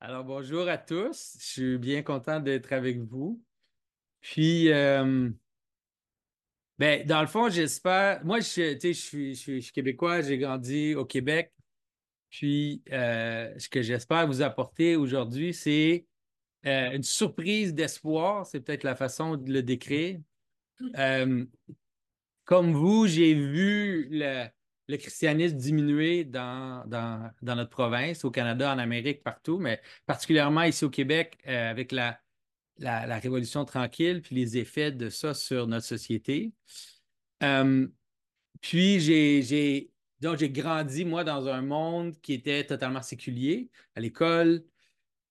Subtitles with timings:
[0.00, 1.36] Alors, bonjour à tous.
[1.40, 3.42] Je suis bien content d'être avec vous.
[4.20, 5.30] Puis, euh,
[6.78, 8.24] ben, dans le fond, j'espère.
[8.24, 11.52] Moi, je, je suis, je suis- je suis québécois, j'ai grandi au Québec.
[12.30, 16.06] Puis, euh, ce que j'espère vous apporter aujourd'hui, c'est
[16.66, 18.46] euh, une surprise d'espoir.
[18.46, 20.20] C'est peut-être la façon de le décrire.
[22.44, 24.46] Comme vous, j'ai vu le,
[24.88, 26.84] le christianisme diminuer dans,
[27.42, 32.20] notre province, au Canada, en Amérique, partout, mais particulièrement ici au Québec, euh, avec la,
[32.80, 36.52] Révolution tranquille, puis les effets de ça sur notre société.
[37.42, 37.88] Euh,
[38.60, 39.90] puis j'ai
[40.22, 44.64] grandi, moi, dans un monde qui était totalement séculier, à l'école,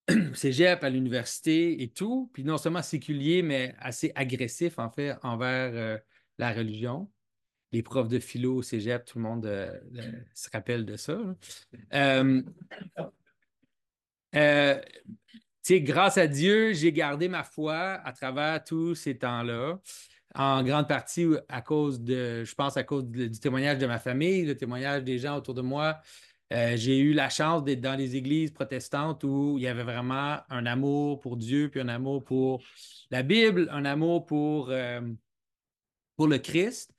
[0.09, 2.29] au cégep, à l'université et tout.
[2.33, 5.97] Puis non seulement séculier, mais assez agressif, en fait, envers euh,
[6.37, 7.09] la religion.
[7.73, 9.77] Les profs de philo au cégep, tout le monde euh,
[10.33, 11.19] se rappelle de ça.
[11.93, 12.41] Euh,
[14.35, 14.81] euh,
[15.69, 19.79] grâce à Dieu, j'ai gardé ma foi à travers tous ces temps-là,
[20.33, 24.45] en grande partie à cause de, je pense, à cause du témoignage de ma famille,
[24.45, 25.99] le témoignage des gens autour de moi.
[26.53, 30.37] Euh, j'ai eu la chance d'être dans les églises protestantes où il y avait vraiment
[30.49, 32.63] un amour pour Dieu, puis un amour pour
[33.11, 34.71] la Bible, un amour pour,
[36.15, 36.93] pour le Christ.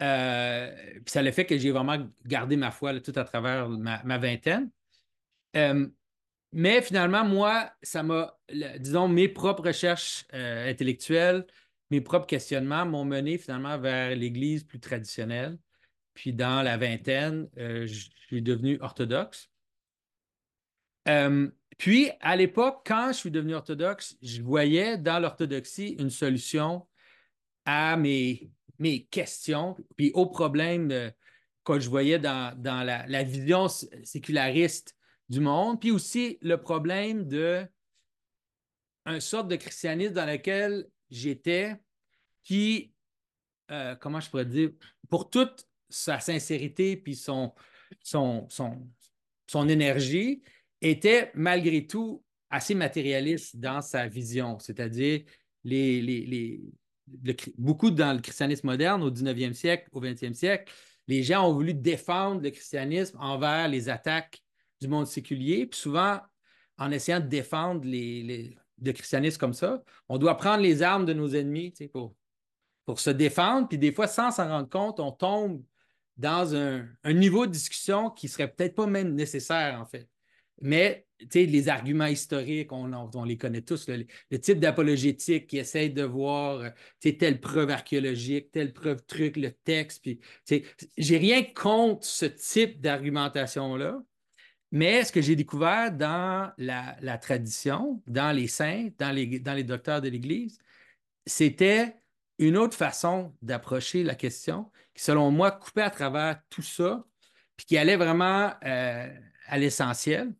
[0.00, 0.74] Euh,
[1.06, 4.70] ça le fait que j'ai vraiment gardé ma foi tout à travers ma, vingtaine.
[5.56, 5.88] Euh,
[6.52, 8.38] mais finalement, moi, ça m'a,
[8.78, 11.46] disons, mes propres recherches euh, intellectuelles,
[11.90, 15.58] mes propres questionnements m'ont mené finalement vers l'Église plus traditionnelle.
[16.14, 19.50] Puis dans la vingtaine, je suis devenu orthodoxe.
[21.78, 26.86] Puis à l'époque, quand je suis devenu orthodoxe, je voyais dans l'orthodoxie une solution
[27.64, 31.12] à mes, mes questions, puis aux problèmes
[31.64, 34.96] que je voyais dans, dans la, vision séculariste
[35.28, 37.66] du monde, puis aussi le problème de
[39.04, 41.76] un sorte de christianisme dans lequel j'étais,
[42.42, 42.92] qui,
[43.70, 44.70] euh, comment je pourrais dire,
[45.08, 47.54] pour toute sa sincérité puis son,
[48.02, 48.48] son,
[49.46, 50.42] son, énergie,
[50.80, 55.22] était malgré tout assez matérialiste dans sa vision, c'est-à-dire
[55.64, 56.60] les, les,
[57.56, 60.72] beaucoup dans le christianisme moderne, au 19e siècle, au 20e siècle,
[61.06, 64.42] les gens ont voulu défendre le christianisme envers les attaques
[64.80, 66.20] du monde séculier, puis souvent
[66.76, 71.28] en essayant de défendre le christianisme comme ça, on doit prendre les armes de nos
[71.28, 71.74] ennemis
[72.84, 75.62] pour se défendre, puis des fois, sans s'en rendre compte, on tombe
[76.16, 80.08] dans un, un niveau de discussion qui serait peut-être pas même nécessaire, en fait.
[80.60, 86.60] Mais, les arguments historiques, on, les connaît tous, le, type d'apologétique qui essaye de voir,
[86.60, 90.20] euh, telle preuve archéologique, telle preuve truc, le texte, puis,
[90.96, 94.00] j'ai rien contre ce type d'argumentation-là,
[94.70, 99.54] mais ce que j'ai découvert dans la, la tradition, dans les saints, dans les, dans
[99.54, 100.58] les docteurs de l'Église,
[101.26, 101.96] c'était
[102.38, 107.04] une autre façon d'approcher la question qui, selon moi, coupait à travers tout ça,
[107.56, 109.12] puis qui allait vraiment euh,
[109.46, 110.32] à l'essentiel.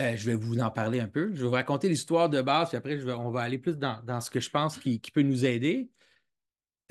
[0.00, 1.30] Euh, je vais vous en parler un peu.
[1.34, 4.30] Je vais vous raconter l'histoire de base, puis après, on va aller plus dans, ce
[4.30, 5.88] que je pense qui, peut nous aider.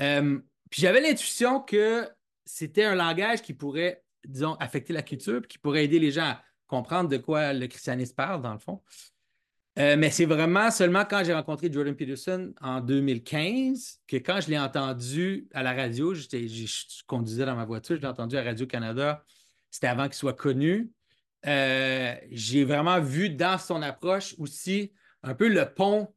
[0.02, 2.10] Euh, puis j'avais l'intuition que
[2.46, 6.24] c'était un langage qui pourrait, disons, affecter la culture, puis qui pourrait aider les gens
[6.24, 8.82] à comprendre de quoi le christianisme parle, dans le fond.
[9.80, 14.50] Euh, mais c'est vraiment seulement quand j'ai rencontré Jordan Peterson en 2015 que quand je
[14.50, 16.28] l'ai entendu à la radio, je
[17.08, 19.24] conduisais dans ma voiture, je l'ai entendu à Radio-Canada,
[19.72, 20.92] c'était avant qu'il soit connu.
[21.46, 24.94] Euh, j'ai vraiment vu dans son approche aussi
[25.24, 26.14] un peu le pont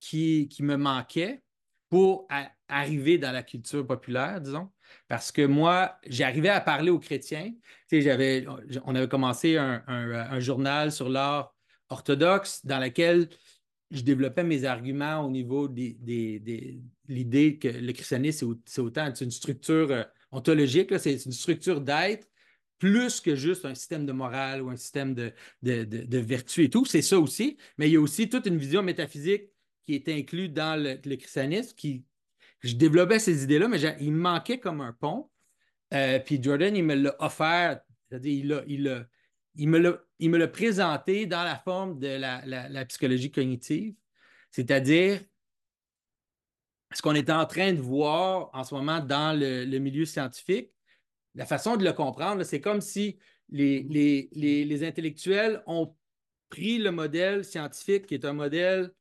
[0.00, 1.42] qui, qui me manquait
[1.88, 2.28] pour
[2.68, 4.70] arriver dans la culture populaire, disons.
[5.08, 7.52] Parce que moi, j'arrivais à parler aux chrétiens.
[7.88, 8.46] Tu sais,
[8.84, 11.54] on avait commencé un, journal sur l'art
[11.88, 13.28] orthodoxe dans lequel
[13.90, 18.60] je développais mes arguments au niveau des, des- des- l'idée que le christianisme, c'est au-
[18.64, 22.29] c'est autant une structure euh, ontologique, c'est une structure d'être
[22.80, 25.32] plus que juste un système de morale ou un système de,
[25.62, 26.86] de, de, vertu et tout.
[26.86, 29.50] C'est ça aussi, mais il y a aussi toute une vision métaphysique
[29.84, 32.04] qui est inclue dans le, christianisme, qui
[32.60, 35.30] je développais ces idées-là, mais il me manquait comme un pont.
[35.92, 39.06] Euh, puis Jordan, il me l'a offert, c'est-à-dire il,
[39.56, 43.94] il, il me l'a présenté dans la forme de la, la- psychologie cognitive,
[44.50, 45.20] c'est-à-dire
[46.94, 50.72] ce qu'on est en train de voir en ce moment dans le milieu scientifique.
[51.34, 53.18] La façon de le comprendre, c'est comme si
[53.50, 55.94] les, les, les, les intellectuels ont
[56.48, 58.92] pris le modèle scientifique, qui est un modèle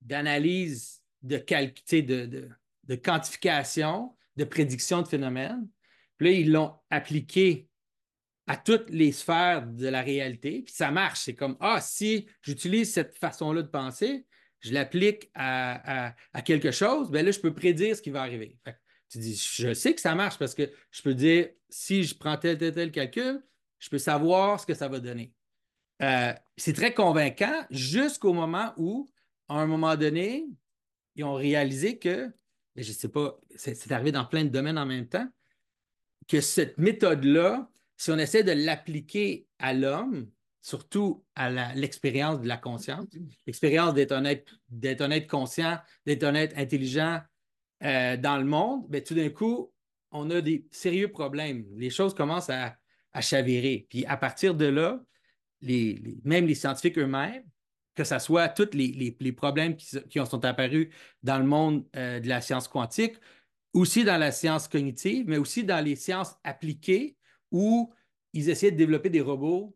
[0.00, 2.48] d'analyse, de, de,
[2.84, 5.68] de quantification, de prédiction de phénomènes.
[6.16, 7.68] Puis là, ils l'ont appliqué
[8.46, 11.20] à toutes les sphères de la réalité, puis ça marche.
[11.20, 14.24] C'est comme, ah, si j'utilise cette façon-là de penser,
[14.60, 16.14] je l'applique à,
[16.44, 18.58] quelque chose, bien là, je peux prédire ce qui va arriver.
[19.08, 22.36] Tu dis, je sais que ça marche parce que je peux dire, si je prends
[22.36, 23.42] tel, tel, tel calcul,
[23.78, 25.32] je peux savoir ce que ça va donner.
[26.02, 29.08] Euh, c'est très convaincant jusqu'au moment où,
[29.48, 30.46] à un moment donné,
[31.14, 32.30] ils ont réalisé que,
[32.76, 35.28] je ne sais pas, c'est arrivé dans plein de domaines en même temps,
[36.28, 40.28] que cette méthode-là, si on essaie de l'appliquer à l'homme,
[40.60, 43.06] surtout à l'expérience de la conscience,
[43.46, 47.20] l'expérience d'être un, être conscient, d'être être intelligent
[47.82, 49.72] euh, dans le monde, bien, tout d'un coup,
[50.10, 51.66] on a des sérieux problèmes.
[51.76, 52.76] Les choses commencent à,
[53.18, 53.86] chavirer.
[53.88, 55.02] Puis à partir de là,
[55.62, 57.44] même les scientifiques eux-mêmes,
[57.94, 60.88] que ce soit tous les, problèmes qui, qui, sont apparus
[61.22, 63.14] dans le monde euh, de la science quantique,
[63.72, 67.16] aussi dans la science cognitive, mais aussi dans les sciences appliquées
[67.50, 67.90] où
[68.34, 69.74] ils essayaient de développer des robots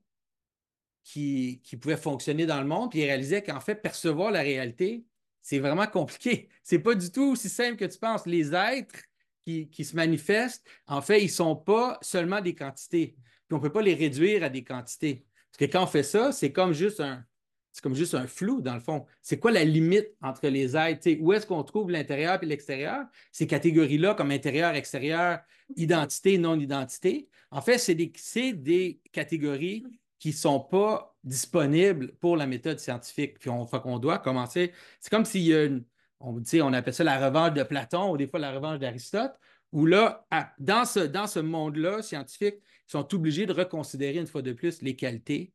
[1.03, 5.05] qui, pouvaient fonctionner dans le monde, puis ils réalisaient qu'en fait, percevoir la réalité,
[5.43, 6.49] c'est vraiment compliqué.
[6.63, 8.27] C'est pas du tout aussi simple que tu penses.
[8.27, 9.01] Les êtres
[9.45, 13.17] qui, se manifestent, en fait, ils sont pas seulement des quantités.
[13.49, 15.27] Puis on ne peut pas les réduire à des quantités.
[15.51, 17.25] Parce que quand on fait ça, c'est comme juste un,
[17.73, 19.07] c'est comme juste un flou, dans le fond.
[19.23, 21.09] C'est quoi la limite entre les êtres?
[21.21, 23.05] où est-ce qu'on trouve l'intérieur et l'extérieur?
[23.33, 25.41] Ces catégories-là, comme intérieur, extérieur,
[25.77, 27.29] identité, non-identité.
[27.51, 28.13] En fait, c'est des,
[28.55, 29.85] des, catégories
[30.19, 33.39] qui ne sont pas disponibles pour la méthode scientifique.
[33.39, 34.73] Puis on, qu'on doit commencer.
[35.01, 35.85] C'est comme s'il y a une.
[36.21, 39.33] On, on appelle ça la revanche de Platon ou des fois la revanche d'Aristote,
[39.73, 40.27] où là,
[40.59, 44.83] dans ce, dans ce monde-là scientifique, ils sont obligés de reconsidérer une fois de plus
[44.83, 45.55] les qualités,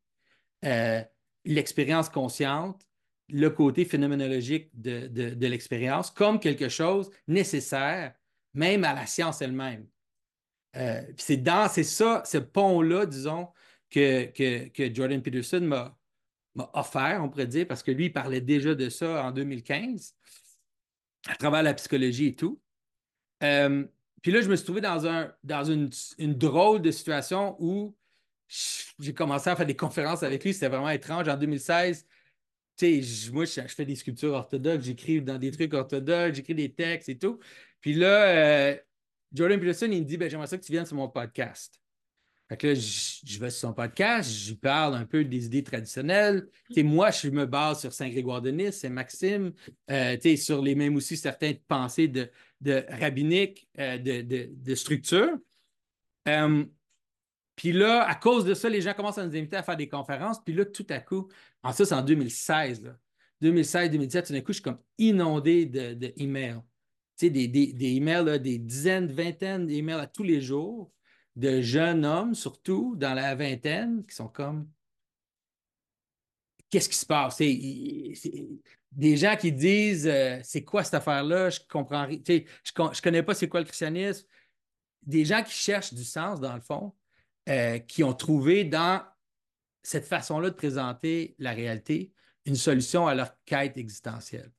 [0.64, 1.04] euh,
[1.44, 2.82] l'expérience consciente,
[3.30, 8.14] le côté phénoménologique de, de l'expérience comme quelque chose nécessaire,
[8.54, 9.86] même à la science elle-même.
[10.76, 13.50] Euh, c'est dans, c'est ça, ce pont-là, disons,
[13.96, 15.98] que, que, Jordan Peterson m'a,
[16.74, 20.16] offert, on pourrait dire, parce que lui, il parlait déjà de ça en 2015,
[21.28, 22.60] à travers la psychologie et tout.
[23.44, 23.86] Euh,
[24.22, 25.90] puis là, je me suis trouvé dans, un, dans une,
[26.34, 27.96] drôle de situation où
[29.00, 30.54] j'ai commencé à faire des conférences avec lui.
[30.54, 31.28] C'était vraiment étrange.
[31.28, 32.06] En 2016,
[32.78, 36.74] tu sais, moi, je, fais des sculptures orthodoxes, j'écris dans des trucs orthodoxes, j'écris des
[36.74, 37.40] textes et tout.
[37.82, 38.78] Puis là, euh,
[39.34, 41.80] Jordan Peterson, il me dit ben, J'aimerais ça que tu viennes sur mon podcast.
[42.48, 46.48] Fait que là, je, vais sur son podcast, je parle un peu des idées traditionnelles.
[46.78, 49.52] moi, je me base sur Saint-Grégoire de Nice, Saint-Maxime,
[49.90, 52.30] euh, sur les mêmes aussi certaines pensées de,
[52.62, 55.38] de rabbinique, euh, de, de, structure.
[56.28, 56.64] Euh,
[57.56, 59.90] puis là, à cause de ça, les gens commencent à nous inviter à faire des
[59.90, 60.44] conférences.
[60.44, 61.28] Puis là, tout à coup,
[61.64, 62.94] en ça, c'est en 2016.
[63.42, 66.62] 2016-2017, tout d'un coup, je suis comme inondé d'emails
[67.16, 70.92] sais, des, des, des emails, des dizaines, vingtaines d'emails à tous les jours
[71.36, 74.70] de jeunes hommes, surtout dans la vingtaine, qui sont comme
[76.70, 77.38] Qu'est-ce qui se passe?
[77.38, 78.60] C'est,
[78.92, 81.50] des gens qui disent euh, C'est quoi cette affaire-là?
[81.50, 84.26] Je comprends Je ne connais pas c'est quoi le christianisme.
[85.04, 86.94] Des gens qui cherchent du sens, dans le fond,
[87.50, 89.06] euh, qui ont trouvé dans
[89.84, 92.12] cette façon-là de présenter la réalité
[92.46, 94.52] une solution à leur quête existentielle.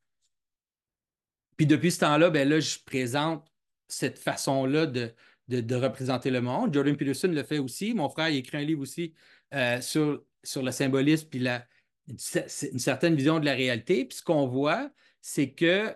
[1.57, 3.51] Puis depuis ce temps-là, ben là, je présente
[3.89, 5.15] cette façon-là de,
[5.49, 6.73] de, représenter le monde.
[6.75, 7.95] Jordan Peterson le fait aussi.
[7.95, 9.15] Mon frère, il écrit un livre aussi
[9.55, 11.67] euh, sur, sur le symbolisme puis la,
[12.09, 14.05] une, certaine vision de la réalité.
[14.05, 14.91] Puis ce qu'on voit,
[15.21, 15.95] c'est que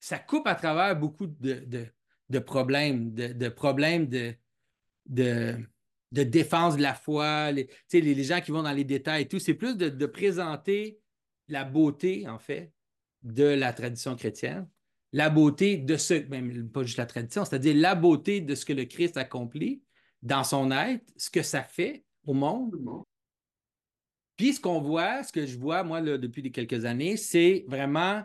[0.00, 4.34] ça coupe à travers beaucoup de, problèmes, de, problèmes de,
[5.06, 5.56] de,
[6.10, 9.38] défense de la foi, les, les, gens qui vont dans les détails et tout.
[9.38, 10.98] C'est plus de présenter
[11.48, 12.72] la beauté, en fait,
[13.22, 14.66] de la tradition chrétienne
[15.12, 18.72] la beauté de ce, même pas juste la tradition, c'est-à-dire la beauté de ce que
[18.72, 19.82] le Christ accomplit
[20.22, 22.74] dans son être, ce que ça fait au monde.
[24.36, 28.22] Puis ce qu'on voit, ce que je vois, moi, depuis quelques années, c'est vraiment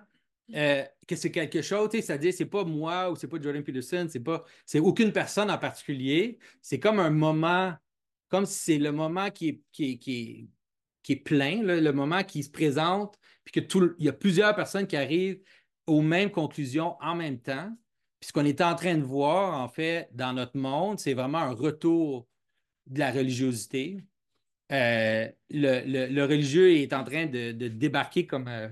[0.55, 4.21] euh, que c'est quelque chose, c'est-à-dire, c'est pas moi ou c'est pas Jordan Peterson, c'est
[4.21, 6.39] pas, c'est aucune personne en particulier.
[6.61, 7.73] C'est comme un moment,
[8.29, 10.49] comme si c'est le moment qui est, qui qui
[11.03, 14.53] qui est plein, le moment qui se présente, puis que tout, il y a plusieurs
[14.53, 15.39] personnes qui arrivent
[15.87, 17.75] aux mêmes conclusions en même temps.
[18.19, 21.39] Puis ce qu'on est en train de voir, en fait, dans notre monde, c'est vraiment
[21.39, 22.27] un retour
[22.87, 23.97] de la religiosité.
[24.71, 28.67] Euh, le, religieux est en train de, débarquer comme, euh,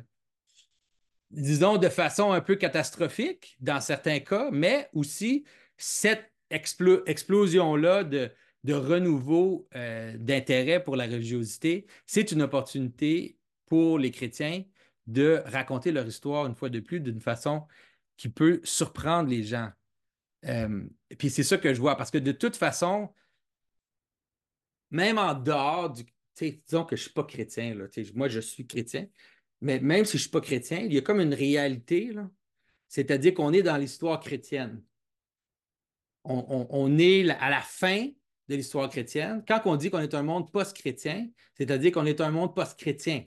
[1.31, 5.45] disons, de façon un peu catastrophique dans certains cas, mais aussi
[5.77, 8.31] cette explosion-là de,
[8.67, 14.63] renouveau euh, d'intérêt pour la religiosité, c'est une opportunité pour les chrétiens
[15.07, 17.67] de raconter leur histoire une fois de plus d'une façon
[18.17, 19.69] qui peut surprendre les gens.
[20.45, 20.83] Euh,
[21.17, 23.09] puis c'est ça que je vois, parce que de toute façon,
[24.91, 26.03] même en dehors du.
[26.37, 27.77] Disons que je ne suis pas chrétien,
[28.13, 29.07] moi je suis chrétien,
[29.61, 32.11] mais même si je ne suis pas chrétien, il y a comme une réalité,
[32.89, 34.83] c'est-à-dire qu'on est dans l'histoire chrétienne.
[36.25, 38.09] On, est à la fin
[38.49, 39.45] de l'histoire chrétienne.
[39.47, 43.23] Quand on dit qu'on est un monde post-chrétien, c'est-à-dire qu'on est un monde post-chrétien.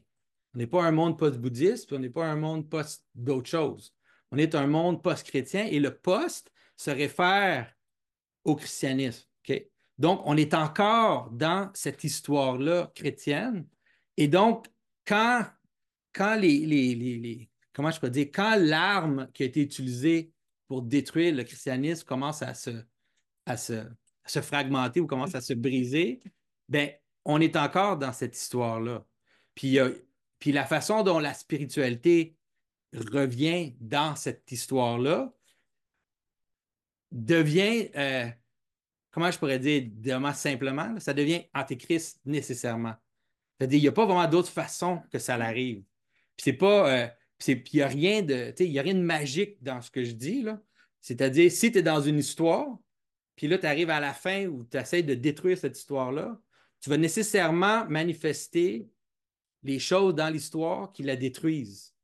[0.54, 3.94] On n'est pas un monde post-bouddhiste, on n'est pas un monde post d'autres choses.
[4.30, 7.72] On est un monde post-chrétien et le post se réfère
[8.44, 9.28] au christianisme.
[9.98, 13.66] Donc, on est encore dans cette histoire-là chrétienne.
[14.16, 14.66] Et donc,
[15.04, 15.44] quand,
[16.12, 20.32] quand les, les, comment je peux dire, quand l'arme qui a été utilisée
[20.68, 22.70] pour détruire le christianisme commence à se,
[23.44, 23.82] à se,
[24.40, 26.20] fragmenter ou commence à se briser,
[26.68, 26.90] ben,
[27.24, 29.04] on est encore dans cette histoire-là.
[29.56, 29.78] Puis,
[30.38, 32.36] puis la façon dont la spiritualité
[32.94, 35.32] revient dans cette histoire-là
[37.10, 38.26] devient, euh,
[39.10, 42.94] comment je pourrais dire, vraiment simplement, ça devient antéchrist nécessairement.
[43.58, 45.82] C'est-à-dire, il n'y a pas vraiment d'autre façon que ça l'arrive.
[46.36, 47.08] Puis c'est pas, euh,
[47.46, 50.44] il n'y a rien de, magique dans ce que je dis.
[51.00, 52.78] C'est-à-dire, si tu es dans une histoire,
[53.36, 56.40] puis là, tu arrives à la fin où tu essaies de détruire cette histoire-là,
[56.80, 58.88] tu vas nécessairement manifester
[59.62, 61.94] les choses dans l'histoire qui la détruisent.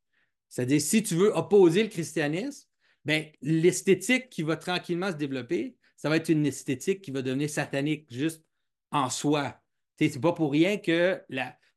[0.49, 2.67] C'est-à-dire, si tu veux opposer le christianisme,
[3.03, 7.49] ben, l'esthétique qui va tranquillement se développer, ça va être une esthétique qui va devenir
[7.49, 8.43] satanique juste
[8.91, 9.61] en soi.
[9.99, 11.21] Ce n'est pas pour rien que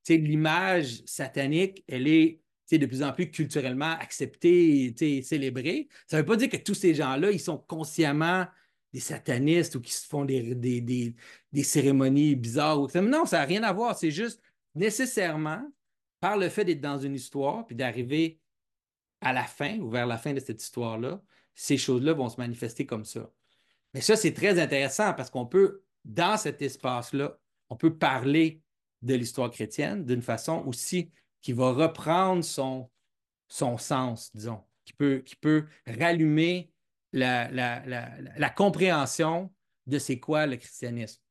[0.08, 5.88] l'image satanique, elle est de plus en plus culturellement acceptée et célébrée.
[6.06, 8.46] Ça ne veut pas dire que tous ces gens-là, ils sont consciemment
[8.92, 12.86] des satanistes ou qui se font des, des, cérémonies bizarres.
[13.02, 13.96] Non, ça n'a rien à voir.
[13.96, 14.42] C'est juste
[14.74, 15.62] nécessairement,
[16.20, 18.40] par le fait d'être dans une histoire, puis d'arriver
[19.20, 21.22] à la fin ou vers la fin de cette histoire-là,
[21.54, 23.30] ces choses-là vont se manifester comme ça.
[23.94, 28.62] Mais ça, c'est très intéressant parce qu'on peut, dans cet espace-là, on peut parler
[29.02, 31.10] de l'histoire chrétienne d'une façon aussi
[31.40, 32.90] qui va reprendre son,
[33.48, 36.72] sens, disons, qui peut, qui peut rallumer
[37.12, 39.52] la, la, compréhension
[39.86, 41.22] de c'est quoi le christianisme.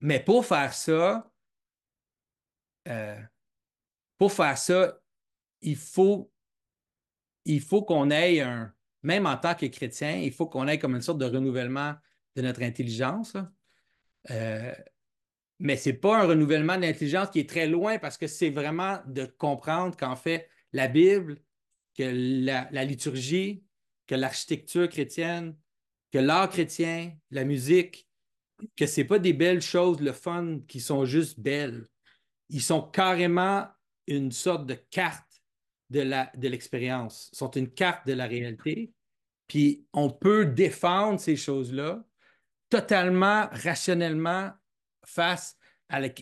[0.00, 1.30] Mais pour faire ça,
[2.88, 3.20] euh,
[4.18, 5.00] pour faire ça,
[5.60, 6.30] il faut,
[7.86, 11.18] qu'on ait un, même en tant que chrétien, il faut qu'on ait comme une sorte
[11.18, 11.94] de renouvellement
[12.36, 13.36] de notre intelligence.
[14.30, 14.74] Euh,
[15.58, 18.50] mais ce n'est pas un renouvellement de l'intelligence qui est très loin parce que c'est
[18.50, 21.38] vraiment de comprendre qu'en fait, la Bible,
[21.94, 22.04] que
[22.44, 23.64] la, la liturgie,
[24.06, 25.56] que l'architecture chrétienne,
[26.12, 28.08] que l'art chrétien, la musique,
[28.76, 31.86] que ce n'est pas des belles choses, le fun, qui sont juste belles.
[32.50, 33.66] Ils sont carrément
[34.06, 35.24] une sorte de carte
[35.90, 38.92] de l'expérience, de sont une carte de la réalité.
[39.46, 42.04] Puis on peut défendre ces choses-là
[42.68, 44.52] totalement rationnellement
[45.04, 45.56] face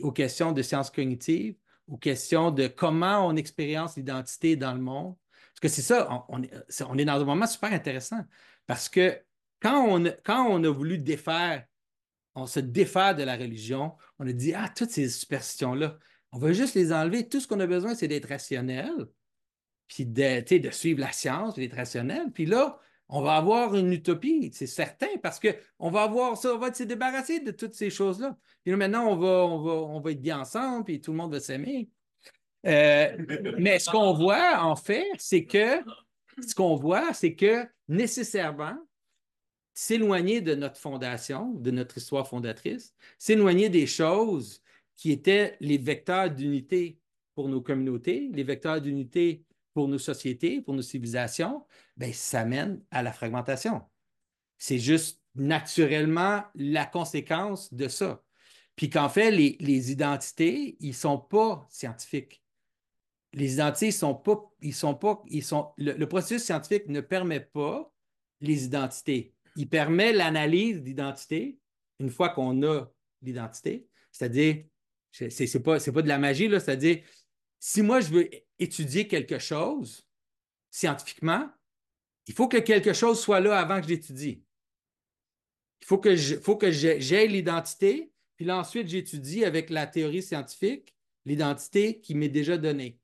[0.03, 1.57] aux questions de sciences cognitives,
[1.89, 5.17] aux questions de comment on expérience l'identité dans le monde.
[5.31, 8.21] Parce que c'est ça, on, est, dans un moment super intéressant.
[8.67, 9.21] Parce que
[9.61, 11.67] quand on, quand on a voulu défaire,
[12.35, 15.99] on se défaire de la religion, on a dit, ah, toutes ces superstitions-là,
[16.37, 17.27] on va juste les enlever.
[17.27, 18.93] Tout ce qu'on a besoin, c'est d'être rationnel
[19.89, 22.31] puis de, suivre la science, d'être rationnel.
[22.31, 22.79] Puis là,
[23.09, 26.83] on va avoir une utopie, c'est certain, parce qu'on va avoir ça, on va se
[26.83, 28.37] débarrasser de toutes ces choses-là.
[28.63, 31.89] Puis là, maintenant, on va être bien ensemble, puis tout le monde va s'aimer.
[32.67, 33.17] Euh,
[33.59, 35.81] mais ce qu'on voit, en fait, c'est que
[36.47, 38.77] ce qu'on voit, c'est que nécessairement,
[39.73, 44.61] s'éloigner de notre fondation, de notre histoire fondatrice, s'éloigner des choses
[44.97, 46.99] qui étaient les vecteurs d'unité
[47.35, 52.83] pour nos communautés, les vecteurs d'unité pour nos sociétés, pour nos civilisations, ben, ça mène
[52.91, 53.83] à la fragmentation.
[54.57, 58.23] C'est juste naturellement la conséquence de ça.
[58.75, 62.43] Puis qu'en fait, les, identités, ils ne sont pas scientifiques.
[63.33, 67.41] Les identités, ils sont pas, ils sont pas, ils sont, le, processus scientifique ne permet
[67.41, 67.91] pas
[68.41, 69.35] les identités.
[69.57, 71.59] Il permet l'analyse d'identité
[71.99, 72.87] une fois qu'on a
[73.23, 73.89] l'identité.
[74.13, 74.65] C'est-à-dire,
[75.17, 77.03] c'est pas, pas de la magie, là, c'est-à-dire,
[77.59, 80.07] si moi je veux étudier quelque chose
[80.71, 81.51] scientifiquement,
[82.27, 84.43] il faut que quelque chose soit là avant que je l'étudie.
[85.81, 90.23] Il faut que, je, faut que j'aie l'identité, puis là, ensuite, j'étudie avec la théorie
[90.23, 90.95] scientifique
[91.25, 92.99] l'identité qui m'est déjà donnée.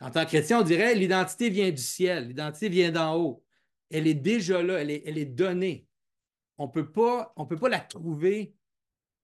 [0.00, 3.44] En tant que chrétien, on dirait l'identité vient du ciel, l'identité vient d'en haut.
[3.90, 5.86] Elle est déjà là, elle est, elle est donnée.
[6.58, 7.32] On ne peut pas
[7.68, 8.54] la trouver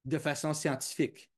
[0.04, 1.30] de façon scientifique.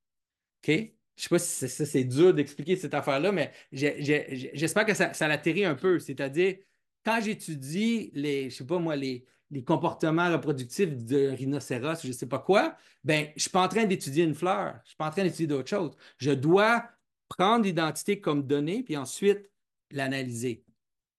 [0.63, 0.93] OK?
[1.17, 5.65] je sais pas si c'est dur d'expliquer cette affaire-là, mais j'espère que ça, ça l'atterrit
[5.65, 5.99] un peu.
[5.99, 6.57] C'est-à-dire,
[7.05, 9.27] quand j'étudie les, je sais moi, les,
[9.67, 13.69] comportements reproductifs de rhinocéros, je ne sais pas quoi, ben, je ne suis pas en
[13.69, 15.95] train d'étudier une fleur, je ne suis pas en train d'étudier d'autres choses.
[16.17, 16.89] Je dois
[17.29, 19.51] prendre l'identité comme donnée, puis ensuite
[19.91, 20.65] l'analyser.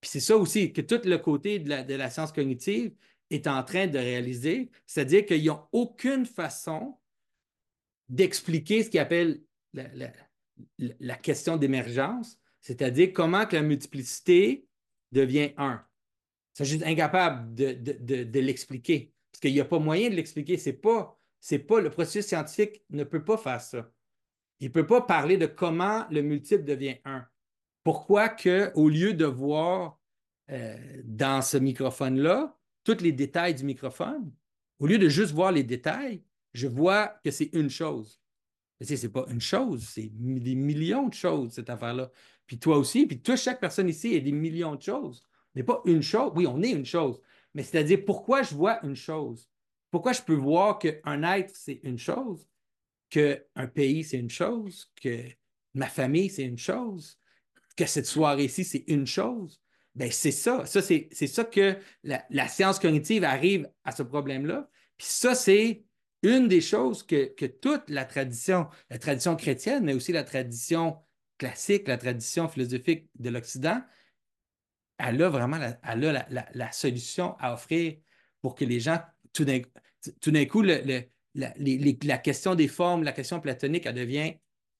[0.02, 2.94] Puis c'est ça aussi que tout le côté de la, de la science cognitive
[3.30, 6.98] est en train de réaliser, c'est-à-dire qu'ils n'ont aucune façon
[8.10, 9.42] d'expliquer ce qu'ils appellent
[9.74, 14.68] la, question d'émergence, c'est-à-dire comment que la multiplicité
[15.12, 15.84] devient un.
[16.54, 19.14] C'est juste incapable de, l'expliquer.
[19.32, 20.58] Parce qu'il n'y a pas moyen de l'expliquer.
[20.58, 23.92] C'est pas, le processus scientifique ne peut pas faire ça.
[24.60, 27.26] Il ne peut pas parler de comment le multiple devient un.
[27.84, 30.00] Pourquoi que, au lieu de voir
[30.52, 34.32] euh, dans ce microphone-là tous les détails du microphone,
[34.80, 36.22] au lieu de juste voir les détails,
[36.54, 38.20] je vois que c'est une chose.
[38.82, 42.12] Ce n'est pas une chose, c'est des millions de choses, cette affaire-là.
[42.46, 45.82] Puis toi aussi, puis toi, chaque personne ici a des millions de choses n'est pas
[45.86, 46.32] une chose.
[46.36, 47.22] Oui, on est une chose,
[47.54, 49.50] mais c'est-à-dire pourquoi je vois une chose?
[49.92, 52.48] Pourquoi je peux voir qu'un être, c'est une chose,
[53.10, 55.20] qu'un pays, c'est une chose, que
[55.76, 57.18] ma famille, c'est une chose,
[57.78, 59.62] que cette soirée-ci, c'est une chose?
[59.96, 64.68] Bien, c'est ça c'est, ça que la, science cognitive arrive à ce problème-là.
[64.98, 65.84] Puis ça, c'est
[66.24, 70.98] une des choses que, toute la tradition, la tradition chrétienne, mais aussi la tradition
[71.38, 73.82] classique, la tradition philosophique de l'Occident,
[74.98, 77.98] elle a vraiment la, solution à offrir
[78.42, 79.00] pour que les gens,
[79.34, 84.34] tout d'un coup, la question des formes, la question platonique, elle devient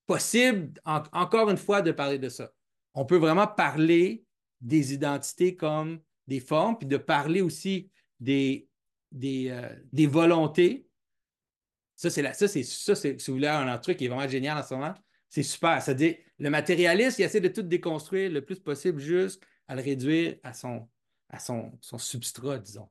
[0.06, 2.52] possible, encore une fois, de parler de ça.
[2.94, 4.24] On peut vraiment parler
[4.60, 8.68] des identités comme des formes, puis de parler aussi des,
[9.12, 10.83] des, euh, volontés.
[11.96, 14.62] Ça, c'est ça, c'est ça, si vous voulez, un truc qui est vraiment génial en
[14.62, 14.94] ce moment.
[15.28, 15.80] C'est super.
[15.82, 20.36] C'est-à-dire, le matérialiste, il essaie de tout déconstruire le plus possible juste à le réduire
[20.42, 20.88] à son,
[21.28, 22.88] à son, substrat, disons.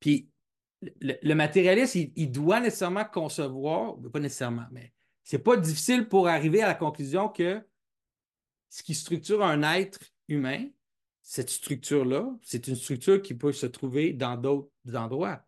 [0.00, 0.30] Puis
[1.00, 4.92] le, matérialiste, il, doit nécessairement concevoir, pas nécessairement, mais
[5.22, 7.66] c'est pas difficile pour arriver à la conclusion que
[8.68, 10.68] ce qui structure un être humain,
[11.22, 15.42] cette structure-là, c'est une structure qui peut se trouver dans d'autres endroits.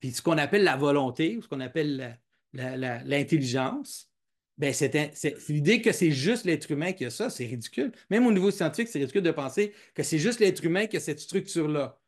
[0.00, 2.18] Puis ce qu'on appelle la volonté, ce qu'on appelle
[2.52, 4.10] l'intelligence,
[4.58, 5.14] ben c'est
[5.48, 7.92] l'idée que c'est juste l'être humain qui a ça, c'est ridicule.
[8.10, 11.00] Même au niveau scientifique, c'est ridicule de penser que c'est juste l'être humain qui a
[11.00, 11.98] cette structure-là.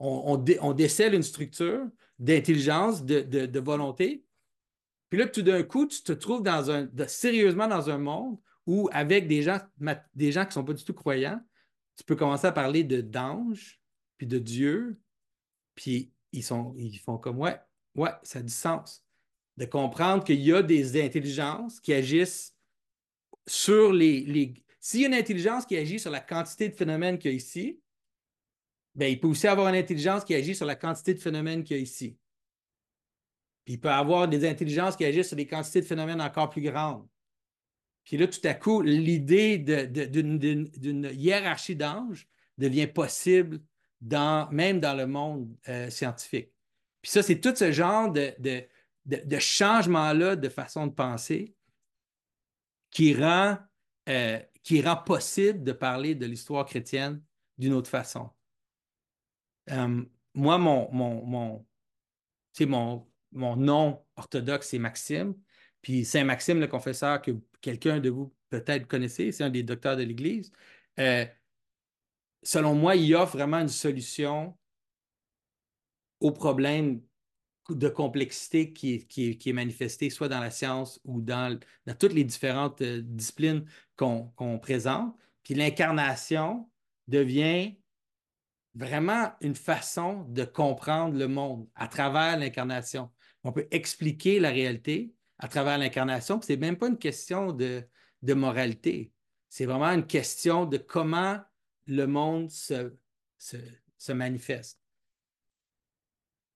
[0.00, 0.36] On,
[0.72, 1.86] décèle une structure
[2.18, 4.24] d'intelligence, de, volonté.
[5.08, 8.88] Puis là, tout d'un coup, tu te trouves dans un, sérieusement dans un monde où,
[8.92, 9.58] avec des gens,
[10.14, 11.40] des gens qui ne sont pas du tout croyants,
[11.96, 13.80] tu peux commencer à parler de d'anges,
[14.16, 14.98] puis de Dieu,
[15.74, 17.58] puis ils, sont, ils font comme ouais,
[17.94, 19.04] ouais, ça a du sens
[19.56, 22.56] de comprendre qu'il y a des intelligences qui agissent
[23.46, 24.54] sur les.
[24.80, 27.36] S'il y a une intelligence qui agit sur la quantité de phénomènes qu'il y a
[27.36, 27.80] ici,
[28.94, 31.76] bien, il peut aussi avoir une intelligence qui agit sur la quantité de phénomènes qu'il
[31.76, 32.16] y a ici.
[33.64, 36.62] Puis il peut avoir des intelligences qui agissent sur des quantités de phénomènes encore plus
[36.62, 37.06] grandes.
[38.04, 43.60] Puis là, tout à coup, l'idée d'une hiérarchie d'anges devient possible
[44.00, 46.52] dans, même dans le monde euh, scientifique.
[47.02, 48.34] Puis ça, c'est tout ce genre de,
[49.06, 51.54] de, changement-là de façon de penser
[52.90, 53.58] qui rend,
[54.08, 57.22] euh, qui rend possible de parler de l'histoire chrétienne
[57.56, 58.30] d'une autre façon.
[59.70, 60.02] Euh,
[60.34, 65.34] moi, mon, mon, mon, mon, nom orthodoxe, c'est Maxime.
[65.82, 69.96] Puis Saint Maxime, le confesseur, que quelqu'un de vous peut-être connaissez, c'est un des docteurs
[69.96, 70.52] de l'Église.
[72.42, 74.56] Selon moi, il offre vraiment une solution
[76.20, 77.00] au problème
[77.68, 81.58] de complexité qui est, qui, soit dans la science ou dans,
[81.98, 83.64] toutes les différentes euh, disciplines
[83.96, 85.14] qu'on présente.
[85.42, 86.68] Puis l'incarnation
[87.06, 87.76] devient
[88.74, 93.10] vraiment une façon de comprendre le monde à travers l'incarnation.
[93.44, 98.34] On peut expliquer la réalité à travers l'incarnation, ce n'est même pas une question de
[98.34, 99.12] moralité.
[99.48, 101.40] C'est vraiment une question de comment
[101.90, 102.92] le monde se,
[103.38, 103.56] se,
[103.98, 104.80] se manifeste.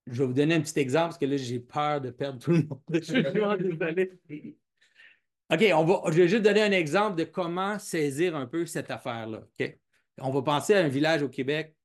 [0.07, 2.51] Je vais vous donner un petit exemple parce que là, j'ai peur de perdre tout
[2.51, 2.81] le monde.
[2.93, 4.19] je suis vraiment désolé.
[5.51, 8.89] OK, on va, je vais juste donner un exemple de comment saisir un peu cette
[8.89, 9.43] affaire-là.
[10.19, 11.75] On va penser à un village au Québec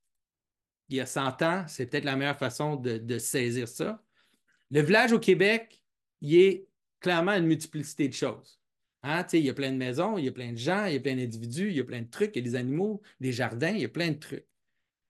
[0.91, 1.65] il y a 100 ans.
[1.69, 4.03] C'est peut-être la meilleure façon de, saisir ça.
[4.71, 5.83] Le village au Québec,
[6.21, 6.67] il est
[7.01, 8.60] clairement une multiplicité de choses.
[9.03, 9.27] Hein?
[9.33, 11.01] Il y a plein de maisons, il y a plein de gens, il y a
[11.01, 13.71] plein d'individus, il y a plein de trucs, il y a des animaux, des jardins,
[13.71, 14.47] il y a plein de trucs.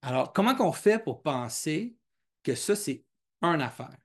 [0.03, 1.97] Alors, comment qu'on fait pour penser
[2.43, 3.05] que ça, c'est
[3.43, 3.97] une affaire?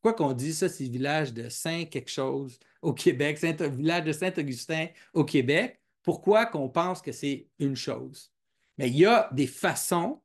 [0.00, 4.12] Pourquoi qu'on dit ça, c'est le village de Saint-quelque chose au Québec, Saint village de
[4.12, 5.80] Saint-Augustin au Québec?
[6.02, 8.32] Pourquoi qu'on pense que c'est une chose?
[8.78, 10.22] Mais il y a des façons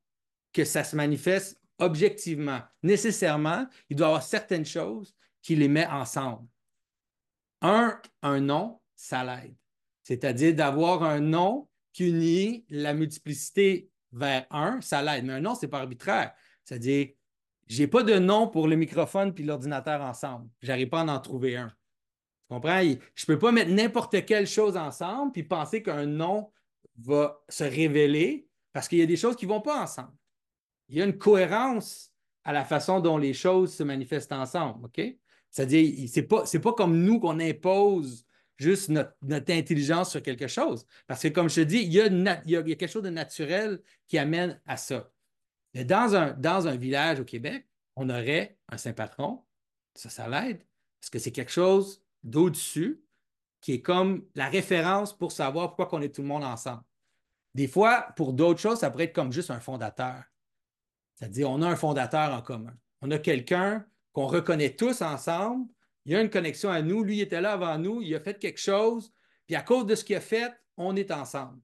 [0.53, 5.87] que ça se manifeste objectivement, nécessairement, il doit y avoir certaines choses qui les met
[5.87, 6.47] ensemble.
[7.61, 9.55] Un, un nom, ça l'aide.
[10.03, 15.25] C'est-à-dire d'avoir un nom qui unit la multiplicité vers un, ça l'aide.
[15.25, 16.33] Mais un nom, ce n'est pas arbitraire.
[16.63, 17.09] C'est-à-dire,
[17.67, 20.49] je n'ai pas de nom pour le microphone puis l'ordinateur ensemble.
[20.61, 21.69] Je n'arrive pas à en trouver un.
[21.69, 22.81] Tu comprends?
[22.81, 26.51] Je ne peux pas mettre n'importe quelle chose ensemble puis penser qu'un nom
[26.97, 30.13] va se révéler parce qu'il y a des choses qui ne vont pas ensemble.
[30.89, 32.11] Il y a une cohérence
[32.43, 34.85] à la façon dont les choses se manifestent ensemble.
[34.85, 35.01] OK?
[35.51, 38.25] C'est-à-dire, ce n'est pas, pas comme nous qu'on impose
[38.57, 39.13] juste notre,
[39.51, 40.85] intelligence sur quelque chose.
[41.07, 44.61] Parce que, comme je te dis, il y, a, quelque chose de naturel qui amène
[44.65, 45.11] à ça.
[45.73, 49.43] Mais dans un, dans un village au Québec, on aurait un Saint-Patron.
[49.95, 50.63] Ça, ça l'aide.
[50.99, 53.03] Parce que c'est quelque chose d'au-dessus
[53.59, 56.83] qui est comme la référence pour savoir pourquoi on est tout le monde ensemble.
[57.53, 60.23] Des fois, pour d'autres choses, ça pourrait être comme juste un fondateur.
[61.15, 62.73] C'est-à-dire, on a un fondateur en commun.
[63.01, 65.67] On a quelqu'un qu'on reconnaît tous ensemble,
[66.05, 67.03] il y a une connexion à nous.
[67.03, 69.13] Lui, il était là avant nous, il a fait quelque chose,
[69.47, 71.59] puis à cause de ce qu'il a fait, on est ensemble.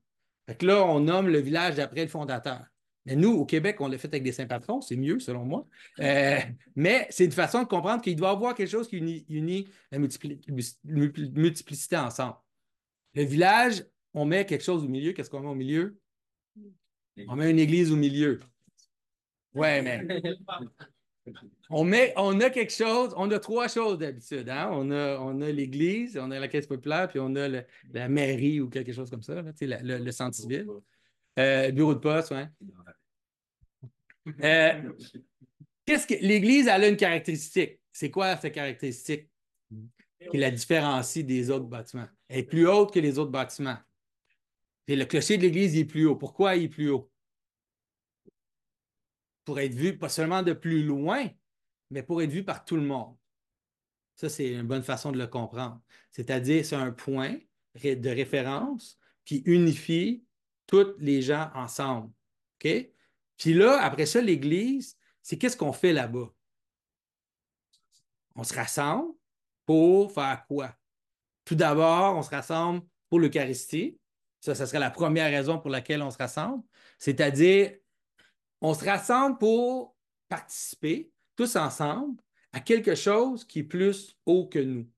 [0.47, 2.63] Fait là, on nomme le village d'après le fondateur.
[3.05, 5.65] Mais nous, au Québec, on l'a fait avec des saints-patrons, c'est mieux selon moi.
[5.99, 6.39] Euh,
[6.75, 9.97] mais c'est une façon de comprendre qu'il doit y avoir quelque chose qui unit, la
[9.97, 12.35] multiplicité ensemble.
[13.13, 15.13] Le village, on met quelque chose au milieu.
[15.13, 15.97] Qu'est-ce qu'on met au milieu?
[17.27, 18.39] On met une église au milieu.
[19.53, 20.05] Ouais, mais
[21.69, 24.49] on, met, on a quelque chose, on a trois choses d'habitude.
[24.49, 24.69] Hein?
[24.71, 28.61] On a, on a l'Église, on a la Caisse populaire, puis on a la mairie
[28.61, 30.67] ou quelque chose comme ça, le, centre civil.
[31.39, 33.91] Euh, bureau de poste, oui.
[34.43, 34.93] Euh,
[35.85, 37.79] qu'est-ce que l'Église elle a une caractéristique?
[37.91, 39.29] C'est quoi cette caractéristique
[40.31, 42.07] qui la différencie des autres bâtiments?
[42.27, 43.77] Elle est plus haute que les autres bâtiments.
[44.87, 46.15] Et le clocher de l'Église est plus haut.
[46.15, 47.09] Pourquoi il est plus haut?
[49.47, 51.29] pour être vu pas seulement de plus loin,
[51.89, 53.15] mais pour être vu par tout le monde.
[54.15, 55.79] Ça, c'est une bonne façon de le comprendre.
[56.11, 57.37] C'est-à-dire, c'est un point
[57.75, 60.25] de référence qui unifie
[60.65, 62.11] tous les gens ensemble.
[62.55, 62.89] OK?
[63.37, 66.33] Puis là, après ça, l'Église, c'est qu'est-ce qu'on fait là-bas?
[68.35, 69.13] On se rassemble
[69.65, 70.75] pour faire quoi?
[71.45, 73.99] Tout d'abord, on se rassemble pour l'Eucharistie.
[74.39, 76.63] Ça, ça serait la première raison pour laquelle on se rassemble.
[76.97, 77.77] C'est-à-dire
[78.61, 79.95] on se rassemble pour
[80.27, 82.21] participer tous ensemble
[82.51, 84.89] à quelque chose qui est plus haut que nous.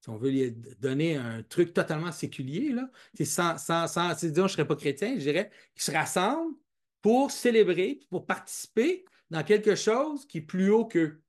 [0.00, 4.34] Si on veut lui donner un truc totalement séculier, là, c'est sans, sans, sans disons,
[4.34, 6.56] je ne serais pas chrétien, je dirais qu'ils se rassemblent
[7.02, 11.22] pour célébrer, pour participer dans quelque chose qui est plus haut qu'eux,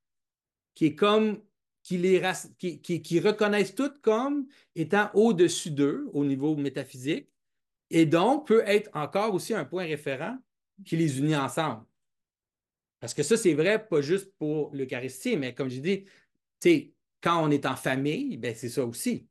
[0.74, 1.42] qui est comme,
[1.84, 2.22] qui, les,
[2.58, 7.30] qui, qui reconnaissent toutes comme étant au-dessus d'eux au niveau métaphysique,
[7.90, 10.38] et donc peut être encore aussi un point référent
[10.86, 11.86] qui les unit ensemble.
[13.02, 16.06] Parce que ça, c'est vrai, pas juste pour l'Eucharistie, mais comme je dis,
[17.20, 19.28] quand on est en famille, ben, c'est ça aussi.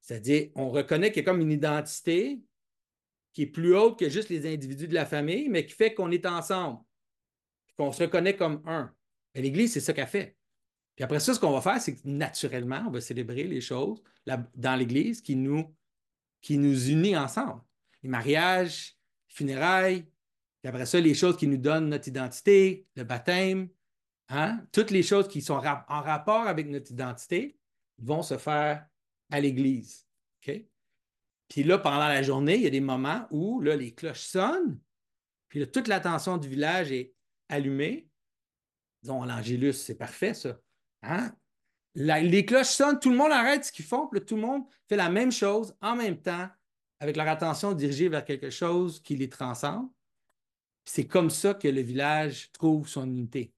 [0.00, 2.40] C'est-à-dire, on reconnaît qu'il y a comme une identité
[3.32, 6.12] qui est plus haute que juste les individus de la famille, mais qui fait qu'on
[6.12, 6.80] est ensemble,
[7.76, 8.94] qu'on se reconnaît comme un.
[9.34, 10.36] L'Église, c'est ça qu'elle fait.
[10.94, 14.00] Puis après ça, ce qu'on va faire, c'est que naturellement, on va célébrer les choses
[14.54, 15.74] dans l'Église qui nous,
[16.40, 17.60] qui nous unit ensemble.
[18.04, 18.96] Les mariages,
[19.28, 20.06] les funérailles,
[20.64, 23.68] puis après ça, les choses qui nous donnent notre identité, le baptême,
[24.30, 27.58] hein, toutes les choses qui sont en rapport avec notre identité
[27.98, 28.86] vont se faire
[29.30, 30.06] à l'Église.
[30.40, 34.80] Puis là, pendant la journée, il y a des moments où là, les cloches sonnent,
[35.48, 37.12] puis toute l'attention du village est
[37.50, 38.08] allumée.
[39.02, 40.58] Disons, l'Angélus, c'est parfait, ça.
[41.02, 41.30] Hein?
[41.94, 44.96] les cloches sonnent, tout le monde arrête ce qu'ils font, puis tout le monde fait
[44.96, 46.48] la même chose en même temps,
[47.00, 49.90] avec leur attention dirigée vers quelque chose qui les transcende.
[50.84, 53.52] C'est comme ça que le village trouve son unité.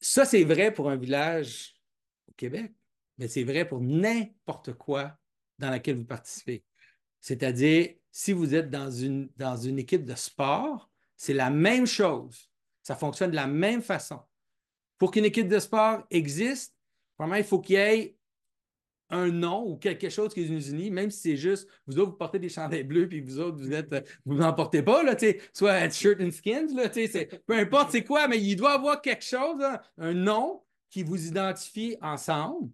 [0.00, 1.74] Ça, c'est vrai pour un village
[2.28, 2.72] au Québec,
[3.18, 5.16] mais c'est vrai pour n'importe quoi
[5.58, 6.64] dans laquelle vous participez.
[7.20, 12.50] C'est-à-dire, si vous êtes dans une, dans une équipe de sport, c'est la même chose.
[12.82, 14.20] Ça fonctionne de la même façon.
[14.98, 16.76] Pour qu'une équipe de sport existe,
[17.18, 18.16] vraiment, il faut qu'il y ait
[19.10, 22.16] un nom ou quelque chose qui nous unit, même si c'est juste, vous autres, vous
[22.16, 25.14] portez des chandails bleus, puis vous autres, vous êtes, euh, vous n'en portez pas, là,
[25.52, 26.88] soit shirt and skins, là,
[27.46, 29.62] peu importe c'est quoi, mais il doit y avoir quelque chose,
[29.98, 32.70] un nom qui vous identifie ensemble,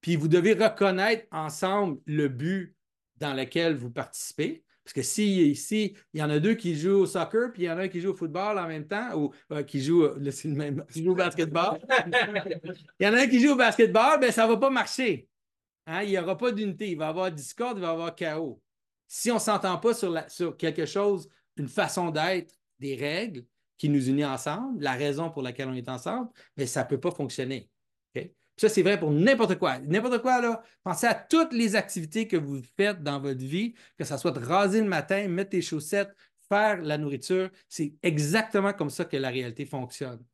[0.00, 2.76] puis vous devez reconnaître ensemble le but
[3.16, 4.64] dans lequel vous participez.
[4.84, 7.66] Parce que si ici, il y en a deux qui jouent au soccer, puis il
[7.66, 10.02] y en a un qui joue au football en même temps, ou euh, qui joue,
[10.02, 11.78] le même, qui joue au basketball.
[13.00, 15.26] il y en a un qui joue au basketball, ben ça ne va pas marcher.
[15.86, 16.90] Hein, il n'y aura pas d'unité.
[16.90, 18.60] Il va y avoir discorde, il va y avoir chaos.
[19.06, 23.44] Si on ne s'entend pas sur, quelque chose, une façon d'être des règles
[23.76, 27.00] qui nous unissent ensemble, la raison pour laquelle on est ensemble, mais ça ne peut
[27.00, 27.70] pas fonctionner.
[28.56, 29.80] Ça, c'est vrai pour n'importe quoi.
[29.80, 30.62] N'importe quoi, là.
[30.84, 34.38] Pensez à toutes les activités que vous faites dans votre vie, que ce soit de
[34.38, 36.14] raser le matin, mettre des chaussettes,
[36.48, 37.50] faire la nourriture.
[37.68, 40.24] C'est exactement comme ça que la réalité fonctionne.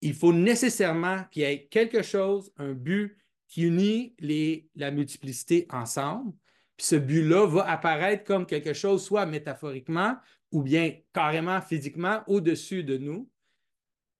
[0.00, 5.66] Il faut nécessairement qu'il y ait quelque chose, un but qui unit les, la multiplicité
[5.70, 6.32] ensemble.
[6.76, 10.16] Puis ce but-là va apparaître comme quelque chose, soit métaphoriquement
[10.52, 13.28] ou bien carrément physiquement au-dessus de nous,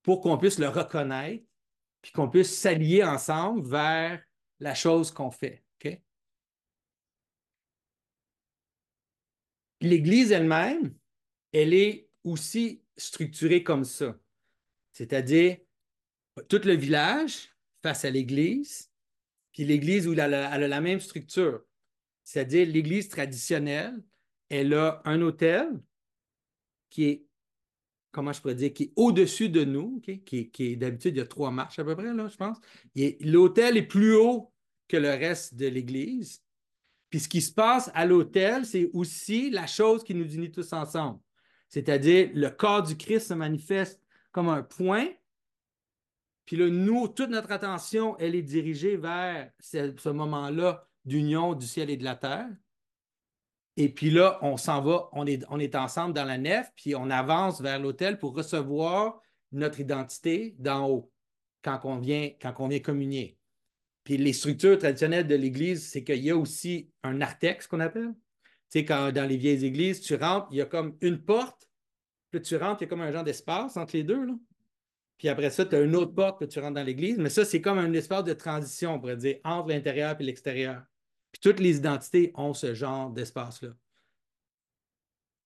[0.03, 1.45] pour qu'on puisse le reconnaître,
[2.03, 4.23] puis qu'on puisse s'allier ensemble vers
[4.61, 5.65] la chose qu'on fait.
[9.81, 10.95] L'Église elle-même,
[11.53, 14.19] elle est aussi structurée comme ça.
[14.93, 15.59] C'est-à-dire,
[16.49, 18.88] tout le village face à l'Église,
[19.59, 21.63] puis l'Église où elle a, la même structure.
[22.23, 24.01] C'est-à-dire, l'Église traditionnelle,
[24.49, 25.69] elle a un hôtel
[26.91, 27.27] qui est,
[28.13, 31.27] comment je pourrais dire, qui est au-dessus de nous, qui, est d'habitude, il y a
[31.27, 32.59] trois marches à peu près, là, je pense.
[32.95, 34.53] L'hôtel est plus haut
[34.87, 36.41] que le reste de l'Église.
[37.11, 40.73] Puis ce qui se passe à l'hôtel, c'est aussi la chose qui nous unit tous
[40.73, 41.19] ensemble.
[41.69, 45.09] C'est-à-dire, le corps du Christ se manifeste comme un point.
[46.49, 51.91] Puis là, nous, toute notre attention, elle est dirigée vers ce, moment-là d'union du ciel
[51.91, 52.49] et de la terre.
[53.77, 57.61] Et puis là, on s'en va, on est, ensemble dans la nef, puis on avance
[57.61, 59.21] vers l'autel pour recevoir
[59.53, 61.13] notre identité d'en haut
[61.61, 63.37] quand on vient, quand on vient communier.
[64.05, 68.15] Puis les structures traditionnelles de l'Église, c'est qu'il y a aussi un narthex qu'on appelle.
[68.71, 71.69] Tu sais, quand dans les vieilles églises, tu rentres, il y a comme une porte,
[72.31, 74.25] puis tu rentres, il y a comme un genre d'espace entre les deux.
[74.25, 74.33] Là.
[75.19, 77.19] Puis après ça, tu as une autre porte, puis tu rentres dans l'église.
[77.19, 80.83] Mais ça, c'est comme un espace de transition, on pourrait dire, entre l'intérieur et l'extérieur.
[81.33, 83.71] Puis toutes les identités ont ce genre d'espace-là.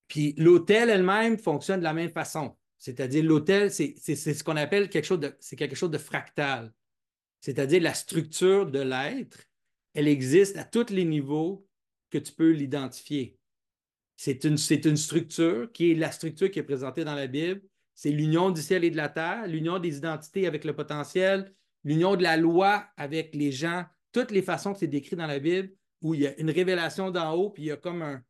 [0.09, 2.57] Puis l'hôtel elle-même fonctionne de la même façon.
[2.79, 6.73] C'est-à-dire, l'hôtel, c'est ce qu'on appelle quelque chose de, quelque chose de fractal
[7.43, 9.39] c'est-à-dire la structure de l'être,
[9.95, 11.67] elle existe à tous les niveaux
[12.09, 13.37] que tu peux l'identifier.
[14.17, 17.61] C'est une, une structure qui est la structure qui est présentée dans la Bible.
[17.95, 21.53] C'est l'union du ciel et de la terre, l'union des identités avec le potentiel,
[21.85, 25.39] l'union de la loi avec les gens, toutes les façons que c'est décrit dans la
[25.39, 28.23] Bible, où il y a une révélation d'en haut, puis il y a comme un,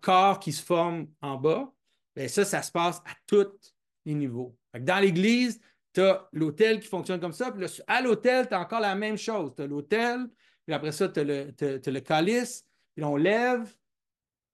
[0.00, 1.72] corps qui se forme en bas.
[2.16, 3.72] Bien, ça, ça se passe à tous
[4.04, 4.56] les niveaux.
[4.76, 5.60] Dans l'Église,
[5.94, 7.52] tu as l'hôtel qui fonctionne comme ça.
[7.52, 9.54] Puis à l'hôtel, tu as encore la même chose.
[9.56, 10.26] Tu as l'hôtel,
[10.66, 12.64] puis après ça, tu as, le calice,
[12.94, 13.72] puis là, on lève,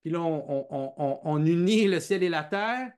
[0.03, 2.93] puis là, on, unit le ciel et la terre.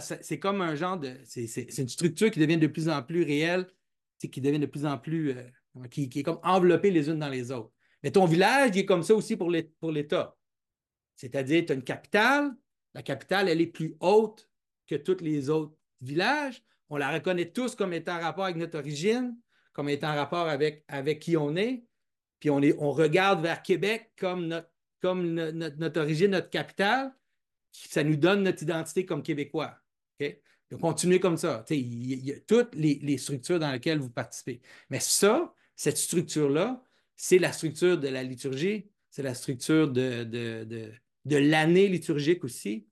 [0.00, 1.14] C'est comme un genre de.
[1.24, 3.66] C'est une structure qui devient de plus en plus réelle,
[4.18, 5.30] qui devient de plus en plus.
[5.30, 7.70] Euh, qui, est comme enveloppée les unes dans les autres.
[8.02, 10.36] Mais ton village, il est comme ça aussi pour l'État.
[11.16, 12.54] C'est-à-dire, tu as une capitale.
[12.94, 14.48] La capitale, elle est plus haute
[14.86, 18.78] que tous les autres villages on la reconnaît tous comme étant en rapport avec notre
[18.78, 19.36] origine,
[19.72, 21.84] comme étant en rapport avec, avec qui on est.
[22.38, 22.60] Puis on,
[22.92, 27.12] regarde vers Québec comme notre, origine, notre capitale.
[27.88, 29.76] Ça nous donne notre identité comme Québécois.
[30.20, 30.38] OK?
[30.70, 31.64] Donc, continuez comme ça.
[31.70, 34.60] Il y, a toutes les, structures dans lesquelles vous participez.
[34.90, 36.82] Mais ça, cette structure-là,
[37.14, 42.86] c'est la structure de la liturgie, c'est la structure de, de l'année liturgique aussi.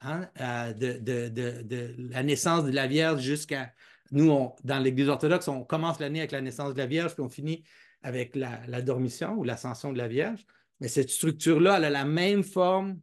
[0.00, 3.72] Hein, euh, de, la naissance de la Vierge jusqu'à.
[4.10, 7.28] Nous, dans l'Église orthodoxe, on commence l'année avec la naissance de la Vierge, puis on
[7.28, 7.64] finit
[8.02, 10.46] avec la, dormition ou l'ascension de la Vierge.
[10.80, 13.00] Mais cette structure-là, elle a la même forme.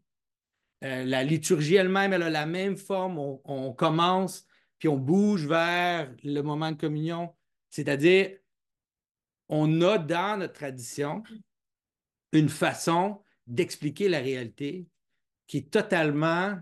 [0.86, 3.18] Euh, la liturgie elle-même, elle a la même forme.
[3.18, 4.46] On, commence,
[4.78, 7.36] puis on bouge vers le moment de communion.
[7.72, 8.38] C'est-à-dire,
[9.50, 11.24] on a dans notre tradition
[12.32, 14.88] une façon d'expliquer la réalité
[15.48, 16.58] qui est totalement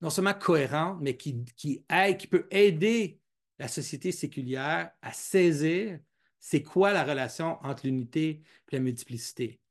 [0.00, 3.20] non seulement cohérent, mais qui, qui peut aider
[3.58, 5.98] la société séculière à saisir
[6.40, 9.61] c'est quoi la relation entre l'unité et la multiplicité.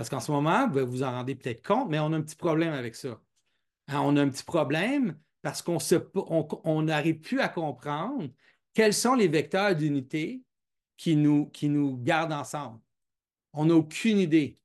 [0.00, 2.34] Parce qu'en ce moment, vous vous en rendez peut-être compte, mais on a un petit
[2.34, 3.20] problème avec ça.
[3.88, 5.76] Hein, on a un petit problème parce qu'on
[6.82, 8.30] n'arrive on, plus à comprendre
[8.72, 10.42] quels sont les vecteurs d'unité
[10.96, 12.80] qui nous, qui nous gardent ensemble.
[13.52, 14.58] On n'a aucune idée.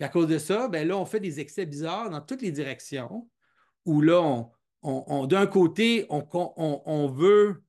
[0.00, 2.50] Et à cause de ça, ben là, on fait des excès bizarres dans toutes les
[2.50, 3.28] directions
[3.84, 4.48] où là,
[4.80, 7.62] on, d'un côté, on, veut,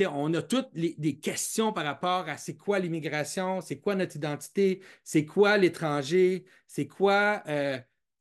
[0.00, 4.16] on a toutes les, des questions par rapport à c'est quoi l'immigration, c'est quoi notre
[4.16, 7.42] identité, c'est quoi l'étranger, c'est quoi.
[7.46, 7.78] Euh,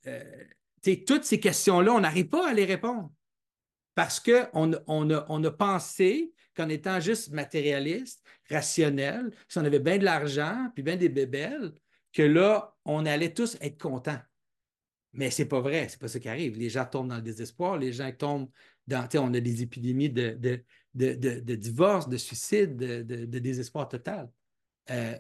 [0.07, 0.43] euh,
[1.07, 3.11] toutes ces questions-là, on n'arrive pas à les répondre.
[3.95, 10.03] Parce qu'on on a, pensé qu'en étant juste matérialiste, rationnel, si on avait bien de
[10.03, 11.73] l'argent, puis bien des bébelles,
[12.11, 14.19] que là, on allait tous être contents.
[15.13, 16.57] Mais c'est pas vrai, c'est pas ce qui arrive.
[16.57, 18.49] Les gens tombent dans le désespoir, les gens tombent
[18.87, 19.07] dans.
[19.15, 24.29] On a des épidémies de, de, divorce, de suicide, de, désespoir total.
[24.89, 25.17] Euh,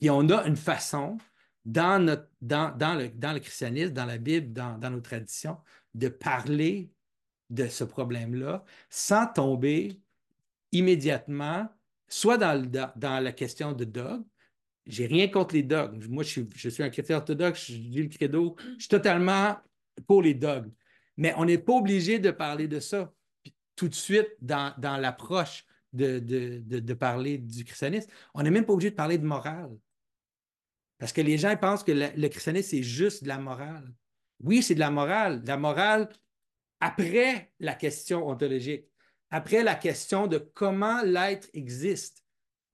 [0.00, 1.18] et on a une façon,
[1.64, 5.58] dans, notre, dans, dans, le, dans le christianisme, dans la Bible, dans, dans nos traditions,
[5.94, 6.90] de parler
[7.50, 10.00] de ce problème-là sans tomber
[10.72, 11.68] immédiatement,
[12.08, 14.24] soit dans, dans, la question de dogme,
[14.84, 16.04] j'ai rien contre les dogmes.
[16.08, 19.56] Moi, je suis, je suis un chrétien orthodoxe, je lis le credo, je suis totalement
[20.06, 20.72] pour les dogmes.
[21.16, 23.12] Mais on n'est pas obligé de parler de ça
[23.76, 28.10] tout de suite dans, dans l'approche de, de, de, parler du christianisme.
[28.34, 29.76] On n'est même pas obligé de parler de morale.
[30.98, 33.92] Parce que les gens pensent que le, christianisme, c'est juste de la morale.
[34.40, 35.42] Oui, c'est de la morale.
[35.42, 36.08] De la morale
[36.80, 38.86] après la question ontologique,
[39.30, 42.24] après la question de comment l'être existe.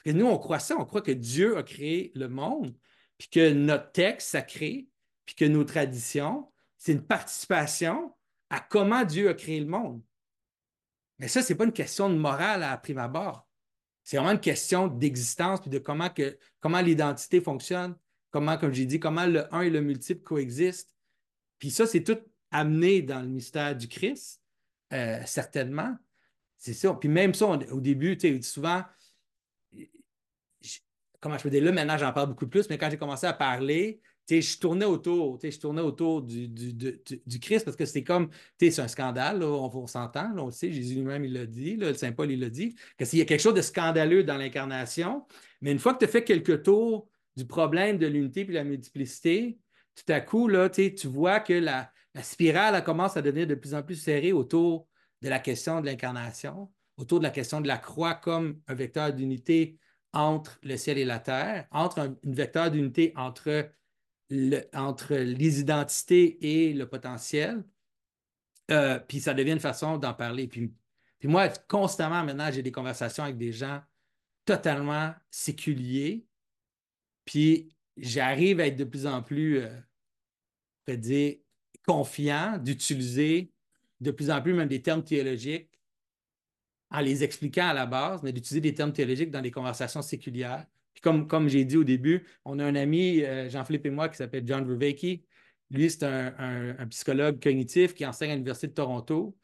[0.05, 2.77] Parce nous, on croit ça, on croit que Dieu a créé le monde,
[3.19, 4.89] puis que notre texte sacré,
[5.25, 8.13] puis que nos traditions, c'est une participation
[8.51, 10.03] à comment Dieu a créé le monde.
[11.23, 13.47] Mais ça, ce n'est pas une question de morale à prime abord.
[14.03, 16.11] C'est vraiment une question d'existence puis de comment,
[16.59, 17.95] comment l'identité fonctionne,
[18.33, 20.93] comment, comme j'ai dit, comment le un et le multiple coexistent.
[21.61, 22.19] Puis ça, c'est tout
[22.51, 24.43] amené dans le mystère du Christ,
[24.93, 25.97] euh, certainement.
[26.59, 26.93] C'est ça.
[26.95, 28.83] Puis même ça, au début, tu sais, souvent,
[31.21, 33.33] comment je peux dire, là, maintenant, j'en parle beaucoup plus, mais quand j'ai commencé à
[33.33, 38.79] parler, je tournais autour, je tournais autour du, du, Christ parce que c'est comme, c'est
[38.79, 42.31] un scandale, on, s'entend, on le sait, Jésus lui-même, il l'a dit, le Saint Paul,
[42.31, 45.27] il l'a dit, que s'il y a quelque chose de scandaleux dans l'incarnation,
[45.61, 48.65] mais une fois que tu as fait quelques tours du problème de l'unité de la
[48.65, 49.59] multiplicité,
[49.95, 51.91] tout à coup, là, tu vois que la,
[52.23, 54.87] spirale commence à devenir de plus en plus serrée autour
[55.23, 59.13] de la question de l'incarnation, autour de la question de la croix comme un vecteur
[59.13, 59.79] d'unité
[60.13, 63.71] entre le ciel et la terre, entre un, vecteur d'unité entre
[64.75, 67.65] entre les identités et le potentiel.
[68.71, 70.47] Euh, puis ça devient une façon d'en parler.
[70.49, 70.73] Puis,
[71.25, 73.81] moi, constamment, maintenant, j'ai des conversations avec des gens
[74.45, 76.27] totalement séculiers.
[77.25, 81.37] Puis j'arrive à être de plus en plus, euh, dire,
[81.87, 83.53] confiant d'utiliser
[84.01, 85.81] de plus en plus même des termes théologiques
[86.91, 90.67] en les expliquant à la base, mais d'utiliser des termes théologiques dans des conversations séculières
[91.03, 94.17] comme, comme j'ai dit au début, on a un ami, euh, Jean-Philippe et moi, qui
[94.17, 95.23] s'appelle John Verveke.
[95.71, 99.37] Lui, c'est un, psychologue cognitif qui enseigne à l'Université de Toronto.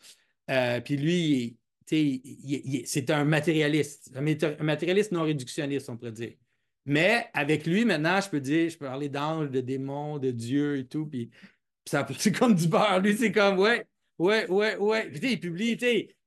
[0.50, 6.34] Euh, puis lui, c'est un matérialiste, un matérialiste non réductionniste, on pourrait dire.
[6.84, 10.78] Mais avec lui, maintenant, je peux dire, je peux parler d'anges, de démons, de Dieu
[10.78, 11.06] et tout.
[11.06, 11.30] Puis,
[11.84, 13.00] c'est comme du beurre.
[13.00, 13.86] Lui, c'est comme, ouais,
[14.18, 15.10] ouais, ouais, ouais.
[15.10, 15.78] Puis, il publie,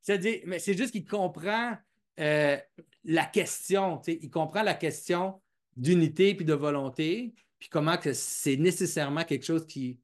[0.02, 1.78] c'est mais c'est juste qu'il comprend
[2.22, 2.58] euh,
[3.04, 5.42] la question, il comprend la question
[5.76, 10.00] d'unité puis de volonté, puis comment que c'est nécessairement quelque chose qui,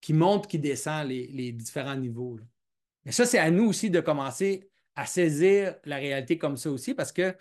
[0.00, 2.38] qui monte, qui descend les, différents niveaux.
[3.04, 6.94] Mais ça, c'est à nous aussi de commencer à saisir la réalité comme ça aussi,
[6.94, 7.36] parce que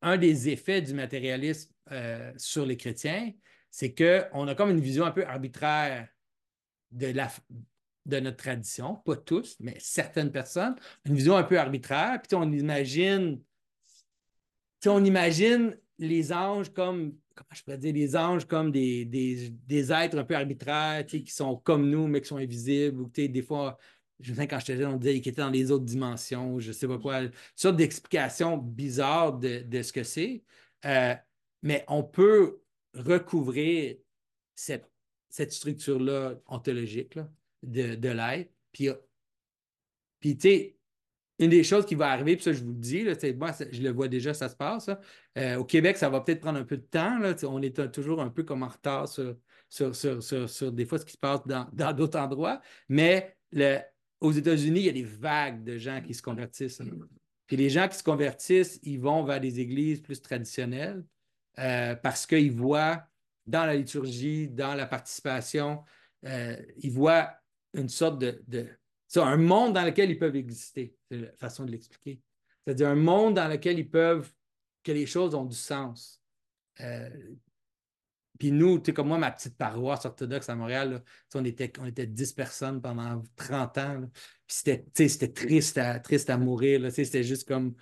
[0.00, 3.32] un des effets du matérialisme euh, sur les chrétiens,
[3.70, 6.08] c'est qu'on a comme une vision un peu arbitraire
[6.90, 7.30] de la,
[8.06, 12.20] de notre tradition, pas tous, mais certaines personnes, une vision un peu arbitraire.
[12.22, 13.40] Puis on imagine,
[14.86, 20.24] on imagine les anges comme, comment je dire, les anges comme des, des, êtres un
[20.24, 23.00] peu arbitraires, qui sont comme nous, mais qui sont invisibles.
[23.00, 23.78] Ou des fois,
[24.20, 26.72] je me souviens quand j'étais jeune, on disait qu'ils étaient dans les autres dimensions, je
[26.72, 30.42] sais pas quoi, une sorte d'explication bizarre de, ce que c'est.
[30.84, 31.14] Euh,
[31.62, 32.60] mais on peut
[32.94, 33.96] recouvrir
[34.54, 34.90] cette,
[35.30, 37.14] cette structure-là ontologique.
[37.14, 37.28] Là
[37.64, 38.50] de, de l'être.
[38.72, 38.88] Puis,
[40.20, 40.76] puis tu sais,
[41.38, 43.82] une des choses qui va arriver, puis ça, je vous le dis, là, moi, je
[43.82, 44.88] le vois déjà, ça se passe.
[45.36, 47.18] Euh, au Québec, ça va peut-être prendre un peu de temps.
[47.18, 49.36] Là, on est toujours un peu comme en retard sur,
[49.68, 52.60] sur, des fois ce qui se passe dans, d'autres endroits.
[52.88, 53.36] Mais
[54.20, 56.80] aux États-Unis, il y a des vagues de gens qui se convertissent.
[57.46, 61.04] Puis les gens qui se convertissent, ils vont vers des églises plus traditionnelles
[61.58, 63.04] euh, parce qu'ils voient
[63.46, 65.82] dans la liturgie, dans la participation,
[66.24, 67.34] euh, ils voient
[67.74, 68.66] une sorte de, de
[69.16, 70.94] un monde dans lequel ils peuvent exister.
[71.10, 72.20] C'est la façon de l'expliquer.
[72.64, 74.32] C'est-à-dire un monde dans lequel ils peuvent,
[74.82, 76.20] que les choses ont du sens.
[76.80, 77.08] Euh,
[78.38, 81.02] puis nous, tu sais, comme moi, ma petite paroisse orthodoxe à Montréal,
[81.34, 84.10] on, était, on était 10 personnes pendant 30 ans.
[84.46, 84.76] Puis
[85.08, 86.90] c'était triste à, triste à mourir.
[86.92, 87.74] C'était juste comme.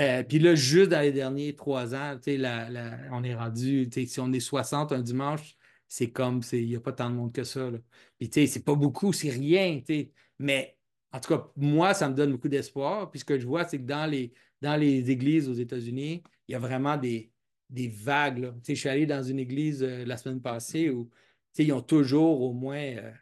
[0.00, 4.20] Euh, puis là, juste dans les derniers trois ans, la, la, on est rendu, si
[4.20, 5.54] on est 60 un dimanche,
[5.92, 7.70] c'est comme, il n'y a pas tant de monde que ça.
[7.70, 7.78] Là.
[8.18, 10.12] Puis, tu sais, c'est pas beaucoup, c'est rien, tu sais.
[10.38, 10.78] Mais,
[11.12, 13.10] en tout cas, moi, ça me donne beaucoup d'espoir.
[13.10, 14.32] Puis, ce que je vois, c'est que dans les,
[14.62, 17.30] dans les églises aux États-Unis, il y a vraiment des,
[17.68, 18.54] des vagues.
[18.60, 21.10] Tu sais, je suis allé dans une église euh, la semaine passée où
[21.58, 23.12] ils ont toujours au moins euh,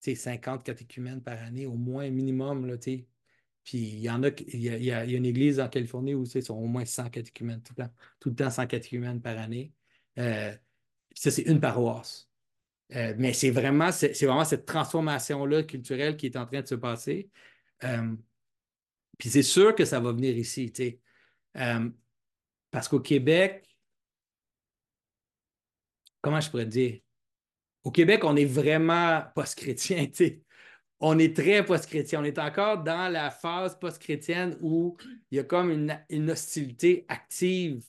[0.00, 2.66] 50 catéchumènes par année, au moins minimum.
[2.66, 2.98] Là, puis
[3.78, 6.66] il y en a, il y a, une église en Californie où ils sont au
[6.66, 9.72] moins 100 catéchumènes, tout le temps, tout le temps 100 catéchumènes par année.
[10.18, 10.52] Euh,
[11.20, 12.28] ça, c'est une paroisse.
[12.94, 16.74] Euh, mais c'est vraiment, c'est, vraiment cette transformation-là culturelle qui est en train de se
[16.74, 17.30] passer.
[17.84, 18.14] Euh,
[19.18, 20.72] puis c'est sûr que ça va venir ici,
[22.70, 23.68] parce qu'au Québec,
[26.20, 27.00] comment je pourrais dire?
[27.84, 30.06] Au Québec, on est vraiment post-chrétien,
[31.00, 32.20] on est très post-chrétien.
[32.20, 34.96] On est encore dans la phase post-chrétienne où
[35.30, 37.84] il y a comme une, hostilité active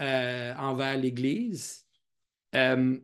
[0.00, 1.87] euh, envers l'Église.
[2.58, 2.98] Euh,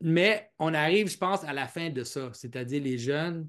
[0.00, 3.48] mais on arrive, je pense, à la fin de ça, c'est-à-dire les jeunes,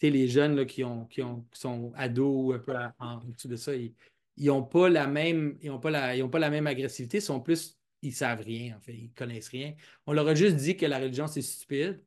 [0.00, 3.72] les jeunes là, qui, ont, qui, ont, sont ados un peu en dessous de ça,
[3.74, 3.92] ils
[4.38, 7.76] n'ont pas la même, ils pas la, ils pas la même agressivité, ils sont plus,
[8.02, 9.74] ils savent rien, en fait, ils connaissent rien.
[10.06, 12.00] On leur a juste dit que la religion, c'est stupide.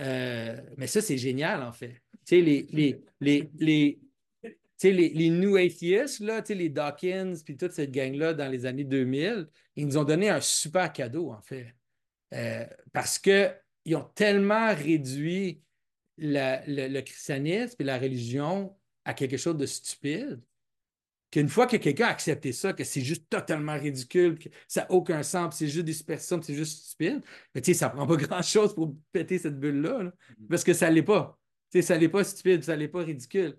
[0.00, 2.02] Euh, mais ça, c'est génial, en fait.
[2.26, 3.98] Tu sais, les, les, les, les,
[4.82, 9.86] les, New Atheists, là, les Dawkins, puis toute cette gang-là dans les années 2000, ils
[9.86, 11.74] nous ont donné un super cadeau, en fait.
[12.34, 15.62] Euh, parce qu'ils ont tellement réduit
[16.16, 20.40] le, christianisme et la religion à quelque chose de stupide
[21.30, 24.90] qu'une fois que quelqu'un a accepté ça, que c'est juste totalement ridicule, que ça n'a
[24.90, 27.22] aucun sens, c'est juste des personnes, c'est juste stupide,
[27.54, 30.48] mais tu sais, ça prend pas grand-chose pour péter cette bulle-là, mm-hmm.
[30.48, 31.38] parce que ça l'est pas.
[31.70, 33.56] Tu sais, ça l'est pas stupide, ça l'est pas ridicule.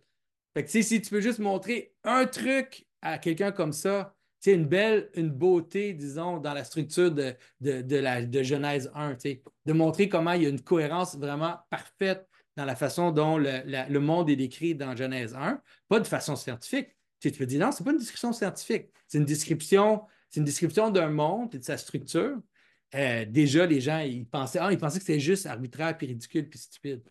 [0.54, 4.66] Fait que si tu peux juste montrer un truc à quelqu'un comme ça, sais, une
[4.66, 9.43] belle, une beauté, disons, dans la structure de, de, la, de Genèse 1, tu sais,
[9.66, 12.28] de montrer comment il y a une cohérence vraiment parfaite
[12.58, 16.36] dans la façon dont le, le monde est décrit dans Genèse 1, pas de façon
[16.36, 16.89] scientifique,
[17.20, 18.88] tu, peux dire non, ce n'est pas une description scientifique.
[19.08, 22.38] C'est une description, c'est une description d'un monde et de sa structure.
[22.95, 26.49] Euh, déjà, les gens, ils pensaient, ah, ils pensaient que c'était juste arbitraire, puis ridicule,
[26.49, 27.04] puis stupide.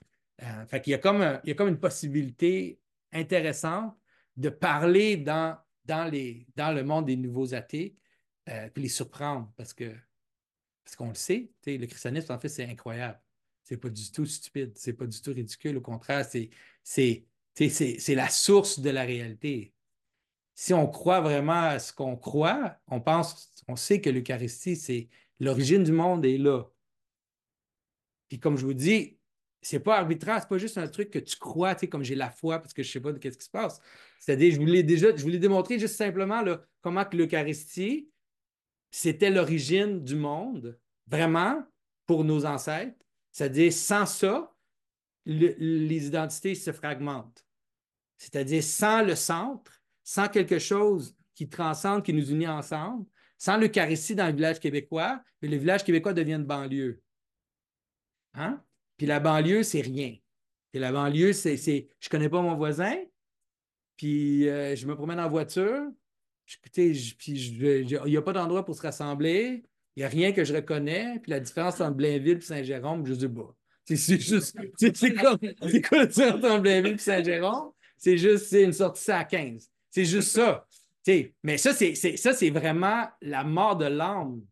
[0.42, 2.79] Euh, fait qu'il y a comme, il y a comme une possibilité
[3.12, 3.96] intéressante
[4.36, 7.96] de parler dans, dans, les, dans le monde des nouveaux athées,
[8.48, 9.94] euh, puis les surprendre, parce que
[10.82, 13.20] parce qu'on le sait, le christianisme, en fait, c'est incroyable.
[13.62, 15.76] C'est pas du tout stupide, c'est pas du tout ridicule.
[15.76, 16.26] Au contraire,
[16.82, 17.26] c'est,
[18.08, 19.72] la source de la réalité
[20.60, 25.08] si on croit vraiment à ce qu'on croit, on pense, on sait que l'Eucharistie, c'est
[25.38, 26.64] l'origine du monde est là.
[28.28, 29.18] Puis comme je vous dis,
[29.62, 32.14] c'est pas arbitraire, c'est pas juste un truc que tu crois, tu sais, comme j'ai
[32.14, 33.80] la foi parce que je sais pas de qu'est-ce qui se passe.
[34.18, 38.10] C'est-à-dire, je voulais déjà, je voulais démontrer juste simplement là, comment que l'Eucharistie,
[38.90, 41.62] c'était l'origine du monde, vraiment,
[42.06, 42.96] pour nos ancêtres.
[43.32, 44.52] C'est-à-dire, sans ça,
[45.26, 47.44] les identités se fragmentent.
[48.16, 53.06] C'est-à-dire, sans le centre, sans quelque chose qui transcende, qui nous unit ensemble,
[53.38, 57.02] sans l'Eucharistie dans le village québécois, le village québécois devient une banlieue.
[58.34, 58.62] Hein?
[59.00, 60.14] Puis la banlieue, c'est rien.
[60.70, 62.94] Puis la banlieue, c'est, je ne connais pas mon voisin,
[63.96, 65.84] puis euh, je me promène en voiture,
[66.44, 69.64] puis il n'y a pas d'endroit pour se rassembler,
[69.96, 73.14] il n'y a rien que je reconnais, puis la différence entre Blainville et Saint-Jérôme, je
[73.14, 73.54] dis, bah,
[73.86, 77.70] c'est juste, c'est quoi la différence entre Blainville et Saint-Jérôme?
[77.96, 79.66] C'est juste, c'est une sortie à 15.
[79.88, 80.66] C'est juste ça.
[81.42, 84.42] mais ça, c'est, ça, c'est vraiment la mort de l'âme.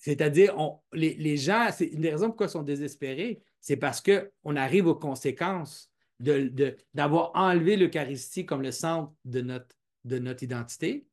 [0.00, 0.56] C'est-à-dire,
[0.94, 4.86] les, les, gens, c'est une des raisons pourquoi ils sont désespérés, c'est parce qu'on arrive
[4.86, 11.06] aux conséquences de, d'avoir enlevé l'Eucharistie comme le centre de notre, de notre identité.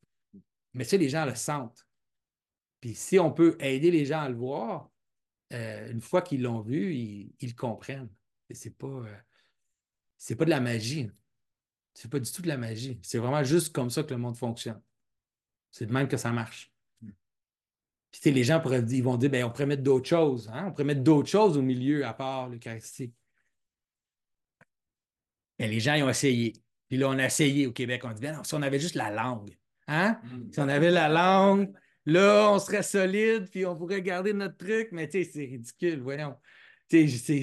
[0.74, 1.86] Mais ça, les gens le sentent.
[2.80, 4.90] Puis si on peut aider les gens à le voir,
[5.52, 8.10] euh, une fois qu'ils l'ont vu, ils, le comprennent.
[8.52, 9.18] C'est pas, euh,
[10.18, 11.12] c'est pas de la magie.
[11.94, 13.00] C'est pas du tout de la magie.
[13.04, 14.82] C'est vraiment juste comme ça que le monde fonctionne.
[15.72, 16.72] C'est de même que ça marche.
[18.22, 20.50] Puis les gens pourraient, ils vont dire, ben, on pourrait mettre d'autres choses.
[20.54, 20.66] Hein?
[20.68, 23.14] On pourrait mettre d'autres choses au milieu à part l'Eucharistie.
[25.60, 26.54] Mais les gens, ils ont essayé.
[26.88, 28.04] Puis là, on a essayé au Québec.
[28.06, 29.58] On dit, ben non, si on avait juste la langue.
[29.88, 30.20] Hein?
[30.24, 30.52] Mm.
[30.52, 31.72] Si on avait la langue,
[32.06, 34.90] là, on serait solide, puis on pourrait garder notre truc.
[34.92, 36.36] Mais tu sais, c'est ridicule, voyons.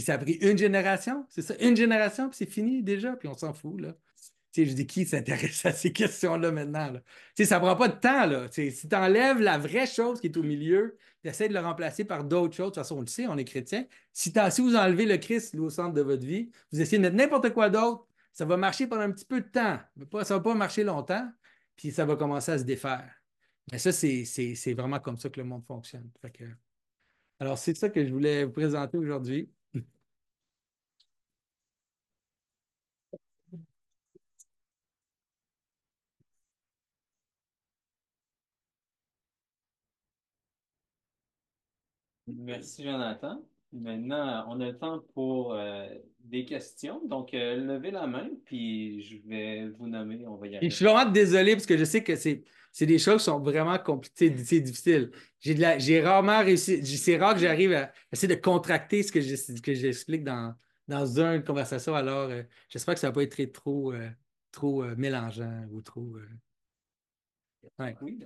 [0.00, 3.36] ça a pris une génération, c'est ça, une génération, puis c'est fini déjà, puis on
[3.36, 3.94] s'en fout, là
[4.55, 6.92] je dis qui s'intéresse à ces questions-là maintenant?
[6.92, 7.00] Là?
[7.44, 8.26] ça ne prend pas de temps.
[8.26, 8.46] Là.
[8.50, 12.05] si tu enlèves la vraie chose qui est au milieu, tu essaies de le remplacer
[12.05, 12.66] par d'autres choses.
[12.66, 13.86] De toute façon, on le sait, on est chrétien.
[14.12, 17.16] Si, si vous enlevez le Christ au centre de votre vie, vous essayez de mettre
[17.16, 19.78] n'importe quoi d'autre, ça va marcher pendant un petit peu de temps.
[19.96, 21.28] Mais ça ne va pas marcher longtemps,
[21.76, 23.11] puis ça va commencer à se défaire.
[23.72, 26.11] Mais ça, c'est vraiment comme ça que le monde fonctionne.
[27.40, 29.50] alors, c'est ça que je voulais vous présenter aujourd'hui.
[42.37, 43.45] Merci, Jonathan.
[43.72, 45.89] Maintenant, on a le temps pour euh,
[46.20, 47.05] des questions.
[47.07, 50.24] Donc, euh, levez la main, puis je vais vous nommer.
[50.26, 50.70] On va y Et arriver.
[50.70, 53.41] je suis vraiment désolé parce que je sais que c'est, c'est des choses qui sont
[53.41, 55.11] vraiment compliquées, c'est difficile.
[55.41, 59.11] J'ai, de la- j'ai rarement réussi, c'est rare que j'arrive à essayer de contracter ce
[59.11, 60.55] que, je- que j'explique dans,
[60.87, 61.95] dans une conversation.
[61.95, 64.09] Alors, euh, j'espère que ça ne va pas être trop, euh,
[64.53, 66.16] trop euh, mélangeant ou trop.
[66.16, 66.28] euh,
[67.80, 67.97] ouais.
[68.01, 68.18] Oui.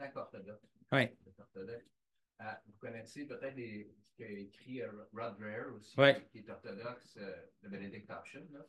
[0.00, 1.93] En tant
[2.40, 6.20] euh, vous connaissez peut-être les- ce qu'a écrit euh, Rod Dreher aussi, Ouais.
[6.30, 8.46] qui est orthodoxe euh, de Benedict Option.
[8.52, 8.66] Là.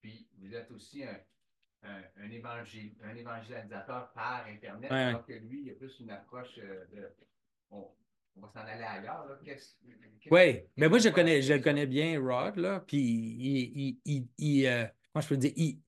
[0.00, 1.18] Puis vous êtes aussi un,
[1.82, 6.10] un, un, évangile- un évangélisateur par Internet, Ouais, alors que lui, il a plus une
[6.10, 7.08] approche euh, de.
[7.70, 7.88] On,
[8.36, 9.26] on va s'en aller ailleurs.
[10.30, 14.28] Oui, mais moi je connais, je le connais bien, Rod, là, puis il, il, il,
[14.38, 15.80] il, euh, comment je peux dire, il,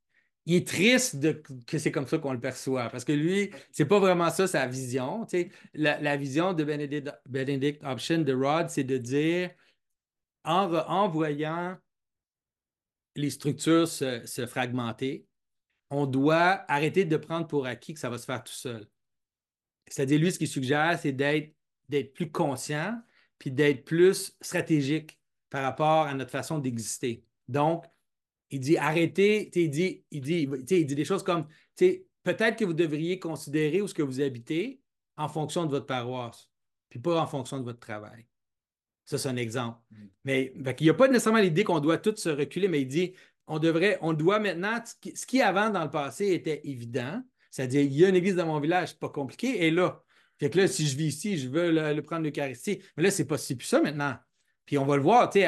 [0.50, 1.16] il est triste
[1.64, 4.66] que c'est comme ça qu'on le perçoit, parce que lui, c'est pas vraiment ça sa
[4.66, 5.24] vision.
[5.74, 9.50] La, la vision de Benedict, Option de Rod, c'est de dire,
[10.42, 11.78] en, voyant
[13.14, 15.24] les structures se, se fragmenter,
[15.88, 18.88] on doit arrêter de prendre pour acquis que ça va se faire tout seul.
[19.86, 21.54] C'est-à-dire, lui, ce qu'il suggère, c'est d'être,
[21.88, 23.00] d'être plus conscient,
[23.38, 25.16] puis d'être plus stratégique
[25.48, 27.24] par rapport à notre façon d'exister.
[27.46, 27.84] Donc,
[28.50, 31.46] il dit arrêtez, il dit, il dit, il dit des choses comme
[31.76, 34.80] peut-être que vous devriez considérer où ce que vous habitez
[35.16, 36.48] en fonction de votre paroisse,
[36.88, 38.26] puis pas en fonction de votre travail.
[39.04, 39.78] Ça, c'est un exemple.
[39.90, 40.06] Mm.
[40.24, 43.14] Mais qu'il n'y a pas nécessairement l'idée qu'on doit tous se reculer, mais il dit
[43.46, 47.20] on devrait, on doit maintenant, ce qui, avant dans le passé était évident,
[47.50, 50.02] c'est-à-dire il y a une église dans mon village, c'est pas compliqué, et là.
[50.38, 52.80] Fait que là, si je vis ici, je veux le, le prendre l'Eucharistie.
[52.96, 54.16] Mais là, c'est pas c'est plus ça maintenant.
[54.64, 55.44] Puis on va le voir, tu sais,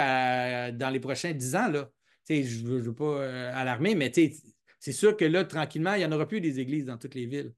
[0.73, 1.89] dans les prochains dix ans, là.
[2.29, 4.13] Je ne veux, pas euh, alarmer, mais
[4.79, 7.27] c'est sûr que là, tranquillement, il n'y en aura plus des églises dans toutes les
[7.27, 7.53] villes.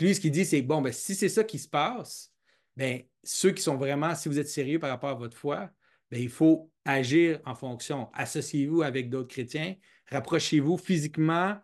[0.00, 2.32] Lui, ce qu'il dit, c'est bon, ben, si c'est ça qui se passe,
[2.76, 5.70] ben, ceux qui sont vraiment, si vous êtes sérieux par rapport à votre foi,
[6.10, 8.08] ben, il faut agir en fonction.
[8.14, 9.74] Associez-vous avec d'autres chrétiens,
[10.10, 11.56] rapprochez-vous physiquement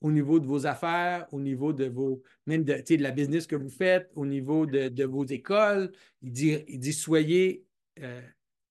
[0.00, 3.56] au niveau de vos affaires, au niveau de vos, même de, de la business que
[3.56, 5.92] vous faites, au niveau de, de vos écoles.
[6.22, 7.64] Il dit, il dit soyez,
[8.00, 8.20] euh,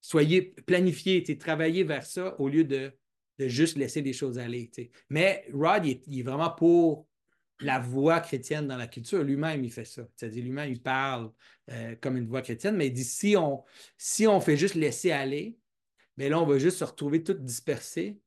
[0.06, 2.92] soyez planifiés, travaillez vers ça au lieu de,
[3.40, 4.70] de juste laisser les choses aller.
[5.10, 7.08] Mais Rod, il est, vraiment pour
[7.58, 9.24] la voix chrétienne dans la culture.
[9.24, 10.06] Lui-même, il fait ça.
[10.14, 11.32] C'est-à-dire, lui-même, il parle
[11.72, 13.64] euh, comme une voix chrétienne, mais il dit si on,
[13.98, 15.58] si on fait juste laisser aller,
[16.16, 18.20] bien là, on va juste se retrouver tout dispersé,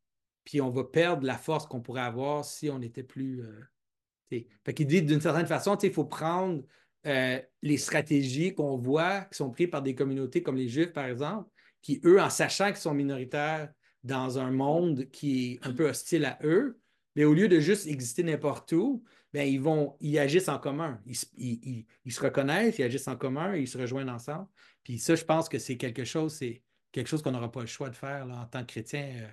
[0.43, 3.41] puis on va perdre la force qu'on pourrait avoir si on était plus.
[3.41, 6.61] euh, fait qu'il dit d'une certaine façon, il faut prendre
[7.07, 11.05] euh, les stratégies qu'on voit qui sont prises par des communautés comme les Juifs, par
[11.05, 11.49] exemple,
[11.81, 13.71] qui, eux, en sachant qu'ils sont minoritaires
[14.03, 16.79] dans un monde qui est un peu hostile à eux,
[17.15, 19.03] mais au lieu de juste exister n'importe où,
[19.33, 21.01] ben, ils vont, ils agissent en commun.
[21.05, 24.47] Ils, se- ils- ils- ils se reconnaissent, ils agissent en commun, ils se rejoignent ensemble.
[24.83, 27.67] Puis ça, je pense que c'est quelque chose, c'est quelque chose qu'on n'aura pas le
[27.67, 29.27] choix de faire là, en tant que chrétien euh,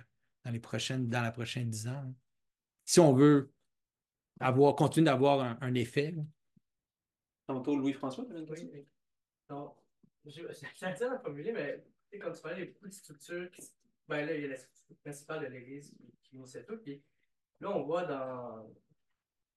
[0.45, 1.91] dans les prochaines, dans la prochaine dix ans.
[1.91, 2.13] hein.
[2.85, 3.51] Si on veut
[4.39, 6.11] avoir, continuer d'avoir un, un effet.
[6.11, 6.23] là.
[7.47, 8.87] Tantôt, Louis-François, tu Oui,
[10.53, 12.93] c'est à dire à formuler, mais sais, quand tu parlais, il y a beaucoup de
[12.93, 13.49] structures.
[13.51, 13.61] Qui,
[14.07, 16.77] ben là, il y a la structure principale de l'Église qui, qui unissait tout.
[16.77, 17.01] Puis
[17.59, 18.69] là, on voit dans,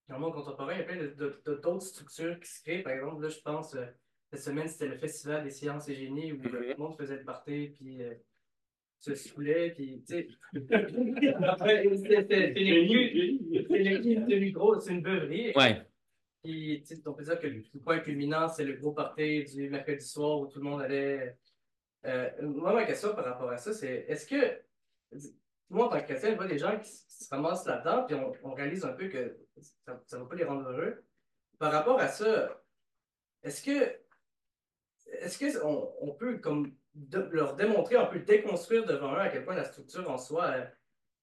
[0.09, 2.61] dans le monde contemporain, il y a plein de- de- de- d'autres structures qui se
[2.63, 2.83] créent.
[2.83, 3.85] Par exemple, là, je pense, euh,
[4.31, 7.17] cette semaine, c'était le Festival des sciences et génies où euh, tout le monde faisait
[7.17, 8.13] le party, puis euh,
[8.99, 10.27] se saoulait, puis tu sais.
[11.97, 15.51] C'était c'est les plus- c'est une beuverie.
[15.55, 15.81] Ouais.
[16.43, 19.69] Puis, tu sais, on peut dire que le point culminant, c'est le gros party du
[19.69, 21.37] mercredi soir où tout le monde allait.
[22.05, 24.61] Euh, moi, ma question par rapport à ça, c'est est-ce que,
[25.69, 28.53] moi, en tant que chrétien, je vois des gens qui, se ramassent là-dedans, puis on,
[28.53, 29.37] réalise un peu que
[29.85, 31.03] ça ne va pas les rendre heureux.
[31.59, 32.63] Par rapport à ça,
[33.43, 33.95] est-ce que,
[35.19, 36.73] est-ce que on, peut comme
[37.31, 40.65] leur démontrer, on peut déconstruire devant eux à quel point la structure en soi euh,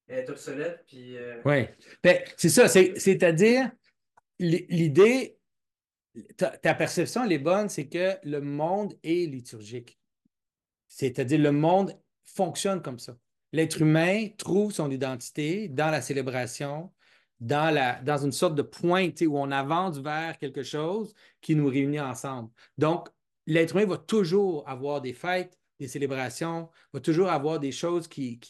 [0.09, 1.19] est obsolète, puis.
[1.19, 1.67] euh, Oui.
[2.05, 2.69] Ben, c'est ça.
[2.69, 3.73] c'est- C'est-à-dire,
[4.39, 5.39] l'idée,
[6.37, 9.99] ta, ta perception, elle est bonne, c'est que le monde est liturgique.
[10.89, 13.17] C'est-à-dire, le monde fonctionne comme ça.
[13.53, 16.93] L'être humain trouve son identité dans la célébration,
[17.41, 22.51] dans, une sorte de pointe où on avance vers quelque chose qui nous réunit ensemble.
[22.77, 23.09] Donc,
[23.47, 28.41] l'être humain va toujours avoir des fêtes, des célébrations, va toujours avoir des choses qui,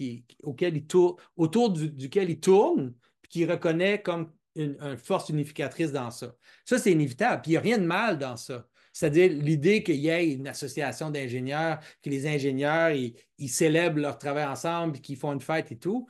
[1.36, 6.34] autour du- duquel il tourne, puis qu'il reconnaît comme une, une force unificatrice dans ça.
[6.64, 7.42] Ça, c'est inévitable.
[7.42, 8.66] Puis il n'y a rien de mal dans ça.
[8.92, 14.44] C'est-à-dire l'idée qu'il y ait une association d'ingénieurs, que les ingénieurs, ils, célèbrent leur travail
[14.46, 16.06] ensemble, qu'ils font une fête et tout.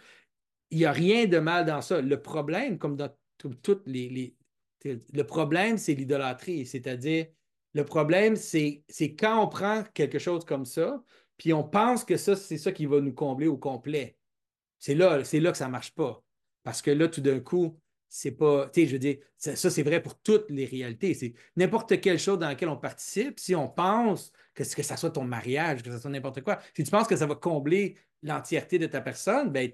[0.71, 2.01] Il n'y a rien de mal dans ça.
[2.01, 4.37] Le problème, comme dans tout- toutes les,
[4.85, 7.27] Le problème, c'est l'idolâtrie, c'est-à-dire
[7.75, 8.85] Le problème, c'est
[9.19, 11.03] quand on prend quelque chose comme ça,
[11.37, 14.17] puis on pense que ça, c'est ça qui va nous combler au complet.
[14.79, 16.23] C'est là, c'est là que ça ne marche pas.
[16.63, 18.69] Parce que là, tout d'un coup, c'est pas.
[18.71, 21.15] Tu sais, je veux dire, ça, c'est vrai pour toutes les réalités.
[21.15, 25.11] C'est n'importe quelle chose dans laquelle on participe, si on pense que, que ça soit
[25.11, 28.79] ton mariage, que ça soit n'importe quoi, si tu penses que ça va combler l'entièreté
[28.79, 29.71] de ta personne, ben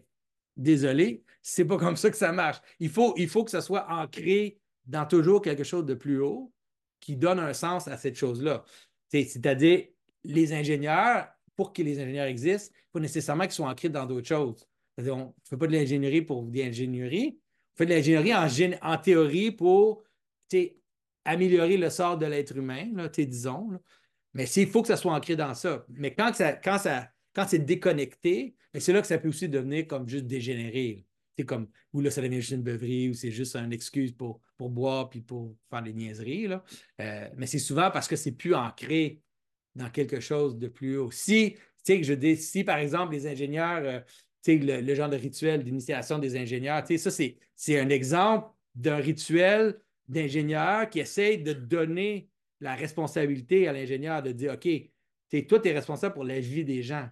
[0.56, 2.60] désolé, c'est pas comme ça que ça marche.
[2.80, 6.52] Il faut, que ça soit ancré dans toujours quelque chose de plus haut
[7.00, 8.64] qui donne un sens à cette chose-là.
[9.10, 9.86] C'est-à-dire,
[10.24, 14.26] les ingénieurs, pour que les ingénieurs existent, il faut nécessairement qu'ils soient ancrés dans d'autres
[14.26, 14.66] choses.
[14.98, 17.38] On ne fait pas de l'ingénierie pour de l'ingénierie,
[17.76, 18.34] fait de l'ingénierie
[18.82, 20.04] en, théorie pour
[21.24, 23.70] améliorer le sort de l'être humain, là, disons.
[24.32, 25.84] Mais il faut que ça soit ancré dans ça.
[25.88, 29.86] Mais quand, ça, quand, ça, quand c'est déconnecté, c'est là que ça peut aussi devenir
[29.86, 31.06] comme juste dégénéré.
[31.36, 34.40] C'est comme, ou là, ça devient juste une beuverie, ou c'est juste une excuse pour,
[34.56, 36.48] pour boire puis pour faire des niaiseries.
[36.48, 36.64] Là.
[37.00, 39.20] Euh, mais c'est souvent parce que c'est plus ancré
[39.74, 41.10] dans quelque chose de plus haut.
[41.10, 41.56] Si,
[41.86, 44.00] je dis, si par exemple, les ingénieurs, euh,
[44.46, 49.78] le, le, genre de rituel d'initiation des ingénieurs, ça, c'est un exemple d'un rituel
[50.08, 52.28] d'ingénieur qui essaye de donner
[52.60, 54.68] la responsabilité à l'ingénieur de dire OK,
[55.42, 57.08] toi, tu es responsable pour la vie des gens.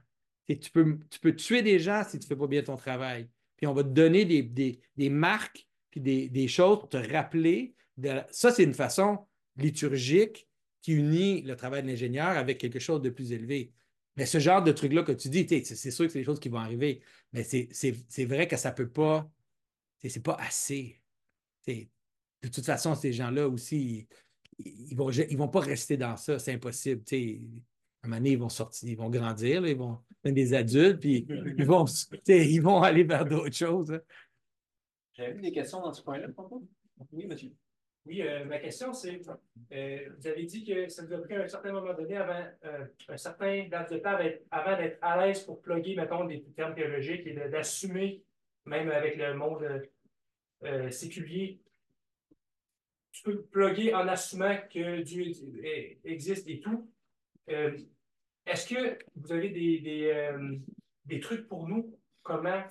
[0.46, 3.28] Tu peux, tu peux tuer des gens si tu ne fais pas bien ton travail.
[3.56, 7.74] Puis on va te donner des, marques puis des, choses pour te rappeler.
[7.96, 8.20] De...
[8.30, 9.26] Ça, c'est une façon
[9.56, 10.48] liturgique
[10.80, 13.72] qui unit le travail de l'ingénieur avec quelque chose de plus élevé.
[14.16, 16.48] Mais ce genre de truc-là que tu dis, c'est sûr que c'est des choses qui
[16.48, 17.00] vont arriver,
[17.32, 19.30] mais c'est vrai que ça ne peut pas,
[19.98, 21.00] c'est pas assez.
[21.66, 24.06] de toute façon, ces gens-là aussi,
[24.58, 27.02] ils ne vont, ils vont pas rester dans ça, c'est impossible.
[27.10, 31.00] À un moment donné, ils vont sortir, ils vont grandir, ils vont devenir des adultes,
[31.00, 31.26] puis
[31.58, 31.84] ils vont,
[32.26, 33.92] ils vont aller vers d'autres choses.
[33.92, 34.00] Hein.
[35.14, 36.28] J'avais des questions dans ce point-là,
[37.12, 37.52] Oui, monsieur.
[38.04, 39.20] Oui, euh, ma question, c'est
[39.72, 42.84] euh, vous avez dit que ça vous a pris un certain moment donné avant euh,
[43.08, 44.18] un certain laps de temps
[44.50, 48.24] avant d'être à l'aise pour plugger, mettons, des termes théologiques et d'assumer,
[48.64, 49.82] même avec le monde
[50.90, 51.60] séculier,
[53.10, 55.32] tu peux plugger en assumant que Dieu
[56.04, 56.88] existe et tout.
[57.48, 60.32] Est-ce que vous avez des, des,
[61.04, 61.98] des, trucs pour nous?
[62.22, 62.62] Comment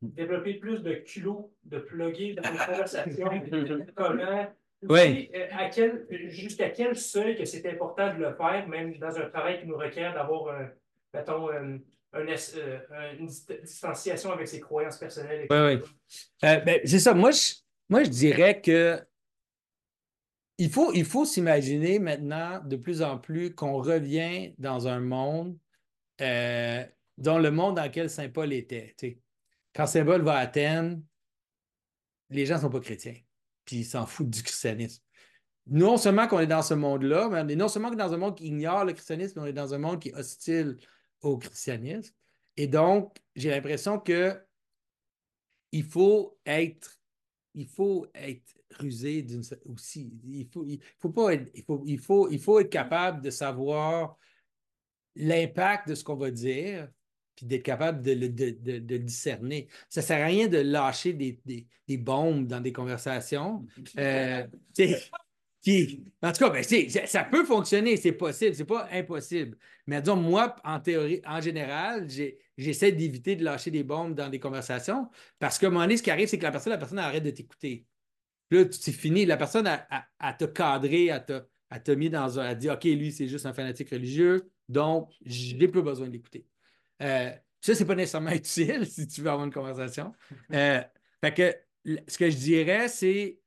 [0.00, 3.28] développer plus de culot de plugger dans une conversation?
[3.96, 4.54] Comment
[4.88, 5.30] oui.
[5.34, 9.28] Euh, à quel, jusqu'à quel seuil que c'est important de le faire, même dans un
[9.28, 10.70] travail qui nous requiert d'avoir,
[11.14, 11.78] mettons, un,
[12.14, 15.46] euh, une distanciation avec ses croyances personnelles.
[15.50, 15.80] Oui, oui.
[16.44, 17.14] Euh, ben, c'est ça.
[17.14, 17.54] Moi je,
[17.88, 19.00] moi, je dirais que
[20.58, 25.56] il faut, il faut s'imaginer maintenant de plus en plus qu'on revient dans un monde
[27.18, 28.94] dont le monde dans lequel Saint Paul était.
[29.74, 31.02] Quand Saint Paul va à Athènes,
[32.30, 33.16] les gens ne sont pas chrétiens
[33.84, 35.02] s'en foutent du christianisme.
[35.66, 38.36] Non seulement qu'on est dans ce monde-là, mais non seulement qu'on est dans un monde
[38.36, 40.78] qui ignore le christianisme, mais on est dans un monde qui est hostile
[41.20, 42.14] au christianisme.
[42.56, 44.38] Et donc, j'ai l'impression que
[45.70, 46.98] il faut être,
[47.54, 49.26] il faut être rusé
[49.66, 50.12] aussi.
[50.24, 53.30] Il faut, il faut pas être, il faut, il faut, il faut être capable de
[53.30, 54.16] savoir
[55.14, 56.88] l'impact de ce qu'on va dire,
[57.36, 59.68] puis d'être capable de, de, discerner.
[59.88, 63.66] Ça ne sert à rien de lâcher des, bombes dans des conversations.
[63.98, 64.46] Euh,
[65.62, 66.64] qui, en tout cas, ben,
[67.06, 69.56] ça peut fonctionner, c'est possible, c'est pas impossible.
[69.86, 72.08] Mais disons, moi, en théorie, en général,
[72.56, 75.08] j'essaie d'éviter de lâcher des bombes dans des conversations
[75.38, 77.22] parce qu'à un moment donné, ce qui arrive, c'est que la personne, la personne arrête
[77.22, 77.86] de t'écouter.
[78.50, 79.24] Là, c'est fini.
[79.24, 79.86] La personne a,
[80.18, 82.44] a, te cadré, a te, a te mis dans un.
[82.44, 86.44] a dit OK, lui, c'est juste un fanatique religieux, donc j'ai plus besoin de l'écouter.
[87.02, 87.30] Euh,
[87.60, 90.12] ça, c'est pas nécessairement utile si tu veux avoir une conversation.
[90.52, 90.80] Euh,
[91.22, 91.54] que
[92.08, 93.38] ce que je dirais, c'est.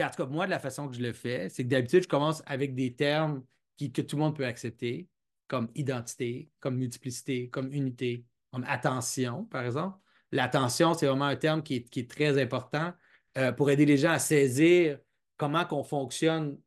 [0.00, 2.08] En tout cas, moi, de la façon que je le fais, c'est que d'habitude, je
[2.08, 3.44] commence avec des termes
[3.76, 5.06] qui, que tout le monde peut accepter,
[5.48, 9.98] comme identité, comme multiplicité, comme unité, comme attention, par exemple.
[10.30, 12.94] L'attention, c'est vraiment un terme qui est, très important
[13.36, 14.98] euh, pour aider les gens à saisir
[15.36, 16.58] comment on fonctionne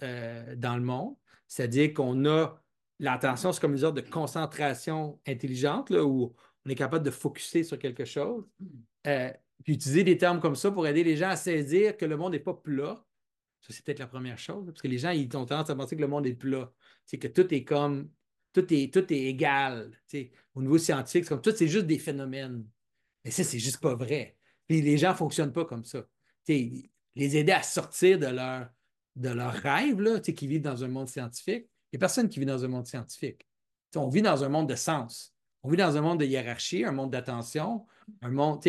[0.00, 1.16] dans le monde.
[1.46, 2.59] C'est-à-dire qu'on a
[3.00, 6.34] l'attention, c'est comme une sorte de concentration intelligente, là, où
[6.64, 8.44] on est capable de focuser sur quelque chose.
[9.06, 9.32] Euh,
[9.64, 12.32] puis utiliser des termes comme ça pour aider les gens à saisir que le monde
[12.32, 13.04] n'est pas plat.
[13.62, 15.96] Ça, c'est peut-être la première chose, parce que les gens, ils ont tendance à penser
[15.96, 16.72] que le monde est plat.
[17.06, 18.10] C'est que tout est comme,
[18.52, 19.90] tout est, tout est égal.
[20.54, 22.64] Au niveau scientifique, c'est comme tout, c'est juste des phénomènes.
[23.24, 24.36] Mais ça, c'est juste pas vrai.
[24.66, 26.06] Puis les gens ne fonctionnent pas comme ça.
[26.48, 28.68] les aider à sortir de leur,
[29.16, 32.46] de leur rêve, qui vivent dans un monde scientifique, il n'y a personne qui vit
[32.46, 33.46] dans un monde scientifique.
[33.96, 35.34] on vit dans un monde de sens.
[35.62, 37.86] On vit dans un monde de hiérarchie, un monde d'attention,
[38.22, 38.64] un monde.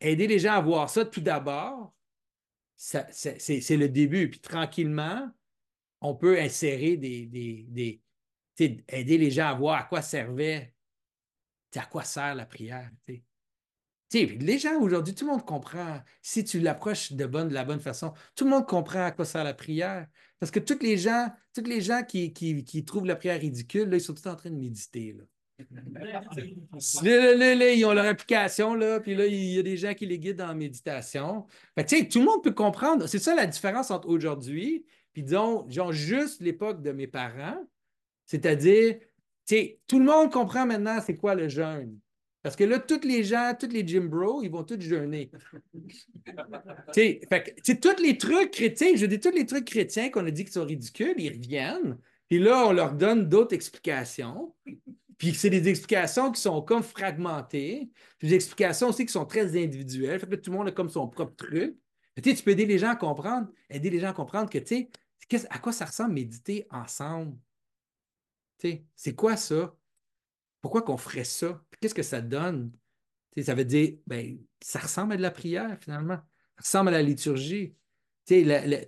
[0.00, 1.94] Aider les gens à voir ça tout d'abord,
[2.76, 4.28] c'est le début.
[4.30, 5.30] Puis tranquillement,
[6.00, 8.02] on peut insérer des, des,
[8.58, 10.74] aider les gens à voir à quoi servait,
[11.74, 12.90] à quoi sert la prière.
[14.22, 17.80] Les gens aujourd'hui, tout le monde comprend, si tu l'approches de, bonne, de la bonne
[17.80, 20.06] façon, tout le monde comprend à quoi sert la prière.
[20.38, 23.96] Parce que tous les gens, tous les gens qui, qui, trouvent la prière ridicule, là,
[23.96, 25.16] ils sont tous en train de méditer.
[25.18, 25.24] Là.
[27.34, 30.18] Là, ils ont leur application, là, puis là, il y a des gens qui les
[30.18, 31.46] guident la méditation.
[31.76, 33.06] tout le monde peut comprendre.
[33.06, 37.64] C'est ça la différence entre aujourd'hui, puis disons, genre juste l'époque de mes parents.
[38.26, 38.96] C'est-à-dire,
[39.86, 42.00] tout le monde comprend maintenant c'est quoi le jeûne.
[42.44, 45.30] Parce que là, tous les gens, tous les gym bros, ils vont tous jeûner.
[47.26, 50.44] fait que, tous les trucs chrétiens, je dis tous les trucs chrétiens qu'on a dit
[50.44, 51.98] qui sont ridicules, ils reviennent.
[52.28, 54.54] Puis là, on leur donne d'autres explications.
[55.16, 57.90] Puis c'est des explications qui sont comme fragmentées.
[58.18, 60.20] Puis des explications aussi qui sont très individuelles.
[60.20, 61.78] Fait que tout le monde a comme son propre truc.
[62.22, 64.90] tu peux aider les gens à comprendre, aider les gens à comprendre que, tu
[65.30, 67.38] sais, à quoi ça ressemble méditer ensemble?
[68.96, 69.74] c'est quoi ça?
[70.60, 71.63] Pourquoi qu'on ferait ça?
[71.84, 72.72] Qu'est-ce que ça donne?
[73.42, 76.16] ça veut dire, ben, ça ressemble à de la prière, finalement.
[76.56, 77.74] Ça ressemble à la liturgie.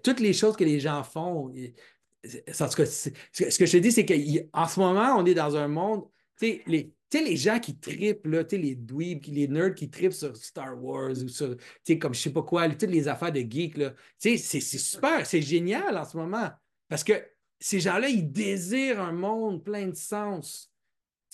[0.02, 1.52] toutes les choses que les gens font.
[1.52, 3.10] En tout cas, ce
[3.58, 6.06] que je te dis, c'est qu'en ce moment, on est dans un monde
[6.38, 10.34] tu sais, les, les gens qui tripent, là, les dweebs, les nerds qui tripent sur
[10.34, 11.54] Star Wars ou sur,
[12.00, 13.78] comme je sais pas quoi, toutes les affaires de geeks,
[14.16, 16.50] c'est super, c'est génial en ce moment.
[16.88, 17.12] Parce que
[17.60, 20.72] ces gens-là, ils désirent un monde plein de sens.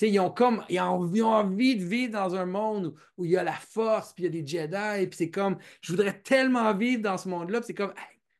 [0.08, 3.44] Ils ont comme ils ont, envie de vivre dans un monde où, il y a
[3.44, 7.02] la force, puis il y a des Jedi, puis c'est comme je voudrais tellement vivre
[7.02, 7.94] dans ce monde-là, puis c'est comme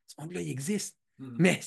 [0.06, 0.98] ce monde-là, il existe.
[1.20, 1.36] Mm-hmm.
[1.38, 1.60] Mais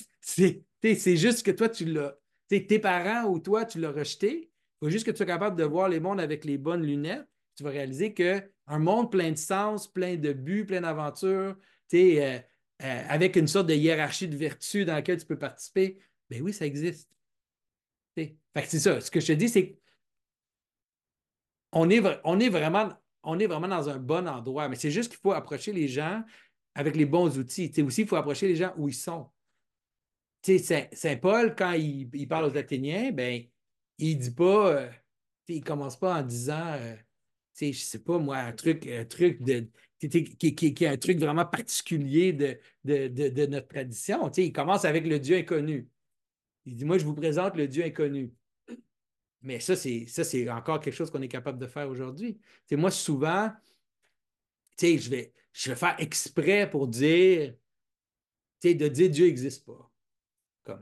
[0.96, 2.16] c'est juste que toi, tu l'as.
[2.48, 5.64] Tes parents ou toi, tu l'as rejeté, il faut juste que tu sois capable de
[5.64, 7.26] voir les mondes avec les bonnes lunettes.
[7.56, 11.56] Tu vas réaliser qu'un monde plein de sens, plein de buts, plein d'aventures,
[11.94, 12.40] euh,
[12.82, 15.98] euh, avec une sorte de hiérarchie de vertus dans laquelle tu peux participer,
[16.30, 17.10] ben oui, ça existe.
[18.18, 19.00] c'est ça.
[19.00, 19.78] Ce que je te dis, c'est
[21.76, 25.12] qu'on est, on est, vraiment, on est vraiment dans un bon endroit, mais c'est juste
[25.12, 26.24] qu'il faut approcher les gens
[26.74, 27.70] avec les bons outils.
[27.86, 29.30] aussi, il faut approcher les gens où ils sont.
[30.42, 33.44] Saint, Paul, quand il, parle aux Athéniens, ben,
[33.98, 34.90] il dit pas, euh,
[35.50, 36.96] il commence pas en disant, euh,
[37.60, 39.68] je sais pas moi, un truc, un truc de,
[40.00, 44.32] qui, qui, est un truc vraiment particulier de, de, notre tradition.
[44.32, 45.90] il commence avec le Dieu inconnu.
[46.66, 48.32] Il dit, moi, je vous présente le Dieu inconnu.
[49.46, 52.40] Mais ça, c'est, ça, c'est encore quelque chose qu'on est capable de faire aujourd'hui.
[52.72, 53.52] moi, souvent,
[54.82, 57.54] je vais, je vais faire exprès pour dire,
[58.64, 59.92] de dire Dieu n'existe pas.
[60.64, 60.82] Comme,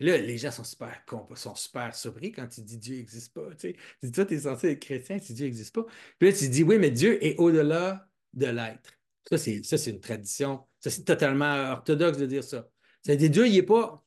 [0.00, 1.04] Là, les gens sont super,
[1.34, 3.54] sont super surpris quand tu dis Dieu n'existe pas.
[3.58, 5.84] Tu dis, toi, tu es censé être chrétien si Dieu n'existe pas.
[6.18, 8.92] Puis là, tu dis, oui, mais Dieu est au-delà de l'être.
[9.28, 10.66] Ça, c'est, c'est une tradition.
[10.80, 12.68] Ça, c'est totalement orthodoxe de dire ça.
[13.02, 14.02] C'est-à-dire, Dieu, il n'est pas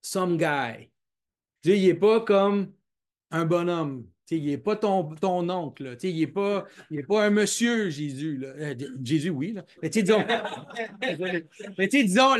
[0.00, 0.90] some guy.
[1.62, 2.72] Dieu, il n'est pas comme
[3.32, 4.04] un bonhomme
[4.36, 5.10] il n'est pas ton,
[5.48, 5.96] oncle.
[6.02, 6.66] il n'est pas,
[7.24, 8.38] un monsieur Jésus.
[8.38, 8.48] Là.
[8.48, 9.52] Euh, Jésus, oui.
[9.52, 9.64] Là.
[9.82, 10.24] Mais disons,
[11.78, 12.34] mais disons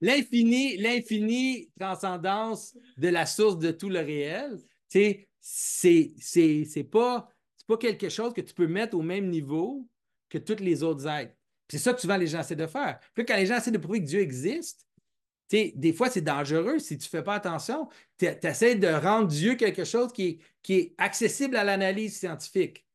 [0.00, 4.58] l'infini, l'infini transcendance de la source de tout le réel,
[4.88, 7.28] c'est, c'est, pas,
[7.66, 9.86] pas quelque chose que tu peux mettre au même niveau
[10.28, 11.34] que tous les autres êtres.
[11.68, 12.98] C'est ça que souvent les gens essaient de faire.
[13.14, 14.86] Puis quand les gens essaient de prouver que Dieu existe,
[15.50, 17.88] des fois, c'est dangereux si tu ne fais pas attention.
[18.18, 22.86] Tu essaies de rendre Dieu quelque chose qui est, accessible à l'analyse scientifique.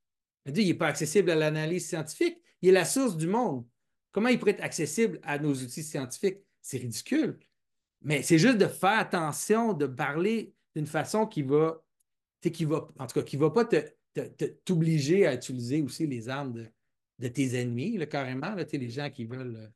[0.46, 2.38] Dieu, il n'est pas accessible à l'analyse scientifique.
[2.62, 3.66] Il est la source du monde.
[4.12, 6.38] Comment il pourrait être accessible à nos outils scientifiques?
[6.62, 7.38] C'est ridicule.
[8.02, 11.84] Mais c'est juste de faire attention, de parler d'une façon qui va,
[12.42, 13.66] qui va, en tout cas, qui ne va pas
[14.64, 16.54] t'obliger à utiliser aussi les armes
[17.20, 19.72] de, tes ennemis, carrément, là, les gens qui veulent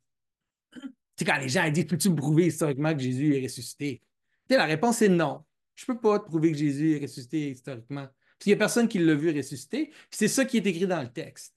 [1.26, 4.02] quand les gens disent Peux-tu me prouver historiquement que Jésus est ressuscité?
[4.50, 5.44] La réponse est non.
[5.76, 8.06] Je ne peux pas te prouver que Jésus est ressuscité historiquement.
[8.06, 9.92] Parce qu'il n'y a personne qui l'a vu ressusciter.
[10.10, 11.54] C'est ça qui est écrit dans le texte.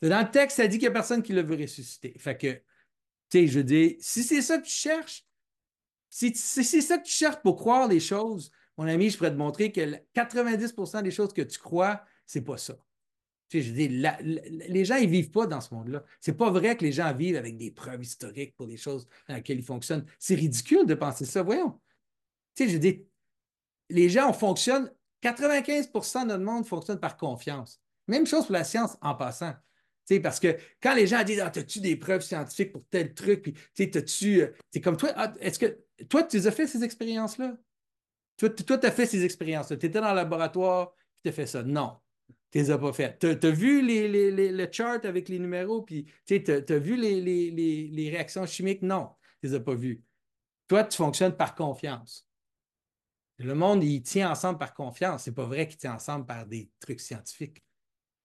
[0.00, 2.14] Dans le texte, ça dit qu'il n'y a personne qui l'a vu ressusciter.
[2.18, 2.62] Fait que, tu
[3.30, 5.24] sais, je dire, si c'est ça que tu cherches,
[6.10, 9.36] si, c'est ça que tu cherches pour croire les choses, mon ami, je pourrais te
[9.36, 9.80] montrer que
[10.14, 12.76] 90% des choses que tu crois, c'est pas ça
[13.60, 16.04] je dis, les gens, ils ne vivent pas dans ce monde-là.
[16.20, 19.34] C'est pas vrai que les gens vivent avec des preuves historiques pour les choses dans
[19.34, 20.06] lesquelles ils fonctionnent.
[20.18, 21.78] C'est ridicule de penser ça, voyons.
[22.54, 23.04] Tu sais, je dis,
[23.90, 24.90] les gens fonctionnent,
[25.22, 27.80] 95% de notre monde fonctionne par confiance.
[28.08, 29.54] Même chose pour la science en passant.
[30.08, 33.42] Tu parce que quand les gens disent ah, As-tu des preuves scientifiques pour tel truc?
[33.74, 35.78] Puis, tu C'est euh, comme toi, ah, est-ce que
[36.08, 37.56] toi, tu as fait ces expériences-là?
[38.36, 39.76] Toi, tu as fait ces expériences-là.
[39.76, 41.62] Tu étais dans le laboratoire, tu as fait ça.
[41.62, 41.96] Non.
[42.52, 43.18] Tu les as pas fait.
[43.18, 48.44] Tu as, vu les, le chart avec les numéros, puis tu as, vu les, réactions
[48.44, 48.82] chimiques?
[48.82, 49.08] Non,
[49.40, 50.02] tu les as pas vues.
[50.68, 52.28] Toi, tu fonctionnes par confiance.
[53.38, 55.24] Le monde, il tient ensemble par confiance.
[55.24, 57.64] C'est pas vrai qu'il tient ensemble par des trucs scientifiques.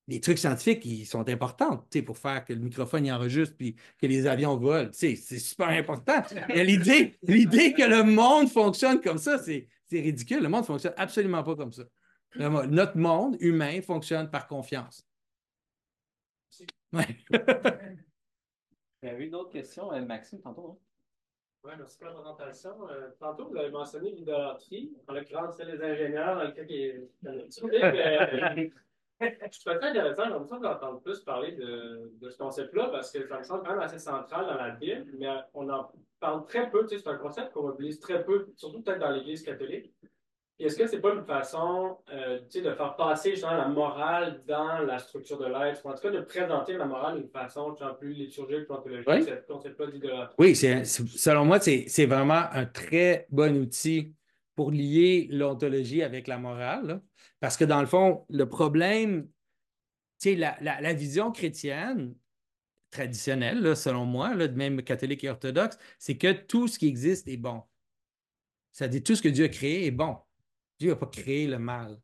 [0.09, 4.07] Les trucs scientifiques, ils sont importants pour faire que le microphone y enregistre puis que
[4.07, 4.89] les avions volent.
[4.91, 6.21] C'est super important.
[6.49, 10.43] L'idée que le monde fonctionne comme ça, c'est ridicule.
[10.43, 11.83] Le monde ne fonctionne absolument pas comme ça.
[12.35, 15.07] Notre monde humain fonctionne par confiance.
[16.93, 17.17] Ouais.
[19.03, 20.71] Il y avait une autre question, euh, Maxime, tantôt.
[20.71, 20.77] Hein?
[21.63, 22.89] Oui, merci pour la présentation.
[22.89, 24.91] Euh, tantôt, vous avez mentionné l'idolâtrie.
[25.07, 27.09] En l'occurrence, c'est les ingénieurs, dans le cas qui est.
[29.19, 33.27] Je suis très intéressant, j'ai l'impression d'entendre plus parler de, de ce concept-là parce que
[33.27, 36.69] ça me semble quand même assez central dans la Bible, mais on en parle très
[36.69, 36.85] peu.
[36.87, 39.91] C'est un concept qu'on utilise très peu, surtout peut-être dans l'Église catholique.
[40.59, 45.37] Est-ce que c'est pas une façon euh, de faire passer la morale dans la structure
[45.37, 48.73] de l'être, ou en tout cas de présenter la morale d'une façon plus liturgique, plus
[48.73, 49.23] ontologique, oui.
[49.23, 50.35] cette concept d'idolâtrie?
[50.39, 54.15] Oui, selon moi, c'est vraiment un très bon outil
[54.55, 57.01] pour lier l'ontologie avec la morale.
[57.39, 59.29] Parce que dans le fond, le problème,
[60.25, 62.15] la, la, la vision chrétienne
[62.89, 67.37] traditionnelle, selon moi, là, même catholique et orthodoxe, c'est que tout ce qui existe est
[67.37, 67.61] bon.
[68.71, 70.17] C'est-à-dire tout ce que Dieu a créé est bon.
[70.79, 71.99] Dieu n'a pas créé le mal.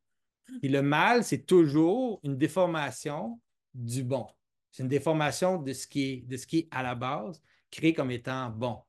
[0.62, 3.40] Et le mal, c'est toujours une déformation
[3.74, 4.28] du bon.
[4.72, 7.94] C'est une déformation de ce, qui est, de ce qui est à la base, créé
[7.94, 8.80] comme étant bon.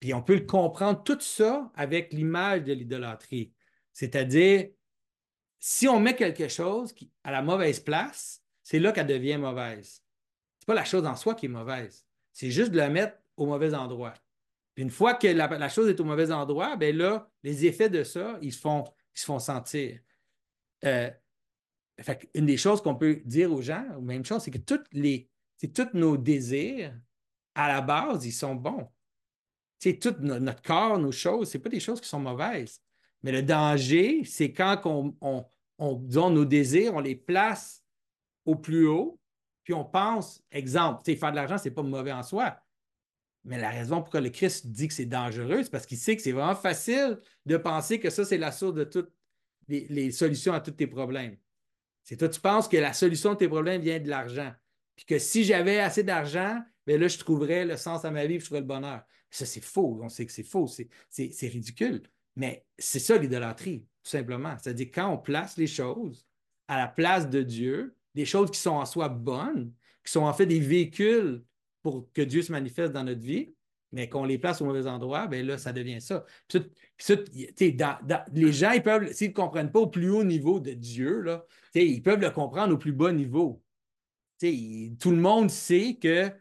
[0.00, 3.52] Puis on peut le comprendre tout ça avec l'image de l'idolâtrie.
[3.92, 4.68] C'est-à-dire,
[5.58, 9.94] si on met quelque chose à la mauvaise place, c'est là qu'elle devient mauvaise.
[9.94, 12.06] Ce n'est pas la chose en soi qui est mauvaise.
[12.32, 14.14] C'est juste de la mettre au mauvais endroit.
[14.74, 18.04] Puis une fois que la, chose est au mauvais endroit, bien là, les effets de
[18.04, 18.84] ça, ils se font,
[19.16, 19.98] ils se font sentir.
[20.84, 21.10] Euh,
[22.34, 25.30] une des choses qu'on peut dire aux gens, même chose, c'est que toutes les,
[25.74, 26.94] tous nos désirs,
[27.54, 28.88] à la base, ils sont bons.
[29.78, 32.82] C'est tout notre corps, nos choses, ce pas des choses qui sont mauvaises.
[33.22, 35.46] Mais le danger, c'est quand on,
[35.78, 37.82] on, nos désirs, on les place
[38.44, 39.18] au plus haut,
[39.64, 42.58] puis on pense, exemple, faire de l'argent, ce n'est pas mauvais en soi.
[43.46, 46.22] Mais la raison pourquoi le Christ dit que c'est dangereux, c'est parce qu'il sait que
[46.22, 49.12] c'est vraiment facile de penser que ça, c'est la source de toutes
[49.68, 51.36] les, solutions à tous tes problèmes.
[52.02, 54.52] C'est toi, tu penses que la solution de tes problèmes vient de l'argent.
[54.96, 58.40] Puis que si j'avais assez d'argent, bien là, je trouverais le sens à ma vie,
[58.40, 59.02] je trouverais le bonheur.
[59.30, 60.00] Ça, c'est faux.
[60.02, 60.66] On sait que c'est faux.
[60.66, 62.02] C'est ridicule.
[62.34, 64.56] Mais c'est ça l'idolâtrie, tout simplement.
[64.60, 66.26] C'est-à-dire quand on place les choses
[66.68, 69.72] à la place de Dieu, des choses qui sont en soi bonnes,
[70.04, 71.44] qui sont en fait des véhicules
[71.86, 73.54] pour que Dieu se manifeste dans notre vie,
[73.92, 76.24] mais qu'on les place au mauvais endroit, bien là, ça devient ça.
[78.32, 81.46] les gens, ils peuvent, s'ils ne comprennent pas au plus haut niveau de Dieu, là,
[81.74, 83.62] ils peuvent le comprendre au plus bas niveau.
[84.40, 86.32] tout le monde sait que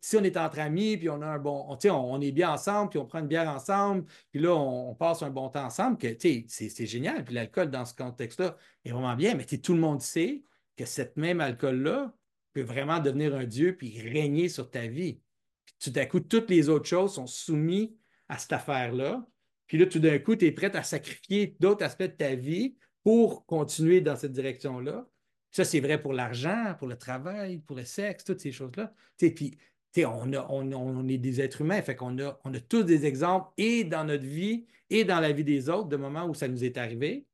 [0.00, 2.88] si on est entre amis, puis on a un bon, on, on, est bien ensemble,
[2.88, 6.16] puis on prend une bière ensemble, puis là, on, passe un bon temps ensemble, que
[6.18, 7.22] c'est génial.
[7.22, 8.56] Puis l'alcool, dans ce contexte-là,
[8.86, 10.42] est vraiment bien, mais tout le monde sait
[10.74, 12.14] que cette même alcool-là,
[12.52, 15.20] peut vraiment devenir un Dieu puis régner sur ta vie.
[15.64, 17.90] Puis tout à coup, toutes les autres choses sont soumises
[18.28, 19.26] à cette affaire-là.
[19.66, 22.76] Puis là, tout d'un coup, tu es prêt à sacrifier d'autres aspects de ta vie
[23.02, 25.08] pour continuer dans cette direction-là.
[25.52, 28.92] Ça, c'est vrai pour l'argent, pour le travail, pour le sexe, toutes ces choses-là.
[29.18, 29.58] Puis,
[29.98, 33.50] on, on, on, est des êtres humains, fait qu'on a, on a tous des exemples
[33.56, 36.64] et dans notre vie et dans la vie des autres de moments où ça nous
[36.64, 37.26] est arrivé.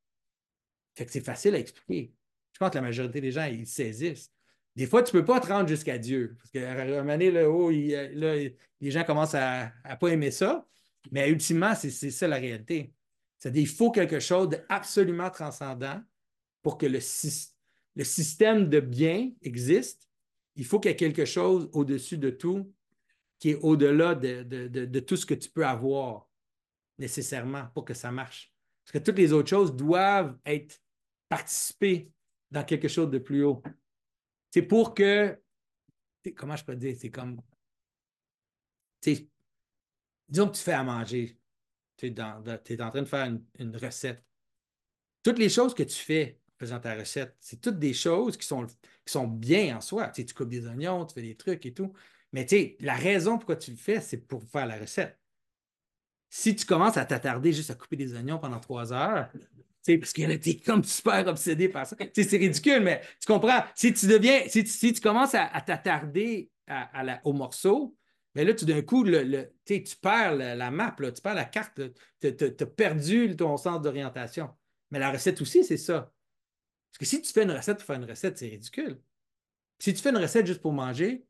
[0.95, 2.11] Fait que c'est facile à expliquer.
[2.53, 4.31] Je pense que la majorité des gens, ils saisissent.
[4.77, 6.35] Des fois, tu ne peux pas te rendre jusqu'à Dieu.
[6.37, 8.55] Parce qu'à un moment donné, là, oh, les
[8.91, 10.67] gens commencent à ne pas aimer ça.
[11.09, 12.93] Mais ultimement, c'est ça la réalité.
[13.39, 15.99] C'est-à-dire qu'il faut quelque chose d'absolument transcendant
[16.61, 20.07] pour que le, système de bien existe.
[20.55, 22.71] Il faut qu'il y ait quelque chose au-dessus de tout
[23.39, 26.29] qui est au-delà de, de, tout ce que tu peux avoir
[26.99, 28.53] nécessairement pour que ça marche.
[28.85, 30.79] Parce que toutes les autres choses doivent être
[31.29, 32.11] participées
[32.51, 33.63] dans quelque chose de plus haut.
[34.57, 35.39] C'est pour que.
[36.35, 36.95] Comment je peux dire?
[36.99, 37.39] C'est comme.
[39.05, 41.37] Disons que tu fais à manger.
[41.95, 44.25] Tu es, en train de faire une, recette.
[45.21, 48.47] Toutes les choses que tu fais en faisant ta recette, c'est toutes des choses qui
[48.47, 50.07] sont, qui sont bien en soi.
[50.07, 51.93] Tu coupes des oignons, tu fais des trucs et tout.
[52.31, 52.47] Mais
[52.79, 55.19] la raison pourquoi tu le fais, c'est pour faire la recette.
[56.31, 59.31] Si tu commences à t'attarder juste à couper des oignons pendant trois heures,
[59.95, 61.95] parce qu'elle était comme super obsédée par ça.
[62.13, 63.63] c'est ridicule, mais tu comprends.
[63.75, 66.49] Si tu deviens, si tu, commences à, t'attarder
[67.23, 67.95] au morceau,
[68.35, 71.79] mais là, tout d'un coup, le, tu perds la, map, tu perds la carte,
[72.19, 74.49] tu as perdu ton sens d'orientation.
[74.91, 76.13] Mais la recette aussi, c'est ça.
[76.91, 79.01] Parce que si tu fais une recette pour faire une recette, c'est ridicule.
[79.79, 81.25] Si tu fais une recette juste pour manger,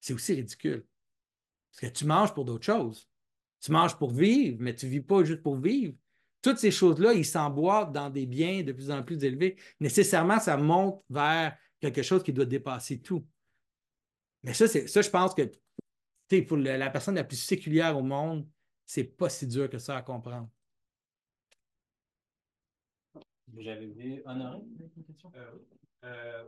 [0.00, 0.84] c'est aussi ridicule.
[1.70, 3.08] Parce que tu manges pour d'autres choses.
[3.60, 5.94] Tu manges pour vivre, mais tu ne vis pas juste pour vivre.
[6.42, 9.56] Toutes ces choses-là, ils s'emboîtent dans des biens de plus en plus élevés.
[9.80, 13.24] Nécessairement, ça monte vers quelque chose qui doit dépasser tout.
[14.42, 15.42] Mais ça, ça je pense que
[16.40, 18.48] pour la personne la plus séculière au monde,
[18.84, 20.50] c'est pas si dur que ça à comprendre.
[23.56, 24.58] J'avais vu Honoré,
[24.96, 25.30] une question?
[25.36, 25.52] Euh,
[26.04, 26.44] euh,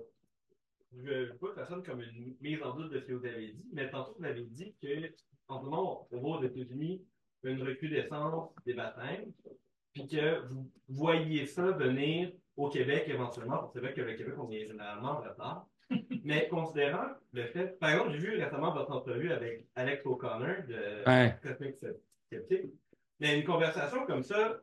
[0.93, 3.53] je ne veux pas ça comme une mise en doute de ce que vous avez
[3.53, 5.15] dit, mais tantôt, vous avez dit que,
[5.49, 7.05] en ce moment, on voit aux États-Unis
[7.43, 9.33] une recrudescence des baptêmes,
[9.95, 13.71] puis que vous voyez ça venir au Québec éventuellement.
[13.73, 15.67] C'est vrai que le Québec, on est généralement en retard.
[16.25, 21.09] Mais considérant le fait, par exemple, j'ai vu récemment votre entrevue avec Alex O'Connor de
[21.09, 21.37] ouais.
[22.27, 22.73] Skeptic.
[23.21, 24.61] Mais une conversation comme ça,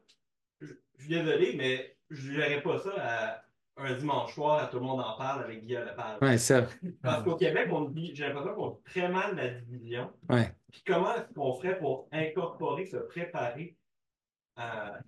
[0.59, 3.41] je, suis désolé, mais je ne pas ça à
[3.77, 6.21] un dimanche soir à tout le monde en parle avec Guillaume Lepage.
[6.21, 6.67] Ouais, ça.
[7.01, 10.11] Parce qu'au Québec, on j'ai l'impression qu'on vit très mal la division.
[10.29, 10.53] Ouais.
[10.71, 13.77] Puis comment est-ce qu'on ferait pour incorporer, se préparer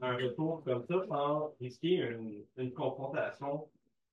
[0.01, 2.03] un retour comme ça sans risquer
[2.57, 3.67] une, confrontation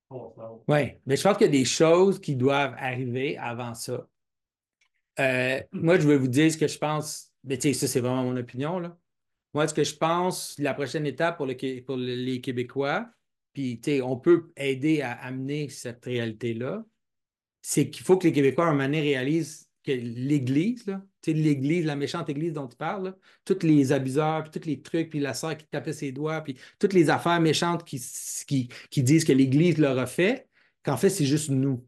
[0.09, 0.63] constante?
[0.69, 4.07] Oui, mais je pense qu'il y a des choses qui doivent arriver avant ça.
[5.19, 7.33] Euh, moi, je vais vous dire ce que je pense.
[7.45, 8.79] Mais tu sais, ça, c'est vraiment mon opinion.
[8.79, 8.97] Là.
[9.55, 11.49] Moi, ce que je pense, la prochaine étape pour,
[11.87, 13.11] pour les Québécois,
[13.53, 16.85] puis on peut aider à amener cette réalité-là,
[17.63, 20.85] c'est qu'il faut que les Québécois, à un moment donné, réalisent que l'Église,
[21.27, 25.21] l'Église, la méchante Église dont tu parles, tous les abuseurs, puis tous les trucs, puis
[25.21, 28.01] la sœur qui tapait ses doigts, puis toutes les affaires méchantes qui,
[28.91, 30.49] qui, disent que l'Église leur a fait,
[30.83, 31.87] qu'en fait, c'est juste nous.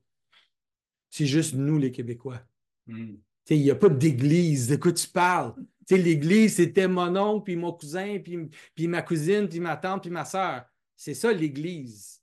[1.11, 2.41] C'est juste nous, les Québécois.
[2.87, 3.15] Hmm.
[3.51, 4.69] Il n'y a pas d'Église.
[4.69, 5.55] De quoi tu parles?
[5.91, 10.11] L'Église, c'était mon oncle, puis mon cousin, puis, puis ma cousine, puis ma tante, puis
[10.11, 10.65] ma soeur.
[10.97, 12.23] C'est ça l'Église.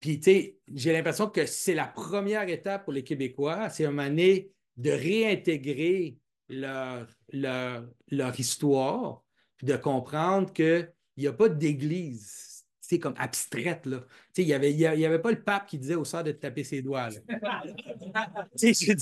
[0.00, 3.68] Puis, tu sais, j'ai l'impression que c'est la première étape pour les Québécois.
[3.68, 6.16] C'est une année de réintégrer
[6.48, 9.22] leur, leur, histoire,
[9.56, 12.64] puis de comprendre qu'il n'y a pas d'Église.
[12.80, 14.00] C'est comme abstraite, là.
[14.36, 16.80] Il n'y avait, y avait pas le pape qui disait au sort de taper ses
[16.80, 17.10] doigts,
[18.54, 18.92] sais, je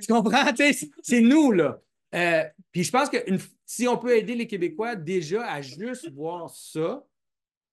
[0.00, 0.52] tu comprends?
[1.02, 1.80] c'est nous, là.
[2.14, 3.16] Euh, puis je pense que
[3.64, 7.04] si on peut aider les Québécois déjà à juste voir ça,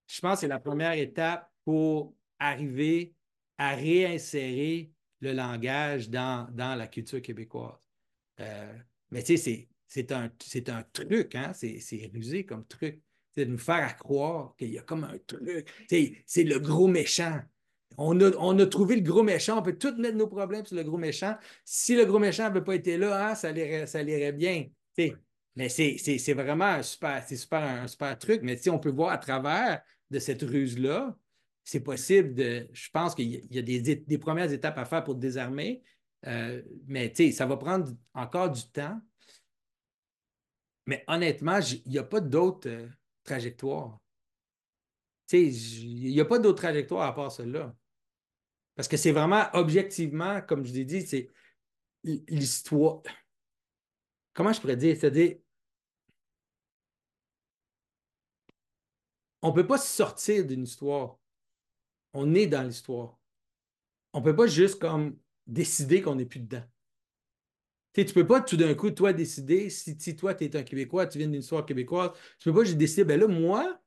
[0.07, 3.13] je pense que c'est la première étape pour arriver
[3.57, 4.92] à réinsérer
[5.23, 7.89] le langage dans, la culture québécoise.
[8.39, 8.73] Euh,
[9.11, 10.29] mais tu sais, c'est un,
[10.67, 11.53] un truc, hein?
[11.53, 13.01] c'est rusé comme truc.
[13.31, 15.67] C'est de nous faire croire qu'il y a comme un truc.
[16.27, 17.39] C'est le gros méchant.
[17.97, 19.59] On a, on a, trouvé le gros méchant.
[19.59, 21.35] On peut tout mettre nos problèmes sur le gros méchant.
[21.63, 24.67] Si le gros méchant n'avait pas été là, hein, ça, irait, ça bien.
[25.55, 28.41] Mais c'est vraiment un super, super, un super truc.
[28.43, 31.17] Mais on peut voir à travers de cette ruse-là,
[31.63, 32.67] c'est possible de.
[32.73, 35.81] Je pense qu'il y a des, premières étapes à faire pour désarmer,
[36.27, 38.99] euh, mais ça va prendre encore du temps.
[40.85, 42.87] Mais honnêtement, il n'y a pas d'autres euh,
[43.23, 43.99] trajectoires.
[45.31, 47.73] Il n'y a pas d'autres trajectoires à part celle-là.
[48.75, 51.29] Parce que c'est vraiment objectivement, comme je l'ai dit, c'est
[52.03, 53.01] l'histoire.
[54.33, 54.97] Comment je pourrais dire?
[54.99, 55.37] C'est-à-dire,
[59.41, 61.17] on ne peut pas sortir d'une histoire.
[62.13, 63.19] On est dans l'histoire.
[64.13, 66.63] On ne peut pas juste comme décider qu'on n'est plus dedans.
[67.93, 71.07] tu ne peux pas tout d'un coup, toi, décider, si, toi, tu es un Québécois,
[71.07, 73.81] tu viens d'une histoire québécoise, tu ne peux pas juste décider, ben là, moi,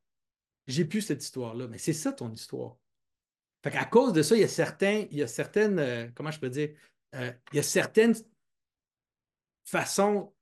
[0.66, 1.68] j'ai plus cette histoire-là.
[1.68, 2.77] Mais c'est ça ton histoire.
[3.62, 6.31] Fait qu'à cause de ça, il y a certains, il y a certaines, euh, comment
[6.31, 6.70] je peux dire,
[7.14, 8.14] euh, il y a certaines
[9.64, 10.33] façons,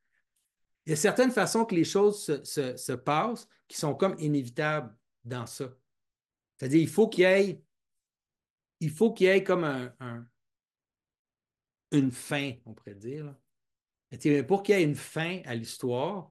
[0.87, 5.47] il y a certaines façons que les choses se passent qui sont comme inévitables dans
[5.47, 5.75] ça.
[6.57, 7.63] C'est-à-dire, il faut qu'il y ait,
[8.81, 10.27] il faut qu'il y ait comme un,
[11.93, 13.35] une fin, on pourrait dire.
[14.11, 16.31] Mais pour qu'il y ait une fin à l'histoire,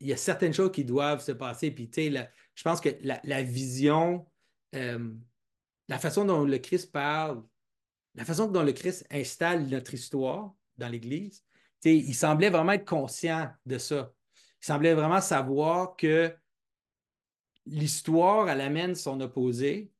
[0.00, 1.74] il y a certaines choses qui doivent se passer.
[1.76, 4.26] Je pense que la, vision,
[4.74, 5.12] euh,
[5.88, 7.42] la façon dont le Christ parle,
[8.14, 11.44] la façon dont le Christ installe notre histoire dans l'Église,
[11.84, 14.12] il semblait vraiment être conscient de ça.
[14.62, 16.34] Il semblait vraiment savoir que
[17.66, 19.90] l'histoire, elle amène son opposé,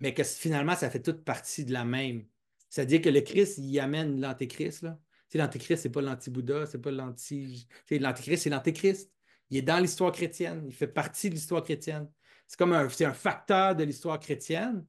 [0.00, 2.26] mais que finalement, ça fait toute partie de la même.
[2.68, 4.86] C'est-à-dire que le Christ, il amène l'antéchrist.
[5.32, 7.68] L'antéchrist, ce n'est pas l'anti-Bouddha, c'est pas l'anti.
[7.90, 9.10] L'antéchrist, c'est l'antéchrist.
[9.50, 12.08] Il est dans l'histoire chrétienne, il fait partie de l'histoire chrétienne.
[12.46, 14.84] C'est comme un, un facteur de l'histoire chrétienne,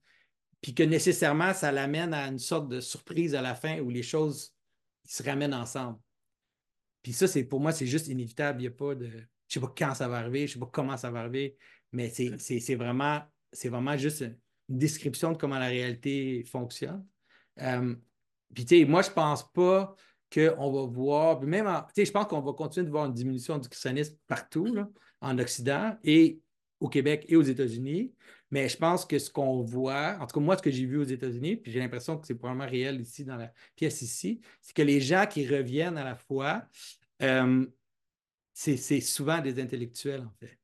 [0.62, 4.04] puis que nécessairement, ça l'amène à une sorte de surprise à la fin où les
[4.04, 4.56] choses
[5.06, 6.00] se ramènent ensemble.
[7.02, 8.60] Puis ça, c'est pour moi, c'est juste inévitable.
[8.60, 9.06] Il n'y a pas de.
[9.06, 11.20] Je ne sais pas quand ça va arriver, je ne sais pas comment ça va
[11.20, 11.56] arriver,
[11.92, 13.22] mais c'est vraiment,
[13.64, 14.26] vraiment juste
[14.70, 17.06] description de comment la réalité fonctionne.
[17.62, 17.96] Euh,
[18.54, 19.96] puis, tu sais, moi, je pense pas
[20.34, 23.58] qu'on va voir, même tu sais, je pense qu'on va continuer de voir une diminution
[23.58, 24.76] du christianisme partout,
[25.22, 26.40] en Occident et
[26.80, 28.14] au Québec et aux États-Unis.
[28.52, 30.98] Mais je pense que ce qu'on voit, en tout cas moi, ce que j'ai vu
[30.98, 34.76] aux États-Unis, puis j'ai l'impression que c'est probablement réel ici dans la pièce ici, c'est
[34.76, 36.64] que les gens qui reviennent à la foi,
[37.22, 37.66] euh,
[38.54, 40.58] c'est souvent des intellectuels, en fait.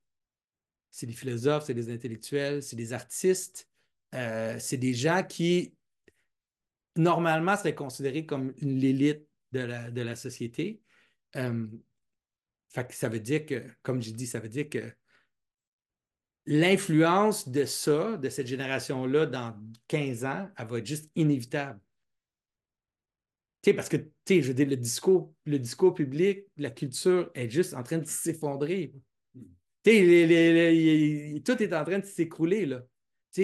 [0.90, 3.68] C'est des philosophes, c'est des intellectuels, c'est des artistes,
[4.16, 5.74] euh, c'est des gens qui,
[6.96, 10.82] normalement, seraient considérés comme l'élite de la, de la société.
[11.36, 11.68] Euh,
[12.70, 14.94] fait que ça veut dire que, comme j'ai dit, ça veut dire que
[16.46, 19.56] l'influence de ça, de cette génération-là, dans
[19.88, 21.80] 15 ans, elle va être juste inévitable.
[23.76, 23.98] Parce que,
[24.28, 28.08] je veux dire, le discours, le discours public, la culture est juste en train de
[28.08, 28.94] s'effondrer.
[29.86, 32.82] Les- tout est en train de s'écrouler, là.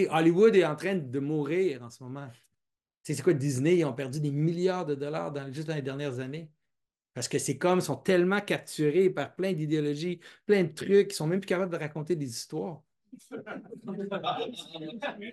[0.09, 2.29] Hollywood est en train de mourir en ce moment.
[3.03, 3.77] C'est quoi Disney?
[3.77, 6.49] Ils ont perdu des milliards de dollars dans, juste dans les dernières années.
[7.13, 11.15] Parce que c'est comme, ils sont tellement capturés par plein d'idéologies, plein de trucs, ils
[11.15, 12.81] sont même plus capables de raconter des histoires.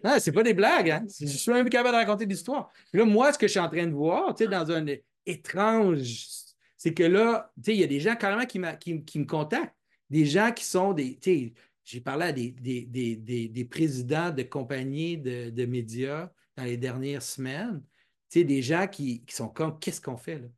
[0.03, 1.05] Non, c'est pas des blagues, hein?
[1.21, 2.71] Je suis même plus capable de raconter des histoires.
[2.91, 4.87] Puis là, moi, ce que je suis en train de voir, tu sais, dans un
[5.27, 6.29] étrange,
[6.77, 9.27] c'est que là, tu sais, il y a des gens carrément qui, qui- qui me
[9.27, 9.75] contactent.
[10.11, 11.55] Des gens qui sont des, tu sais,
[11.85, 12.83] j'ai parlé à des, des,
[13.17, 17.83] des- des- présidents de compagnies de, de médias dans les dernières semaines.
[18.31, 20.49] Tu sais, des gens qui, qui sont comme, qu'est-ce qu'on fait, là?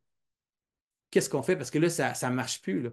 [1.11, 1.55] Qu'est-ce qu'on fait?
[1.55, 2.91] Parce que là, ça ne marche plus, là.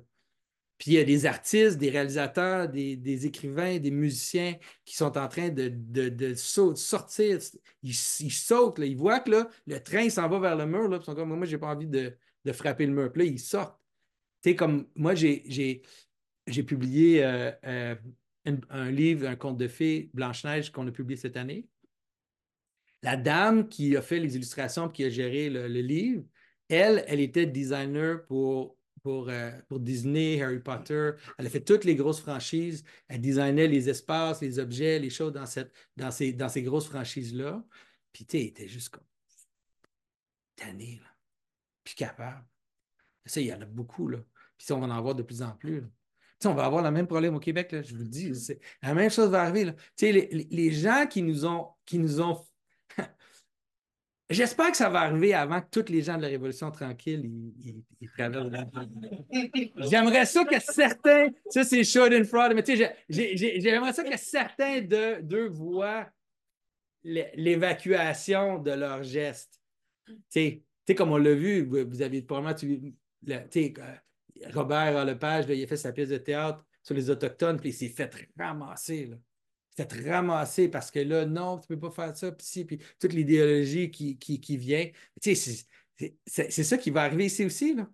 [0.78, 5.16] Puis il y a des artistes, des réalisateurs, des, des écrivains, des musiciens qui sont
[5.16, 7.38] en train de, de- de sortir.
[7.82, 8.86] Ils, ils sautent, là.
[8.86, 10.88] ils voient que là, le train s'en va vers le mur.
[10.88, 13.12] Là, ils sont comme, moi, j'ai pas envie de, de frapper le mur.
[13.12, 13.80] Puis là, ils sortent.
[14.42, 15.82] Tu sais, comme moi, j'ai
[16.66, 17.94] publié euh, euh,
[18.44, 21.66] un, livre, un conte de fées, Blanche-Neige, qu'on a publié cette année.
[23.02, 26.24] La dame qui a fait les illustrations qui a géré le, livre,
[26.68, 31.12] elle, elle était designer pour, pour, euh, pour Disney, Harry Potter.
[31.38, 32.84] Elle a fait toutes les grosses franchises.
[33.08, 36.88] Elle designait les espaces, les objets, les choses dans, cette, dans, ces, dans ces grosses
[36.88, 37.62] franchises-là.
[38.12, 39.04] Puis, tu était juste comme
[40.56, 41.10] tannée, là.
[41.82, 42.46] Puis capable.
[43.26, 44.18] Ça, il y en a beaucoup, là.
[44.56, 45.80] Puis ça, on va en avoir de plus en plus.
[45.80, 45.86] là.
[46.44, 48.32] On va avoir le même problème au Québec, là, je vous le dis.
[48.82, 49.64] La même chose va arriver.
[49.64, 49.74] là.
[50.02, 52.44] Les, les- gens qui nous ont, qui nous ont
[54.30, 57.30] J'espère que ça va arriver avant que tous les gens de la Révolution tranquille
[58.00, 58.50] ils, traversent.
[59.76, 62.64] J'aimerais ça que certains, ça c'est short and fraud, mais
[63.08, 66.08] j'aimerais ça que certains de- d'eux voient
[67.04, 69.60] l'é- l'évacuation de leurs gestes.
[70.96, 72.94] Comme on l'a vu, vous, vous avez probablement, tu,
[73.26, 73.94] le- euh,
[74.52, 77.88] Robert Lepage, il a fait sa pièce de théâtre sur les Autochtones, puis il s'est
[77.88, 79.10] fait ramasser.
[79.10, 82.46] Il s'est fait ramasser parce que là, non, tu ne peux pas faire ça, puis
[82.46, 84.88] si, puis toute l'idéologie qui, qui, vient.
[85.20, 85.66] C'est-
[86.50, 87.74] ça qui va arriver ici aussi.
[87.74, 87.88] Là.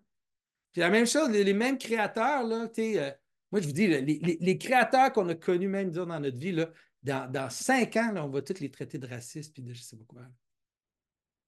[0.72, 3.10] Puis la même chose, les, mêmes créateurs, euh,
[3.50, 6.70] moi je vous dis, les, les- créateurs qu'on a connus même dans notre vie, là,
[7.02, 9.82] dans, dans cinq ans, là, on va tous les traiter de racistes puis de je
[9.82, 10.22] sais pas quoi.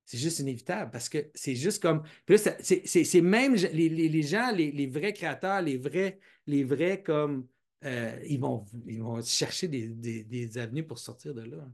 [0.05, 2.03] C'est juste inévitable parce que c'est juste comme.
[2.27, 6.65] Puis là, c'est même les, les- les gens, les, les vrais créateurs, les vrais, les
[6.65, 7.49] vrais comme.
[7.85, 11.69] euh, ils, vont, ils vont chercher des, des, des avenues pour sortir de là.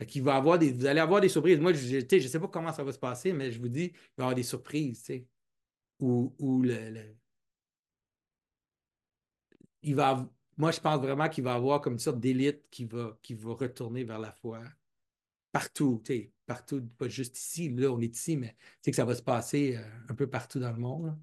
[0.00, 1.58] Fait va avoir des, vous allez avoir des surprises.
[1.60, 3.92] Moi, je ne sais pas comment ça va se passer, mais je vous dis, il
[4.16, 5.00] va y avoir des surprises.
[5.00, 5.26] tu sais,
[6.00, 7.16] Où, où le, le-
[9.82, 10.26] il va,
[10.56, 13.34] moi, je pense vraiment qu'il va y avoir comme une sorte d'élite qui va, qui
[13.34, 14.62] va retourner vers la foi
[15.52, 18.96] partout, tu sais, partout, pas juste ici, là, on est ici, mais tu sais que
[18.96, 21.06] ça va se passer euh, un peu partout dans le monde.
[21.06, 21.18] là.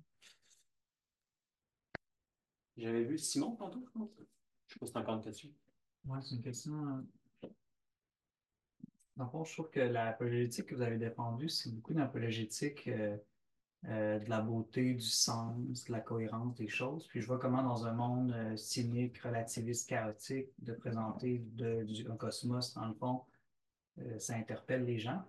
[2.78, 4.10] J'avais vu Simon tantôt, je pense.
[4.68, 5.50] Je si c'est encore une question.
[6.06, 6.74] Ouais, c'est une question.
[7.44, 7.48] euh,
[9.16, 12.88] Dans le fond, je trouve que l'apologétique que vous avez défendue, c'est beaucoup une apologétique
[12.88, 13.18] euh,
[13.86, 17.08] euh, de la beauté, du sens, de la cohérence des choses.
[17.08, 22.08] Puis je vois comment dans un monde euh, cynique, relativiste, chaotique, de présenter de- du,
[22.10, 23.37] un cosmos, dans le fond, euh,
[24.20, 25.24] ça interpelle les gens.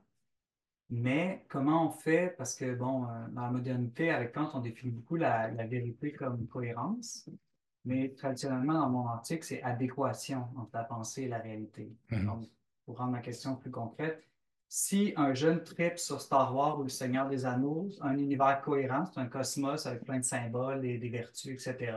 [0.90, 4.92] Mais comment on fait, parce que bon, euh, dans la modernité, avec Kant, on définit
[4.92, 7.28] beaucoup la, la vérité comme cohérence,
[7.84, 11.92] mais traditionnellement, dans le monde antique, c'est adéquation entre la pensée et la réalité.
[12.10, 12.26] Mhm.
[12.26, 12.48] Donc,
[12.86, 14.24] pour rendre ma question plus concrète,
[14.70, 19.04] si un jeune tripe sur Star Wars ou le Seigneur des Anneaux, un univers cohérent,
[19.06, 21.96] c'est un cosmos avec plein de symboles et des vertus, etc.,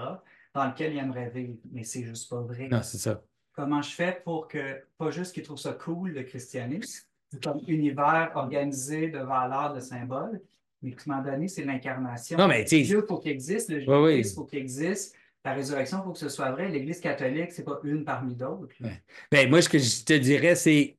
[0.54, 3.22] dans lequel il aimerait vivre, mais c'est juste pas vrai Non, c'est ça.
[3.54, 7.06] Comment je fais pour que, pas juste qu'ils trouvent ça cool, le christianisme,
[7.44, 10.42] comme univers organisé de valeurs, de symboles,
[10.82, 12.38] mais qu'à un moment donné, c'est l'incarnation.
[12.38, 14.18] Non, mais tu Dieu, il faut qu'il existe, le Ouais, oui.
[14.18, 15.16] Jésus, il faut qu'il existe,
[15.46, 16.70] la résurrection, faut que ce soit vrai.
[16.70, 18.76] L'Église catholique, c'est pas une parmi d'autres.
[18.82, 19.02] Ouais.
[19.32, 20.98] Ben, moi, ce que je te dirais, c'est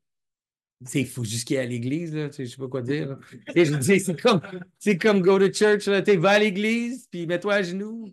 [0.94, 2.82] il faut juste qu'il y ait à l'église, là, tu sais, je sais pas quoi
[2.82, 3.16] dire.
[3.54, 4.40] je dire, c'est comme,
[4.78, 8.12] c'est comme go to church, là, va à l'église, puis mets-toi à genoux.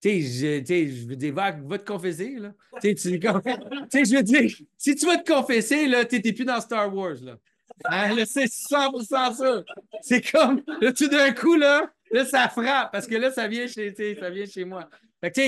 [0.00, 2.52] Tu sais, je, veux dire, va, va te confesser, là.
[2.82, 6.60] Tu sais, je veux dire, si tu vas te confesser, là, tu n'es plus dans
[6.60, 7.38] Star Wars, là.
[7.84, 9.64] Hein, c'est 100% ça.
[10.00, 13.66] C'est comme, là, tout d'un coup, là, là, ça frappe, parce que là, ça vient
[13.66, 14.88] chez, ça vient chez moi.
[15.20, 15.40] Fait que,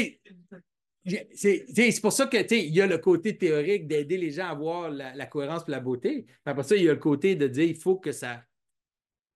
[1.08, 4.48] tu sais, c'est pour ça que il y a le côté théorique d'aider les gens
[4.48, 6.26] à voir la, cohérence et la beauté.
[6.44, 8.44] Après ça, il y a le côté de dire il faut que ça.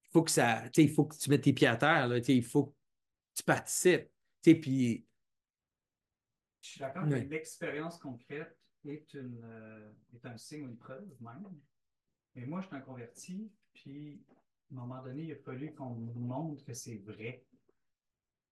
[0.04, 0.64] Il faut que ça.
[0.76, 2.08] Il faut que tu mettes tes pieds à terre.
[2.08, 2.72] Là, il faut que
[3.34, 4.08] tu participes.
[4.42, 5.06] Tu sais, Puis
[6.60, 11.08] Je suis d'accord que l'expérience concrète est, une, euh, est un signe ou une preuve
[11.20, 11.46] même.
[12.34, 14.22] Mais moi, je suis un converti, puis
[14.70, 17.44] à un moment donné, il a fallu qu'on me montre que c'est vrai.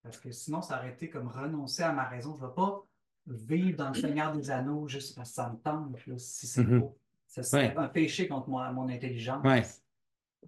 [0.03, 2.37] Parce que sinon, ça aurait été comme renoncer à ma raison.
[2.37, 2.87] Je ne vais pas
[3.27, 6.65] vivre dans le Seigneur des Anneaux juste parce que ça me tente, là, si c'est
[6.65, 6.79] Mhm.
[6.81, 6.99] beau.
[7.27, 7.77] Ça serait Ouais.
[7.77, 9.45] un péché contre moi, mon intelligence.
[9.45, 9.63] Ouais.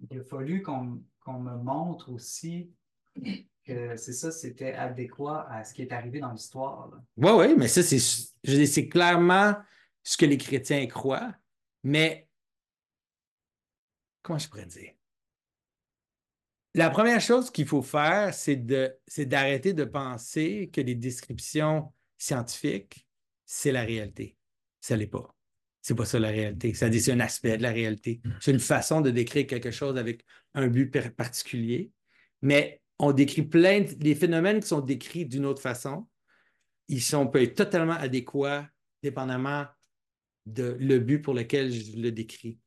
[0.09, 2.69] Il a fallu qu'on qu'on me montre aussi
[3.63, 6.91] que c'est ça, c'était adéquat à ce qui est arrivé dans l'histoire.
[7.17, 9.55] Oui, oui, mais ça, c'est, clairement
[10.03, 11.33] ce que les chrétiens croient,
[11.83, 12.27] mais
[14.21, 14.91] comment je pourrais dire?
[16.75, 21.93] La première chose qu'il faut faire, c'est de, c'est d'arrêter de penser que les descriptions
[22.17, 23.07] scientifiques,
[23.45, 24.35] c'est la réalité.
[24.81, 25.35] Ça l'est pas.
[25.81, 26.73] C'est pas ça la réalité.
[26.73, 28.21] Ça dit c'est un aspect de la réalité.
[28.39, 30.25] C'est une façon de décrire quelque chose avec
[30.55, 31.91] un but particulier.
[32.41, 36.07] Mais on décrit plein les phénomènes qui sont décrits d'une autre façon
[36.87, 38.67] ils sont, peuvent être totalement adéquats,
[39.01, 39.65] dépendamment
[40.45, 42.59] de le but pour lequel je le décris.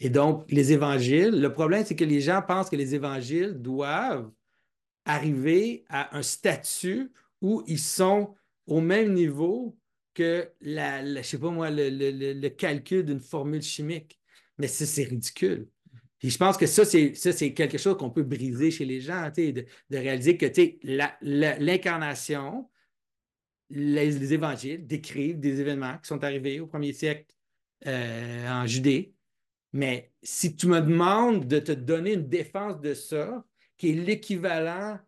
[0.00, 4.30] Et donc, les évangiles, le problème, c'est que les gens pensent que les évangiles doivent
[5.04, 8.34] arriver à un statut où ils sont
[8.66, 9.76] au même niveau
[10.14, 14.20] que la, sais pas moi, le, le- calcul d'une formule chimique.
[14.58, 15.68] Mais c'est ridicule.
[16.18, 19.00] Puis je pense que ça, c'est, ça, c'est quelque chose qu'on peut briser chez les
[19.00, 20.46] gens, de, de réaliser que
[21.22, 22.68] l'incarnation,
[23.70, 27.34] les, les évangiles décrivent des événements qui sont arrivés au premier siècle
[27.86, 29.14] euh, en Judée.
[29.72, 33.44] Mais si tu me demandes de te donner une défense de ça,
[33.76, 34.98] qui est l'équivalent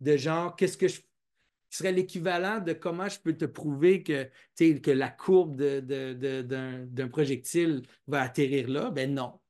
[0.00, 1.00] de genre, qu'est-ce que je.
[1.00, 6.14] qui serait l'équivalent de comment je peux te prouver que, que la courbe de- de-
[6.14, 9.40] de- d'un d'un projectile va atterrir là, ben non.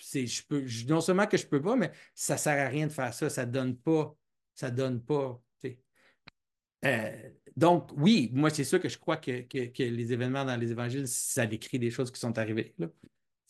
[0.00, 3.12] Je peux, non seulement que je peux pas, mais ça sert à rien de faire
[3.14, 3.28] ça.
[3.30, 4.14] Ça donne pas.
[4.54, 5.40] Ça donne pas.
[6.84, 10.56] Euh, donc, oui, moi, c'est sûr que je crois que, que- que les événements dans
[10.56, 12.74] les évangiles, ça décrit des choses qui sont arrivées.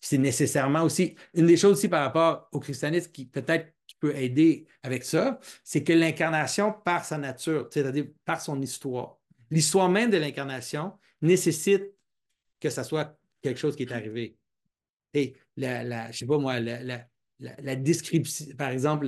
[0.00, 4.66] C'est nécessairement aussi, une des choses aussi par rapport au christianisme qui peut-être peut aider
[4.82, 9.18] avec ça, c'est que l'incarnation, par sa nature, c'est-à-dire par son histoire,
[9.50, 11.84] l'histoire même de l'incarnation nécessite
[12.58, 14.38] que ça soit quelque chose qui est arrivé.
[15.56, 17.06] La, la, je sais pas moi, la,
[17.38, 19.06] la- description, par exemple,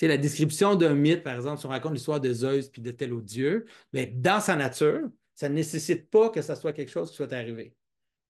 [0.00, 3.12] la description d'un mythe, par exemple, si on raconte l'histoire de Zeus puis de tel
[3.12, 7.10] autre dieu, mais dans sa nature, ça ne nécessite pas que ça soit quelque chose
[7.10, 7.74] qui soit arrivé.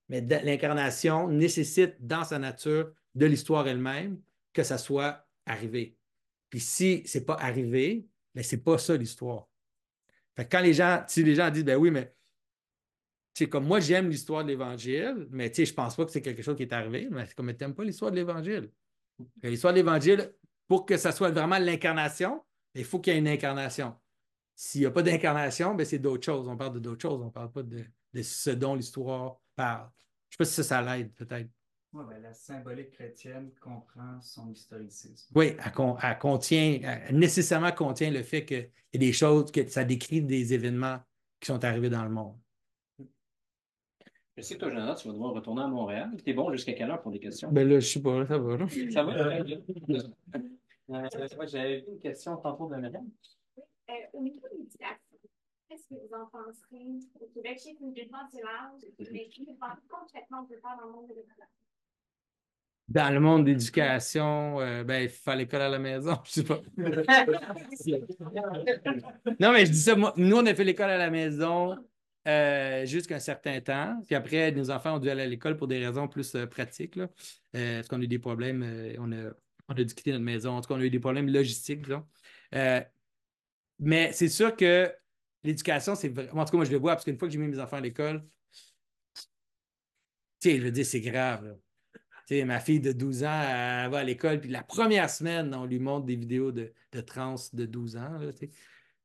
[0.08, 4.20] Mais l'incarnation nécessite dans sa nature de l'histoire elle-même
[4.52, 5.96] que ça soit arrivé.
[6.48, 9.48] Puis si ce n'est pas arrivé, mais ce n'est pas ça l'histoire.
[10.50, 12.12] Quand les gens, si les gens disent, ben oui, mais
[13.44, 16.10] sais, comme moi, j'aime l'histoire de l'Évangile, mais tu sais, je ne pense pas que
[16.10, 18.70] c'est quelque chose qui est arrivé, mais c'est comme tu n'aimes pas l'histoire de l'Évangile?
[19.42, 20.32] L'histoire de l'Évangile,
[20.66, 22.42] pour que ça soit vraiment l'incarnation,
[22.74, 23.94] il faut qu'il y ait une incarnation.
[24.54, 26.46] S'il n'y a pas d'incarnation, ben c'est d'autres choses.
[26.46, 27.20] On parle de d'autres choses.
[27.20, 29.88] On ne parle pas de, de ce dont l'histoire parle.
[30.28, 31.48] Je ne sais pas si ça, ça l'aide, peut-être.
[31.92, 35.32] Ouais, ben, la symbolique chrétienne comprend son historicisme.
[35.34, 39.82] Oui, elle contient, elle nécessairement contient le fait qu'il y a des choses, que ça
[39.82, 41.00] décrit des événements
[41.40, 42.38] qui sont arrivés dans le monde.
[44.40, 46.16] Je sais que toi, Jonathan, tu vas devoir retourner à Montréal.
[46.24, 47.52] T'es bon jusqu'à quelle heure pour des questions?
[47.52, 48.56] Ben là, je sais pas, là, ça va.
[48.56, 48.66] Là.
[48.90, 49.12] Ça va?
[49.12, 49.60] très bien.
[50.92, 51.06] Euh,
[51.46, 53.06] J'avais vu une question tantôt de Myriam.
[53.58, 54.96] Euh, au niveau de l'éducation,
[55.68, 56.86] qu'est-ce que vous en penserez
[57.20, 57.58] au Québec?
[57.58, 57.80] Je sais que
[58.10, 58.80] temps c'est large,
[59.12, 59.46] mais qui
[59.88, 61.44] concrètement on peut faire dans le monde de l'éducation?
[62.88, 66.44] Dans le monde d'éducation, euh, ben, il faut faire l'école à la maison, je sais
[66.44, 66.60] pas.
[69.38, 71.76] Non, mais je dis ça, moi, nous, on a fait l'école à la maison
[72.28, 74.00] euh, jusqu'à un certain temps.
[74.06, 76.96] Puis après, nos enfants ont dû aller à l'école pour des raisons plus euh, pratiques.
[76.96, 77.08] Là.
[77.56, 79.32] Euh, parce qu'on a eu des problèmes, euh, on, a,
[79.68, 80.52] on a dû quitter notre maison.
[80.52, 81.86] En tout cas, on a eu des problèmes logistiques,
[83.78, 84.92] mais c'est sûr que
[85.42, 86.42] l'éducation, c'est vraiment.
[86.42, 87.78] En tout cas, moi, je le vois parce qu'une fois que j'ai mis mes enfants
[87.78, 88.26] à l'école,
[90.40, 91.56] tu je veux dire, c'est grave.
[92.30, 95.78] ma fille de 12 ans, elle va à l'école, puis la première semaine, on lui
[95.78, 98.18] montre des vidéos de, de trans de 12 ans.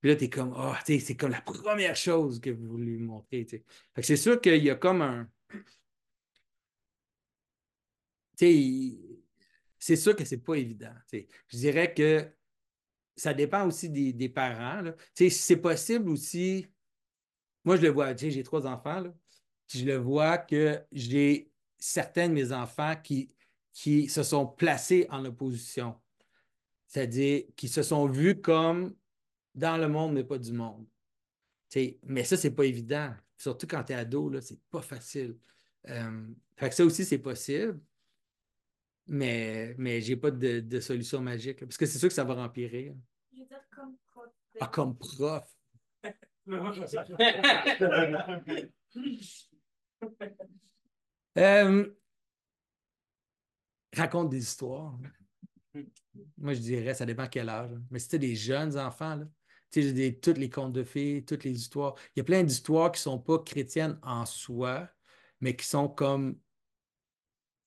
[0.02, 3.48] Puis là, tu es comme, oh, c'est comme la première chose que vous lui montrez.
[4.02, 5.30] c'est sûr qu'il y a comme un.
[8.38, 10.94] c'est sûr que c'est pas évident.
[11.12, 12.30] Je dirais que
[13.16, 14.84] ça dépend aussi des, des parents.
[15.14, 16.68] c'est possible aussi.
[17.64, 19.14] Moi, je le vois, j'ai trois enfants, là.
[19.74, 21.50] Je le vois que j'ai
[21.80, 23.34] certains de mes enfants qui,
[23.74, 26.00] qui se sont placés en opposition.
[26.88, 28.96] C'est-à-dire qui se sont vus comme
[29.56, 30.86] dans le monde, mais pas du monde.
[31.70, 33.14] Tu sais, mais ça, c'est pas évident.
[33.38, 35.38] Surtout quand tu es ado, là, c'est pas facile.
[35.88, 37.80] Euh, fait que ça aussi, c'est possible.
[39.08, 41.60] Mais, mais j'ai pas de, de solution magique.
[41.60, 42.90] parce que c'est sûr que ça va empirer.
[42.90, 42.98] hein.
[43.34, 44.30] Je veux dire, comme prof.
[44.60, 45.44] Ah, comme prof.
[51.38, 51.94] Euh,
[53.94, 54.98] raconte des histoires.
[56.38, 57.72] Moi, je dirais, ça dépend quel âge.
[57.92, 59.26] Mais c'était des jeunes enfants, là.
[59.76, 61.96] Des- tous les contes de fées, toutes les histoires.
[62.16, 64.90] Il y a plein d'histoires qui ne sont pas chrétiennes en soi,
[65.42, 66.38] mais qui sont comme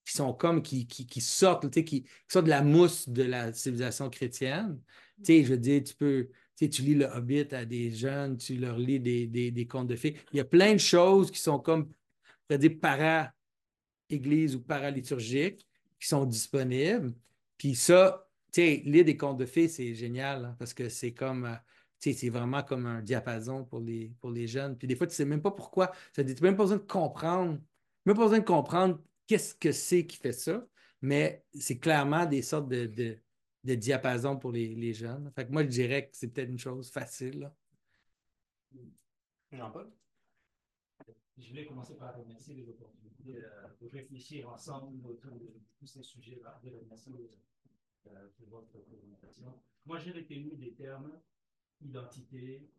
[0.05, 3.53] qui sont comme qui, qui, qui sortent, qui, qui sortent de la mousse de la
[3.53, 4.81] civilisation chrétienne.
[5.23, 9.01] Je veux dire, tu peux, tu lis le Hobbit à des jeunes, tu leur lis
[9.01, 10.17] des, des, des contes de fées.
[10.33, 15.67] Il y a plein de choses qui sont comme, on pourrait dire, para-église ou paraliturgiques
[16.01, 17.13] qui sont disponibles.
[17.59, 21.13] Puis ça, tu sais, lire des contes de fées, c'est génial hein, parce que c'est
[21.13, 21.55] comme, euh,
[22.01, 24.77] c'est vraiment comme un diapason pour les, pour les jeunes.
[24.77, 25.93] Puis des fois, tu ne sais même pas pourquoi.
[26.15, 27.59] Tu n'as même pas besoin de comprendre.
[28.07, 30.67] Même pas besoin de comprendre qu'est-ce que c'est qui fait ça,
[31.03, 35.31] mais c'est clairement des sortes de, de, diapasons pour les, les jeunes.
[35.35, 37.51] Fait que moi, je dirais que c'est peut-être une chose facile.
[39.53, 39.91] Jean-Paul?
[41.37, 46.03] Je voulais commencer par remercier les opportunités euh, de réfléchir ensemble autour de tous ces
[46.81, 47.15] remercie
[48.07, 49.55] euh, pour votre présentation.
[49.87, 51.13] Moi, j'ai retenu des termes
[51.81, 52.71] identité,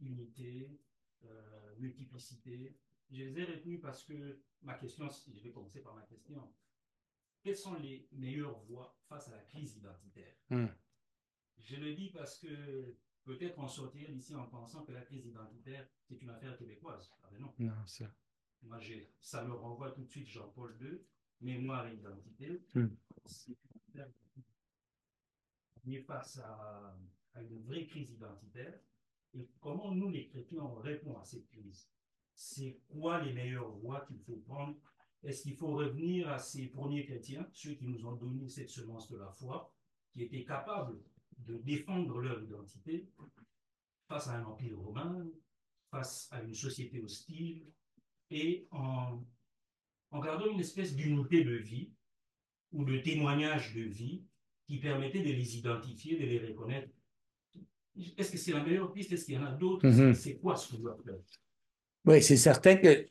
[0.00, 0.80] unité,
[1.24, 2.76] euh, multiplicité.
[3.10, 6.52] Je les ai retenus parce que ma question, si je vais commencer par ma question,
[7.42, 10.34] quelles sont les meilleures voies face à la crise identitaire?
[10.50, 10.66] Hmm.
[11.58, 15.86] Je le dis parce que peut-être on sortirait d'ici en pensant que la crise identitaire,
[16.04, 17.12] c'est une affaire québécoise.
[17.22, 17.54] Ah ben non.
[17.58, 18.10] Non, ça.
[18.62, 18.80] Moi,
[19.20, 21.00] ça me renvoie tout de suite Jean-Paul II,
[21.40, 22.62] mémoire et identité.
[22.74, 22.88] Hmm.
[23.24, 23.56] C'est
[23.94, 24.12] une affaire
[26.06, 26.96] face à,
[27.42, 28.78] une vraie crise identitaire.
[29.34, 31.90] Et comment nous, les chrétiens, on répond à cette crise
[32.34, 34.76] C'est quoi les meilleures voies qu'il faut prendre?
[35.22, 39.08] Est-ce qu'il faut revenir à ces premiers chrétiens, ceux qui nous ont donné cette semence
[39.08, 39.74] de la foi,
[40.12, 40.98] qui étaient capables
[41.38, 43.08] de défendre leur identité
[44.08, 45.28] face à un empire romain,
[45.90, 47.66] face à une société hostile,
[48.30, 51.92] et en gardant une espèce d'unité de vie
[52.72, 54.24] ou de témoignage de vie
[54.66, 56.92] qui permettait de les identifier, de les reconnaître.
[58.16, 59.12] Est-ce que c'est la meilleure piste?
[59.12, 59.86] Est-ce qu'il y en a d'autres?
[59.86, 60.14] Mhm.
[60.14, 61.14] C'est quoi ce qu'on doit faire?
[62.04, 63.06] Oui, c'est certain que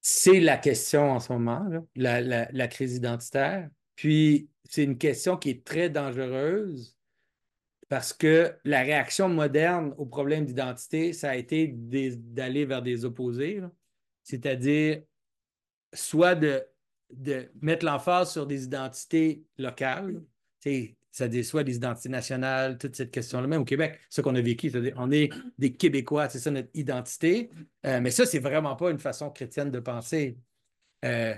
[0.00, 3.68] c'est la question en ce moment, là, la, la- la crise identitaire.
[3.96, 6.96] Puis, c'est une question qui est très dangereuse
[7.88, 13.62] parce que la réaction moderne au problème d'identité, ça a été d'aller vers des opposés,
[14.22, 15.02] c'est-à-dire
[15.94, 16.64] soit de,
[17.12, 20.20] de mettre l'emphase sur des identités locales,
[21.16, 24.68] c'est-à-dire soit des identités nationales, toute cette question-là, même au Québec, ce qu'on a vécu,
[24.68, 27.48] c'est-à-dire on est des Québécois, c'est ça notre identité.
[27.86, 30.36] Euh, mais ça, c'est vraiment pas une façon chrétienne de penser.
[31.06, 31.34] Euh,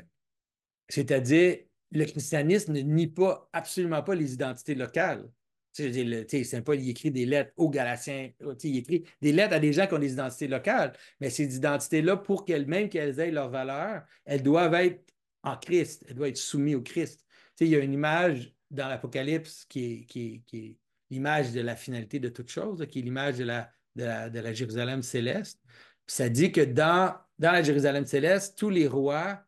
[0.88, 1.58] c'est-à-dire,
[1.92, 5.30] le christianisme ne nie pas, absolument pas les identités locales.
[5.72, 8.32] Saint Paul, il écrit des lettres aux Galatiens,
[8.64, 12.16] il écrit des lettres à des gens qui ont des identités locales, mais ces identités-là,
[12.16, 15.04] pour qu'elles, même qu'elles aient leur valeur, elles doivent être
[15.44, 17.24] en Christ, elles doivent être soumises au Christ.
[17.60, 20.76] Il y a une image dans l'Apocalypse qui est,
[21.10, 25.60] l'image de la finalité de toute chose, qui est l'image de la, Jérusalem céleste.
[26.06, 29.42] Ça dit que dans, la Jérusalem céleste, tous les rois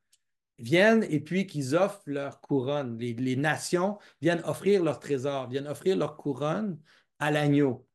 [0.59, 2.99] viennent et puis qu'ils offrent leur couronne.
[2.99, 6.79] Les, nations viennent offrir leur trésor, viennent offrir leur couronne
[7.19, 7.87] à l'agneau.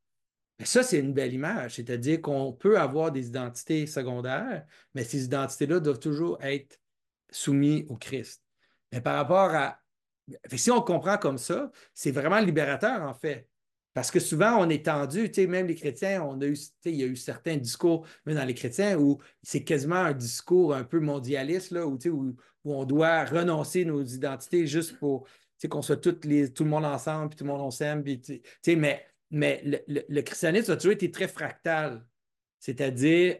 [0.63, 5.81] Ça, c'est une belle image, c'est-à-dire qu'on peut avoir des identités secondaires, mais ces identités-là
[5.81, 6.79] doivent toujours être
[7.29, 8.41] soumises au Christ.
[8.91, 9.81] Mais par rapport à...
[10.55, 13.47] Si on comprend comme ça, c'est vraiment libérateur, en fait.
[13.93, 17.05] Parce que souvent, on est tendu, même les chrétiens, on a eu, il y a
[17.05, 21.71] eu certains discours, même dans les chrétiens, où c'est quasiment un discours un peu mondialiste,
[21.71, 22.35] là, où, où,
[22.65, 25.27] on doit renoncer nos identités juste pour
[25.69, 28.03] qu'on soit toutes les, tout le monde ensemble, puis tout le monde on s'aime,
[28.67, 32.05] mais, mais le, le- le christianisme a toujours été très fractal.
[32.59, 33.37] C'est-à-dire,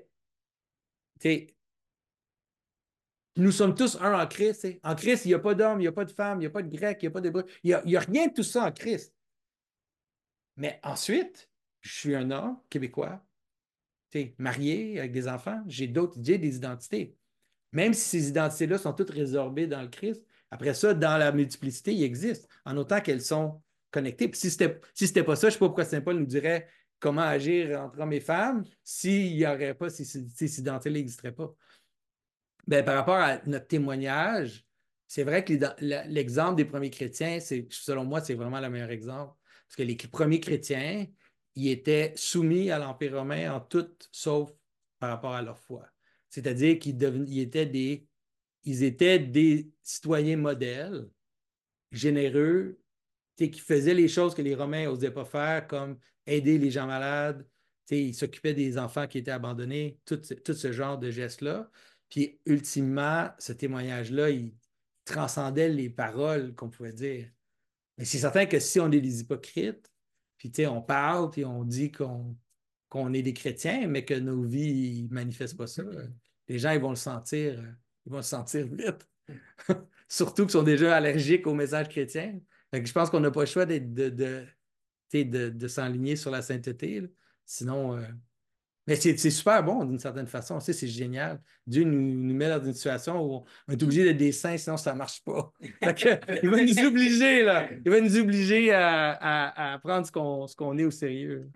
[3.36, 4.68] nous sommes tous un en Christ.
[4.84, 6.46] En Christ, il n'y a pas d'homme, il n'y a pas de femme, il n'y
[6.48, 7.46] a pas de grec, il n'y a pas d'hébreu.
[7.64, 9.14] Il n'y a, il rien de tout ça en Christ.
[10.58, 11.50] Mais ensuite,
[11.82, 13.22] je suis un homme québécois,
[14.38, 17.16] marié avec des enfants, j'ai d'autres, j'ai des identités.
[17.72, 21.94] Même si ces identités-là sont toutes résorbées dans le Christ, après ça, dans la multiplicité,
[21.94, 24.30] ils existent, en autant qu'elles sont connectées.
[24.30, 26.68] Puis si ce n'était pas ça, je ne sais pas pourquoi Saint-Paul nous dirait
[27.00, 30.92] comment agir entre hommes et femmes s'il n'y aurait pas, si, si, si cette identité
[30.92, 31.54] n'existerait pas.
[32.68, 34.66] Ben, par rapport à notre témoignage,
[35.08, 35.54] c'est vrai que
[36.08, 39.34] l'exemple des premiers chrétiens, selon moi, c'est vraiment le meilleur exemple.
[39.68, 41.06] Parce que les premiers chrétiens,
[41.56, 44.52] ils étaient soumis à l'Empire romain en tout, sauf
[45.00, 45.88] par rapport à leur foi.
[46.30, 48.08] C'est-à-dire qu'ils étaient des,
[48.64, 51.08] ils étaient des citoyens modèles,
[51.92, 52.80] généreux,
[53.38, 57.46] qui faisaient les choses que les Romains n'osaient pas faire, comme aider les gens malades,
[57.92, 61.70] ils s'occupaient des enfants qui étaient abandonnés, tout, tout ce genre de gestes-là.
[62.10, 64.54] Puis, ultimement, ce témoignage-là, il
[65.06, 67.30] transcendait les paroles qu'on pouvait dire.
[67.98, 69.92] Mais c'est certain que si on est des hypocrites,
[70.38, 74.44] puis tu sais, on parle, puis on dit qu'on est des chrétiens, mais que nos
[74.44, 75.84] vies ne manifestent pas ça,
[76.48, 77.64] les gens, ils vont le sentir,
[78.06, 79.08] ils vont le sentir vite.
[80.08, 82.40] Surtout qu'ils sont déjà allergiques au message chrétien.
[82.74, 84.10] Je pense qu'on n'a pas le choix de, de,
[85.14, 87.02] de, de s'enligner sur la sainteté.
[87.46, 88.06] Sinon, euh,
[88.88, 90.60] mais c'est c'est super bon d'une certaine façon.
[90.60, 91.42] Tu sais, c'est génial.
[91.66, 94.78] Dieu nous, nous met dans une situation où on est obligé d'être des saints, sinon
[94.78, 95.52] ça ne marche pas.
[95.96, 97.70] Que, il va nous obliger, là.
[97.86, 101.50] Il va nous obliger à, à, à prendre ce qu'on ce qu'on est au sérieux.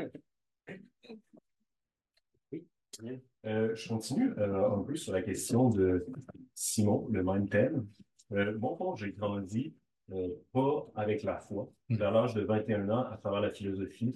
[3.45, 6.05] Euh, je continue euh, un peu sur la question de
[6.53, 7.87] Simon, le même thème.
[8.33, 9.73] Euh, bon, bon, j'ai grandi
[10.11, 11.71] euh, pas avec la foi.
[11.89, 14.13] Vers l'âge de 21 ans, à travers la philosophie,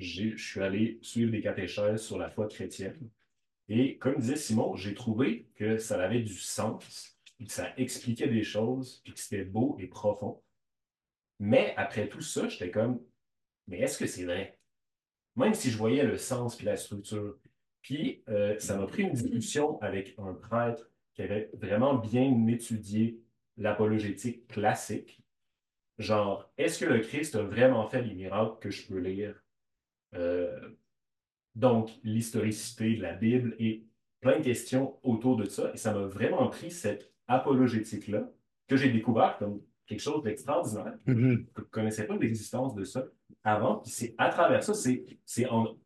[0.00, 3.10] je suis allé suivre des catéchèses sur la foi chrétienne.
[3.68, 8.28] Et comme disait Simon, j'ai trouvé que ça avait du sens, puis que ça expliquait
[8.28, 10.42] des choses, puis que c'était beau et profond.
[11.38, 13.00] Mais après tout ça, j'étais comme,
[13.66, 14.58] mais est-ce que c'est vrai?
[15.36, 17.38] Même si je voyais le sens puis la structure.
[17.82, 23.20] Puis euh, ça m'a pris une discussion avec un prêtre qui avait vraiment bien étudié
[23.56, 25.22] l'apologétique classique.
[25.98, 29.42] Genre, est-ce que le Christ a vraiment fait les miracles que je peux lire?
[30.14, 30.70] Euh,
[31.54, 33.86] donc, l'historicité de la Bible et
[34.20, 35.70] plein de questions autour de ça.
[35.74, 38.30] Et ça m'a vraiment pris cette apologétique-là
[38.68, 41.36] que j'ai découvert comme quelque chose d'extraordinaire, que je ne
[41.70, 43.06] connaissais pas l'existence de ça
[43.42, 43.76] avant.
[43.76, 45.76] Puis c'est à travers ça, c'est c'est en,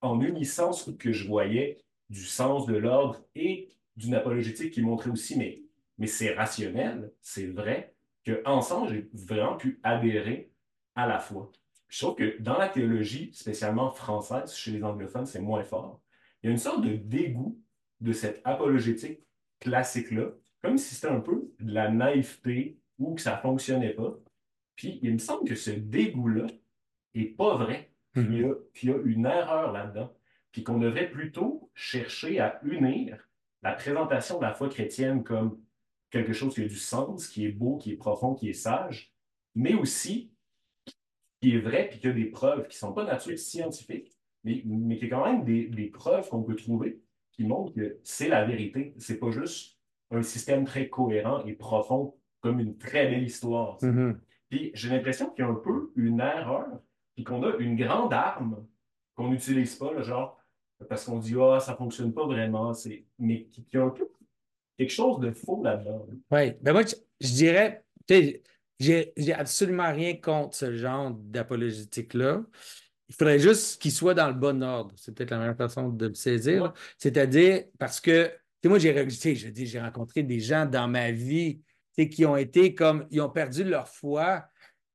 [0.00, 1.78] en unissant ce que je voyais
[2.08, 5.62] du sens de l'ordre et d'une apologétique qui montrait aussi, mais,
[5.98, 7.94] mais c'est rationnel, c'est vrai,
[8.24, 10.50] qu'ensemble, j'ai vraiment pu adhérer
[10.94, 11.52] à la foi.
[11.90, 16.00] Je trouve que dans la théologie, spécialement française, chez les anglophones, c'est moins fort.
[16.42, 17.60] Il y a une sorte de dégoût
[18.00, 19.20] de cette apologétique
[19.58, 20.30] classique-là,
[20.62, 24.16] comme si c'était un peu de la naïveté ou que ça ne fonctionnait pas.
[24.76, 26.46] Puis il me semble que ce dégoût-là
[27.14, 30.14] est pas vrai, qu'il y a, qu'il y a une erreur là-dedans,
[30.52, 33.28] puis qu'on devrait plutôt chercher à unir
[33.62, 35.60] la présentation de la foi chrétienne comme
[36.10, 39.12] quelque chose qui a du sens, qui est beau, qui est profond, qui est sage,
[39.54, 40.32] mais aussi
[41.40, 44.12] qui est vrai, puis qui a des preuves qui ne sont pas de nature scientifique,
[44.44, 47.00] mais, mais qui est quand même des, des preuves qu'on peut trouver
[47.32, 48.94] qui montrent que c'est la vérité.
[48.98, 49.78] C'est pas juste
[50.10, 53.78] un système très cohérent et profond comme une très belle histoire.
[53.80, 53.90] sais.
[54.48, 56.66] Puis j'ai l'impression qu'il y a un peu une erreur,
[57.14, 58.66] puis qu'on a une grande arme
[59.14, 60.38] qu'on n'utilise pas, là, genre,
[60.88, 62.72] parce qu'on dit, ah, ça fonctionne pas vraiment,
[63.18, 64.08] mais qu'il y a un peu
[64.76, 66.06] quelque chose de faux là-dedans.
[66.30, 68.42] Oui, ben moi, je, je dirais, tu sais,
[68.80, 72.42] j'ai absolument rien contre ce genre d'apologétique-là.
[73.08, 74.94] Il faudrait juste qu'il soit dans le bon ordre.
[74.96, 76.72] C'est peut-être la meilleure façon de le saisir.
[76.96, 78.32] C'est-à-dire parce que, tu
[78.62, 81.60] sais, moi, j'ai tu sais, je dis, j'ai rencontré des gens dans ma vie
[81.96, 84.44] tu sais, qui ont été comme, ils ont perdu leur foi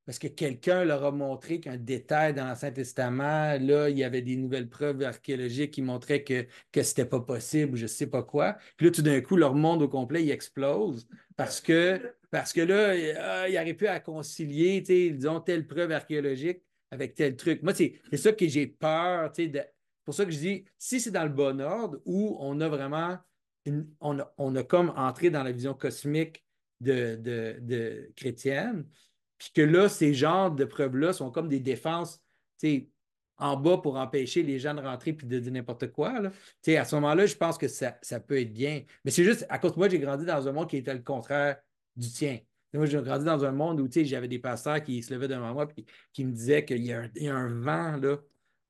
[0.06, 4.22] parce que quelqu'un leur a montré qu'un détail dans l'Ancien Testament, là, il y avait
[4.22, 6.46] des nouvelles preuves archéologiques qui montraient que,
[6.76, 8.56] ce n'était pas possible ou je ne sais pas quoi.
[8.78, 12.62] Puis là, tout d'un coup, leur monde au complet, il explose parce que, parce que
[12.62, 16.62] là, euh, ils n'arrivent plus à concilier, disons, telle preuve archéologique
[16.92, 17.64] avec tel truc.
[17.64, 19.74] Moi, c'est ça que j'ai peur, de- c'est
[20.06, 23.18] pour ça que je dis, si c'est dans le bon ordre, où on a vraiment,
[24.00, 26.46] on, a, on a comme entré dans la vision cosmique
[26.80, 27.16] de,
[27.60, 28.86] de chrétienne,
[29.38, 32.22] puis que là, ces genres de preuves-là sont comme des défenses,
[33.38, 36.20] en bas pour empêcher les gens de rentrer puis de dire n'importe quoi.
[36.20, 36.32] Là.
[36.80, 37.92] À ce moment-là, je pense que ça,
[38.26, 38.84] peut être bien.
[39.04, 41.02] Mais c'est juste, à cause de moi, j'ai grandi dans un monde qui était le
[41.02, 41.58] contraire
[41.96, 42.40] du tien.
[42.74, 45.68] Moi, j'ai grandi dans un monde où j'avais des pasteurs qui se levaient devant moi
[45.78, 48.18] et qui me disaient qu'il y, y a un vent là,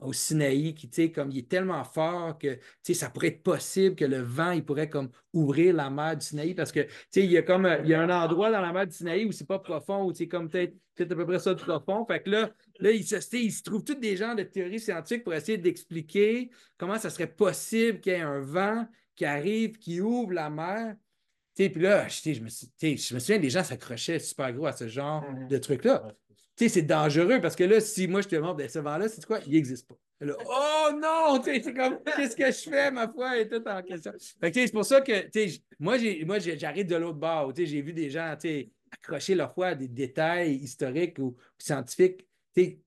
[0.05, 3.27] au Sinaï qui, tu sais, comme il est tellement fort que tu sais, ça pourrait
[3.27, 6.81] être possible que le vent, il pourrait comme ouvrir la mer du Sinaï parce que
[6.81, 8.95] tu sais, il y a comme il y a un endroit dans la mer du
[8.95, 11.59] Sinaï où c'est pas profond, où c'est comme peut-être peut-être à peu près ça de
[11.61, 12.05] profond.
[12.05, 12.49] Fait que là,
[12.79, 16.49] là il, se, il se trouve tous des gens de théorie scientifique pour essayer d'expliquer
[16.77, 20.95] comment ça serait possible qu'il y ait un vent qui arrive, qui ouvre la mer.
[21.55, 25.23] Puis là, je, me, je me souviens, les gens s'accrochaient super gros à ce genre
[25.23, 25.47] Mhm.
[25.47, 26.05] de truc-là.
[26.55, 29.09] Tu sais, c'est dangereux parce que là, si moi je te montre ben, ce vent-là,
[29.09, 29.39] c'est quoi?
[29.45, 29.95] Il n'existe pas.
[30.45, 31.41] Oh non!
[31.43, 32.91] C'est comme, qu'est-ce que je fais?
[32.91, 33.37] Ma foi?
[33.37, 34.13] Est toute en question.
[34.39, 35.27] Fait que, c'est pour ça que,
[35.79, 37.51] moi, moi j'arrive de l'autre bord.
[37.55, 38.35] J'ai vu des gens,
[38.91, 42.27] accrocher leur foi à des détails historiques ou scientifiques.
[42.55, 42.79] Tu sais,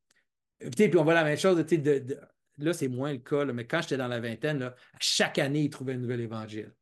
[0.61, 2.21] tu sais, puis on voit la même chose, de, de-
[2.59, 5.39] là, c'est moins le cas, là, mais quand j'étais dans la vingtaine, là, à chaque
[5.39, 6.73] année, ils trouvaient un nouvel évangile.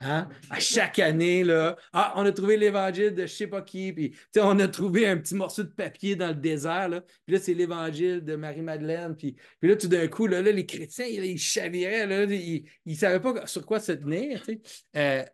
[0.00, 0.28] Hein?
[0.48, 4.14] À chaque année, là, ah, on a trouvé l'évangile de je sais pas qui, puis
[4.38, 7.52] on a trouvé un petit morceau de papier dans le désert, là, puis là, c'est
[7.54, 12.06] l'évangile de Marie-Madeleine, puis, puis là, tout d'un coup, là, là, les chrétiens, ils, chaviraient,
[12.06, 14.44] là, ils ne savaient pas sur quoi se tenir.
[14.96, 15.24] Euh,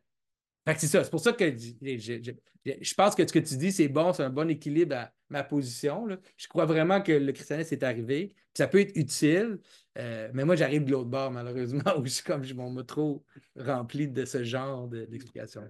[0.78, 3.58] c'est ça, c'est pour ça que je, je- je- je pense que ce que tu
[3.58, 6.06] dis, c'est bon, c'est un bon équilibre à ma position.
[6.06, 6.16] là.
[6.38, 9.58] Je crois vraiment que le christianisme est arrivé, puis ça peut être utile,
[9.98, 13.24] euh, mais moi, j'arrive de l'autre bord, malheureusement, où comme je m'en trop
[13.56, 15.62] rempli de ce genre de- d'explications.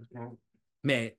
[0.83, 1.19] Mais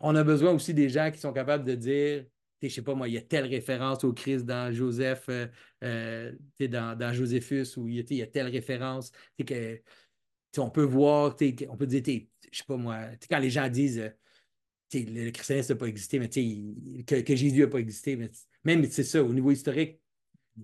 [0.00, 2.24] on a besoin aussi des gens qui sont capables de dire,
[2.62, 5.46] je sais pas moi, il y a telle référence au Christ dans Joseph, euh,
[5.82, 9.12] euh, dans, dans Joséphus, ou il y a, telle référence,
[9.44, 9.80] que,
[10.56, 11.36] on peut voir,
[11.68, 12.02] on peut dire,
[12.50, 14.10] je sais pas moi, quand les gens disent, euh,
[14.94, 18.30] le, le christianisme n'a pas existé, mais que Jésus n'a pas existé, mais
[18.64, 20.00] même c'est ça, au niveau historique,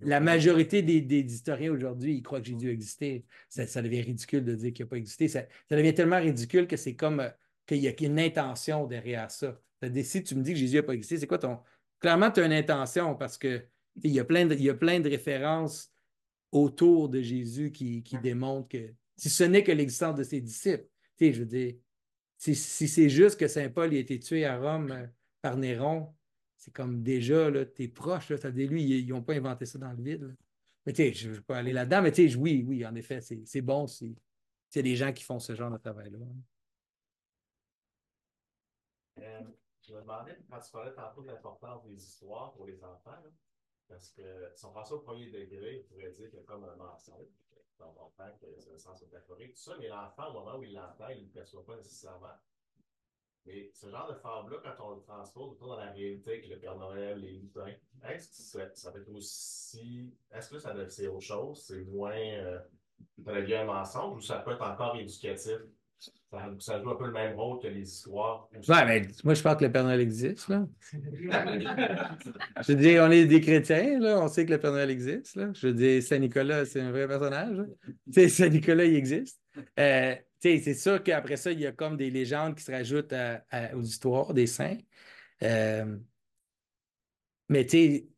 [0.03, 3.25] la majorité des, des historiens aujourd'hui, ils croient que Jésus a existé.
[3.49, 5.29] Ça, ça devient ridicule de dire qu'il n'a pas existé.
[5.29, 7.29] Ça, ça devient tellement ridicule que c'est comme euh,
[7.67, 9.61] qu'il y a une intention derrière ça.
[9.81, 11.59] C'est-à-dire, si tu me dis que Jésus n'a pas existé, c'est quoi ton.
[12.01, 13.65] Clairement, tu as une intention parce que
[14.03, 15.93] il y, a plein de, il y a plein de références
[16.51, 20.89] autour de Jésus qui, qui démontrent que si ce n'est que l'existence de ses disciples,
[21.17, 21.75] tu sais, je veux dire,
[22.37, 25.07] si, si c'est juste que Saint Paul a été tué à Rome euh,
[25.41, 26.13] par Néron,
[26.65, 30.03] c'est comme déjà, t'es proche, là, c'est-à-dire, lui, ils n'ont pas inventé ça dans le
[30.03, 30.35] vide.
[30.87, 32.95] Mais tu sais, je ne veux pas aller là-dedans, mais tu sais, oui, oui, en
[32.95, 36.19] effet, c'est bon c'est des gens qui font ce genre de travail-là.
[39.19, 39.43] Euh,
[39.87, 43.23] je me demandais, quand tu parlais tantôt de l'importance des histoires pour les enfants,
[43.87, 44.23] parce que
[44.55, 47.29] si on ça au premier degré, on pourrait dire qu'il y a comme un mensonge.
[47.79, 50.73] On comprend que c'est un sens métaphorique, tout ça, mais l'enfant, au moment où il
[50.73, 52.35] l'entend, il ne le perçoit pas nécessairement.
[53.47, 56.59] Mais ce genre de fable-là, quand on le transpose autour dans la réalité avec le
[56.59, 57.75] Père Noël, les lutins,
[58.09, 60.15] est-ce que ça, peut être aussi.
[60.33, 61.63] Est-ce que ça c'est autre chose?
[61.67, 62.17] C'est moins.
[62.17, 62.59] Euh,
[63.25, 65.59] ça devient un mensonge ou ça peut être encore éducatif?
[65.99, 68.49] Ça, ça joue un peu le même rôle que les histoires.
[68.53, 70.67] Ouais, mais moi, je pense que le Père Noël existe, là.
[70.93, 74.21] Je veux dire, on est des chrétiens, là.
[74.21, 75.51] On sait que le Père Noël existe, là.
[75.55, 77.57] Je veux dire, Saint-Nicolas, c'est un vrai personnage.
[77.57, 77.65] là.
[77.87, 79.41] Tu sais, Saint-Nicolas, il existe.
[79.79, 82.73] Euh, tu sais, c'est sûr qu'après ça, il y a comme des légendes qui se
[82.73, 84.79] rajoutent à- à- aux histoires des saints.
[85.43, 85.97] Euh,
[87.49, 88.09] mais tu sais,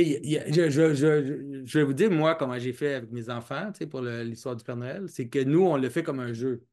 [0.00, 4.76] je, vais vous dire, moi, comment j'ai fait avec mes enfants, pour l'histoire du Père
[4.76, 6.64] Noël, c'est que nous, on le fait comme un jeu.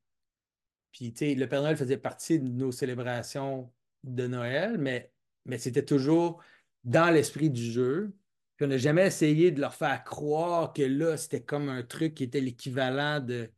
[0.92, 3.72] Puis, le Père Noël faisait partie de nos célébrations
[4.04, 5.12] de Noël, mais,
[5.46, 6.42] mais c'était toujours
[6.84, 8.14] dans l'esprit du jeu.
[8.56, 12.16] Puis, on n'a jamais essayé de leur faire croire que là, c'était comme un truc
[12.16, 13.50] qui était l'équivalent de,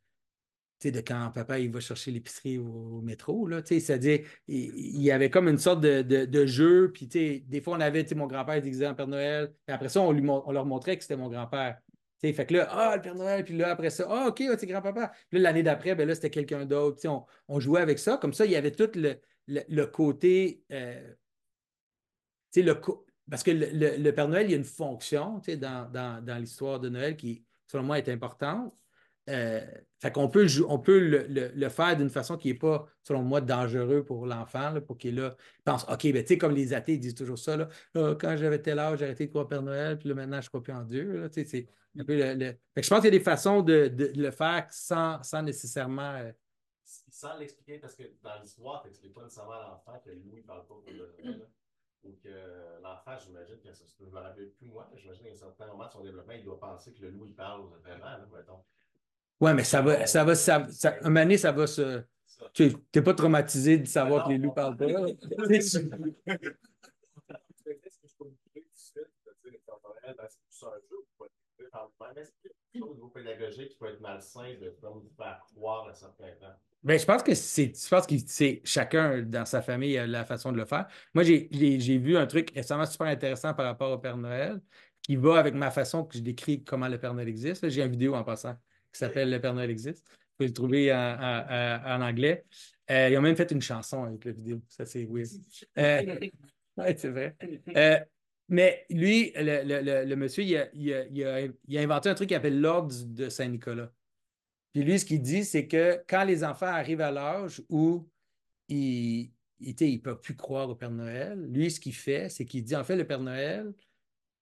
[0.89, 3.47] de quand papa il va chercher l'épicerie au, métro.
[3.65, 6.91] C'est-à-dire, il, y avait comme une sorte de, de- jeu.
[6.91, 9.53] Puis, des fois, on avait mon grand-père déguisé en Père Noël.
[9.67, 11.77] Et après ça, on, lui, on leur montrait que c'était mon grand-père.
[12.21, 15.11] Fait que là, ah, le Père Noël, puis là, après ça, ah, OK, c'est grand-papa.
[15.29, 16.99] Puis là, l'année d'après, ben là, c'était quelqu'un d'autre.
[17.07, 18.17] On, on jouait avec ça.
[18.17, 19.15] Comme ça, il y avait tout le,
[19.47, 20.63] le- côté.
[20.71, 21.13] euh,
[22.55, 22.73] le,
[23.29, 26.89] parce que le, Père Noël, il y a une fonction dans, dans- dans l'histoire de
[26.89, 28.77] Noël qui, selon moi, est importante.
[29.31, 29.61] Euh,
[29.99, 33.39] fait qu'on peut, on peut le, le- faire d'une façon qui n'est pas, selon moi,
[33.39, 35.33] dangereux pour l'enfant, pour qu'il
[35.63, 38.61] pense, OK, ben, tu sais, comme les athées disent toujours ça, là, Ah, quand j'avais
[38.61, 40.73] tel âge, j'ai arrêté de croire Père Noël, puis là, maintenant, je ne crois plus
[40.73, 41.29] en Dieu.
[41.35, 46.15] je pense qu'il y a des façons de, le faire sans, sans nécessairement.
[46.15, 46.31] euh,
[47.09, 50.47] Sans l'expliquer, parce que dans l'histoire, tu n'expliques pas nécessairement à l'enfant que Louis ne
[50.47, 51.15] parle pas pour le.
[52.03, 55.67] Ou que l'enfant, j'imagine que ça, je me rappelle plus moi, j'imagine qu'à un certain
[55.67, 58.63] moment de son développement, il doit penser que le loup, il parle vraiment, là, mettons.
[59.41, 62.03] Ouais, mais ça va, ça va, ça, ça, un donné, ça va se.
[62.53, 64.85] Tu n'es pas traumatisé de savoir que les loups parlent pas.
[64.85, 65.89] ben, c'est
[70.41, 72.17] plus un jeu, vous pouvez le faire par vous-même.
[72.17, 74.99] Est-ce qu'il y a quelque chose au niveau pédagogique qui peut être malsain de comme
[74.99, 76.53] vous faire croire à certains temps?
[76.83, 80.51] Je pense que c'est, je pense que c'est chacun dans sa famille a la façon
[80.51, 80.87] de le faire.
[81.13, 84.59] Moi, j'ai, j'ai- vu un truc récemment super intéressant par rapport au Père Noël
[85.03, 87.67] qui va avec ma façon que je décris comment le Père Noël existe.
[87.69, 88.55] J'ai une vidéo en passant
[88.91, 90.05] qui s'appelle Le Père Noël existe.
[90.07, 92.45] Vous pouvez le trouver en, anglais.
[92.89, 94.61] Euh, ils ont même fait une chanson avec la vidéo.
[94.67, 95.29] Ça, c'est weird.
[95.77, 96.19] Euh,
[96.77, 97.35] ouais, c'est vrai.
[97.75, 97.99] Euh,
[98.49, 103.91] mais lui, le, monsieur, il a, inventé un truc qu'il appelle l'ordre de Saint-Nicolas.
[104.73, 108.09] Puis lui, ce qu'il dit, c'est que quand les enfants arrivent à l'âge où
[108.67, 109.31] ils
[109.69, 112.83] ne peuvent plus croire au Père Noël, lui, ce qu'il fait, c'est qu'il dit, en
[112.83, 113.73] fait, le Père Noël,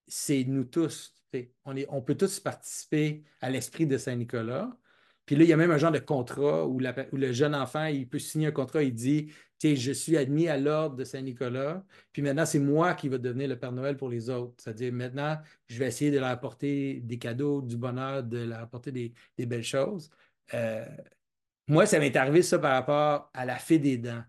[0.06, 1.14] c'est nous tous.
[1.64, 4.70] On, peut tous participer à l'esprit de Saint-Nicolas.
[5.26, 8.08] Puis là, il y a même un genre de contrat où, le jeune enfant, il
[8.08, 9.32] peut signer un contrat, il dit
[9.62, 13.58] Je suis admis à l'ordre de Saint-Nicolas, puis maintenant, c'est moi qui vais devenir le
[13.58, 14.54] Père Noël pour les autres.
[14.58, 15.38] C'est-à-dire, maintenant,
[15.68, 19.62] je vais essayer de leur apporter des cadeaux, du bonheur, de leur apporter des, belles
[19.62, 20.10] choses.
[20.54, 20.84] Euh,
[21.68, 24.24] moi, ça m'est arrivé ça par rapport à la fée des dents.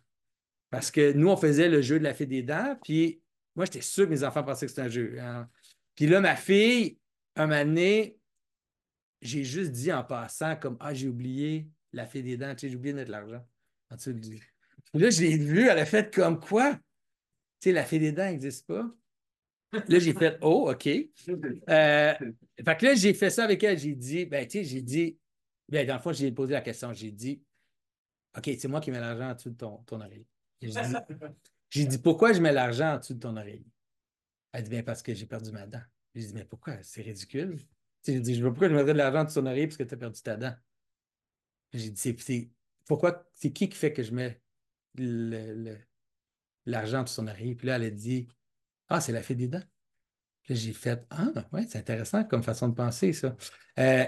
[0.70, 3.22] Parce que nous, on faisait le jeu de la fée des dents, puis
[3.56, 5.18] moi, j'étais sûr que mes enfants pensaient que c'était un jeu.
[5.20, 5.50] Hein.
[6.02, 6.98] Puis là, ma fille,
[7.36, 8.08] un moment
[9.22, 12.70] j'ai juste dit en passant comme Ah, j'ai oublié la fée des dents, tu sais,
[12.70, 13.48] j'ai oublié de mettre l'argent
[13.92, 14.12] en dessous.
[14.20, 14.42] Puis
[15.00, 16.74] là, je l'ai vu, elle a fait comme quoi?
[16.74, 16.82] Tu
[17.70, 18.92] sais, la fée des dents n'existe pas.
[19.74, 20.88] Là, j'ai fait Oh, OK.
[20.88, 21.04] Euh,
[21.70, 23.78] fait que là, j'ai fait ça avec elle.
[23.78, 25.20] J'ai dit, ben, tu sais, j'ai dit,
[25.70, 26.92] ben, dans le fond, j'ai posé la question.
[26.94, 27.44] J'ai dit,
[28.36, 30.26] OK, c'est moi qui mets l'argent en dessous de ton, ton oreille.
[31.70, 33.68] J'ai dit, pourquoi je mets l'argent en dessous de ton oreille?
[34.54, 35.82] Elle dit, bien, parce que j'ai perdu ma dent.
[36.14, 36.82] J'ai dit, mais pourquoi?
[36.84, 37.58] C'est ridicule.
[38.06, 39.94] J'ai dit, je vois pourquoi je mettrais de l'argent de son oreille parce que tu
[39.94, 40.54] as perdu ta dent.
[41.74, 42.52] J'ai dit, c'est
[42.86, 44.42] pourquoi, c'est qui qui fait que je mets
[46.66, 47.56] l'argent de son oreille?
[47.56, 48.28] Puis là, elle a dit,
[48.90, 49.64] ah, c'est la fée des dents.
[50.44, 53.36] Puis là, j'ai fait, ah, ouais, c'est intéressant comme façon de penser, ça.
[53.80, 54.06] Euh,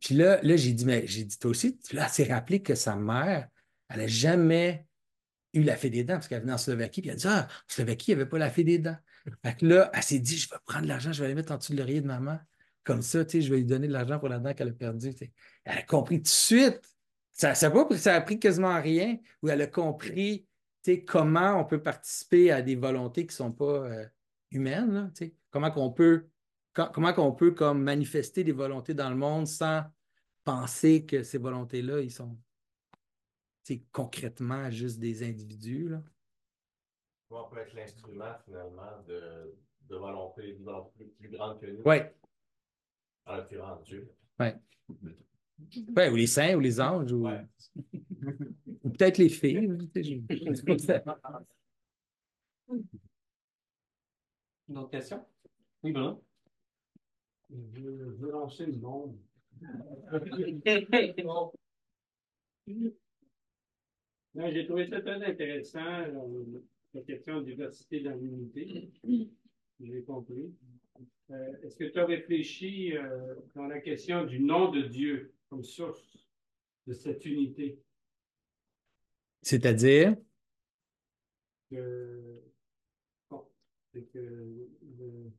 [0.00, 2.96] puis là, là j'ai dit, mais j'ai dit, toi aussi, là, s'est rappelé que sa
[2.96, 3.48] mère,
[3.88, 4.86] elle n'a jamais
[5.52, 7.48] eu la fée des dents parce qu'elle venait en Slovaquie, puis elle a dit, ah,
[7.50, 8.96] en Slovaquie, il n'y avait pas la fée des dents.
[9.44, 11.58] Fait que là, elle s'est dit, je vais prendre l'argent, je vais aller mettre en
[11.58, 12.38] dessous de l'oreiller de maman.
[12.84, 14.72] Comme ça, tu sais, je vais lui donner de l'argent pour la dent qu'elle a
[14.72, 15.14] perdue.
[15.64, 16.80] Elle a compris tout de suite.
[17.32, 20.48] Ça, ça, pas, ça a pris quasiment rien, où elle a compris
[21.06, 24.06] comment on peut participer à des volontés qui ne sont pas euh,
[24.50, 25.12] humaines.
[25.50, 26.28] comment qu'on peut,
[26.72, 29.84] comment qu'on peut comme manifester des volontés dans le monde sans
[30.44, 32.38] penser que ces volontés-là, ils sont
[33.92, 35.88] concrètement juste des individus.
[35.90, 36.02] Là.
[37.30, 39.54] On peut être l'instrument finalement de,
[39.88, 41.82] de volonté, de volonté plus, grande que nous.
[41.84, 41.96] Oui.
[43.26, 44.10] En l'occurrence, Dieu.
[44.40, 44.46] Oui.
[45.96, 47.28] Ouais, ou les saints, ou les anges, ou,
[48.84, 49.68] ou peut-être les filles.
[54.68, 55.24] Une autre question?
[55.82, 56.22] Oui, Bruno?
[57.50, 59.18] Je veux lancer le monde.
[64.34, 66.62] J'ai trouvé ça très intéressant, euh,
[66.98, 68.90] la question de diversité dans l'unité.
[69.80, 70.52] J'ai compris.
[71.30, 75.62] Euh, est-ce que tu as réfléchi euh, dans la question du nom de Dieu comme
[75.62, 76.26] source
[76.86, 77.80] de cette unité?
[79.42, 80.16] C'est-à-dire?
[81.70, 82.42] Que,
[83.30, 83.44] bon,
[83.92, 85.30] c'est que le,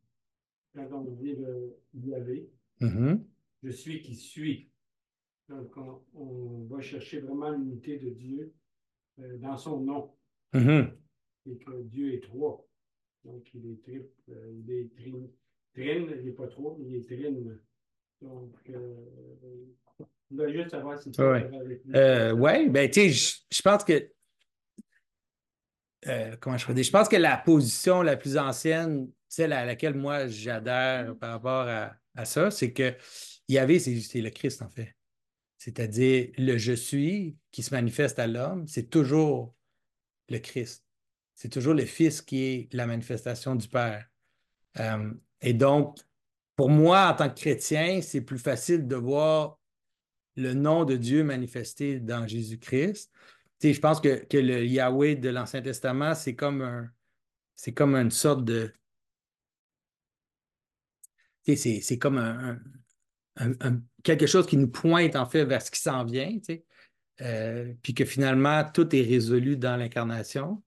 [0.73, 2.49] quand on dit le Yahvé,
[2.79, 3.21] mm-hmm.
[3.63, 4.69] je suis qui suis.
[5.49, 5.75] Donc,
[6.13, 8.53] on, va chercher vraiment l'unité de Dieu
[9.19, 10.13] euh, dans son nom.
[10.53, 10.93] Mm-hmm.
[11.45, 12.65] Et que Dieu est trois.
[13.23, 15.29] Donc, il est triple, il est trine,
[15.73, 17.59] trine, il n'est pas trois, mais il est trine.
[18.21, 19.65] Donc, euh,
[19.99, 21.43] on doit juste savoir si tu ouais.
[21.55, 21.95] avec lui.
[21.95, 24.11] Euh, oui, ben, tu sais, je pense que.
[26.07, 26.83] Euh, comment je dire?
[26.83, 31.67] Je pense que la position la plus ancienne, celle à laquelle moi j'adhère par rapport
[31.67, 32.93] à, à ça, c'est que
[33.47, 34.95] Yahvé, c'est le Christ, en fait.
[35.57, 39.55] C'est-à-dire, le je suis qui se manifeste à l'homme, c'est toujours
[40.29, 40.85] le Christ.
[41.39, 44.05] C'est toujours le Fils qui est la manifestation du Père.
[44.77, 45.97] Euh, et donc,
[46.57, 49.57] pour moi, en tant que chrétien, c'est plus facile de voir
[50.35, 53.09] le nom de Dieu manifesté dans Jésus-Christ.
[53.63, 56.89] je pense que, que, le Yahweh de l'Ancien Testament, c'est comme un,
[57.55, 58.73] c'est comme une sorte de.
[61.45, 62.59] C'est comme un,
[64.03, 66.37] quelque chose qui nous pointe en fait vers ce qui s'en vient,
[67.21, 70.61] euh, puis que finalement, tout est résolu dans l'incarnation.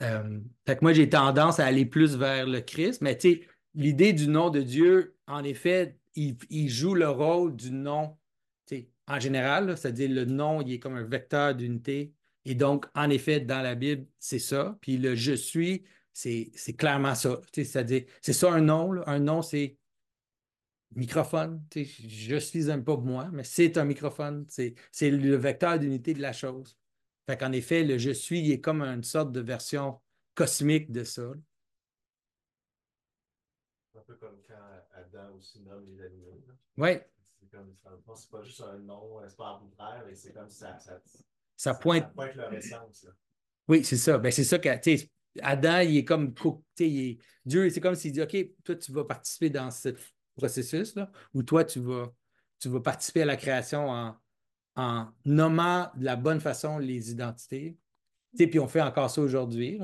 [0.00, 3.18] Euh, que moi, j'ai tendance à aller plus vers le Christ, mais
[3.74, 8.16] l'idée du nom de Dieu, en effet, il, joue le rôle du nom
[9.08, 12.14] en général, c'est-à-dire le nom, il est comme un vecteur d'unité.
[12.44, 14.78] Et donc, en effet, dans la Bible, c'est ça.
[14.80, 17.40] Puis le je suis, c'est clairement ça.
[17.52, 18.94] C'est-à-dire, c'est ça un nom.
[19.06, 19.76] Un nom, c'est
[20.94, 21.62] microphone.
[21.74, 24.46] Je suis un peu moi, mais c'est un microphone.
[24.48, 26.76] C'est le vecteur d'unité de la chose.
[27.26, 30.00] Fait qu'en effet, le je suis, il est comme une sorte de version
[30.34, 31.30] cosmique de ça.
[33.94, 34.54] Un peu comme quand
[34.94, 36.42] Adam aussi nomme les animaux.
[36.76, 36.98] Oui.
[38.14, 40.78] C'est pas juste un nom, c'est pas arbitraire, mais c'est comme ça.
[40.78, 41.00] Ça,
[41.56, 42.04] ça pointe.
[42.04, 43.06] Ça pointe leur essence.
[43.68, 44.18] Oui, c'est ça.
[44.18, 44.68] Ben, c'est ça que,
[45.40, 46.34] Adam, il est comme,
[46.78, 49.90] il Dieu, c'est comme s'il dit, OK, toi, tu vas participer dans ce
[50.36, 52.12] processus-là, ou toi, tu vas,
[52.58, 54.16] tu vas participer à la création en,
[54.76, 57.76] en nommant de la bonne façon les identités.
[58.36, 59.78] Puis on fait encore ça aujourd'hui.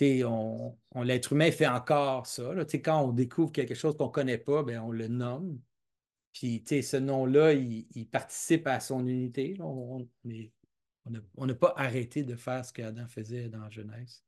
[0.00, 2.54] On, on L'être humain fait encore ça.
[2.54, 2.64] Là.
[2.64, 5.58] Quand on découvre quelque chose qu'on ne connaît pas, ben, on le nomme.
[6.32, 9.56] Puis ce nom-là, il, participe à son unité.
[9.60, 10.06] On
[11.46, 14.25] n'a pas arrêté de faire ce qu'Adam faisait dans Genèse.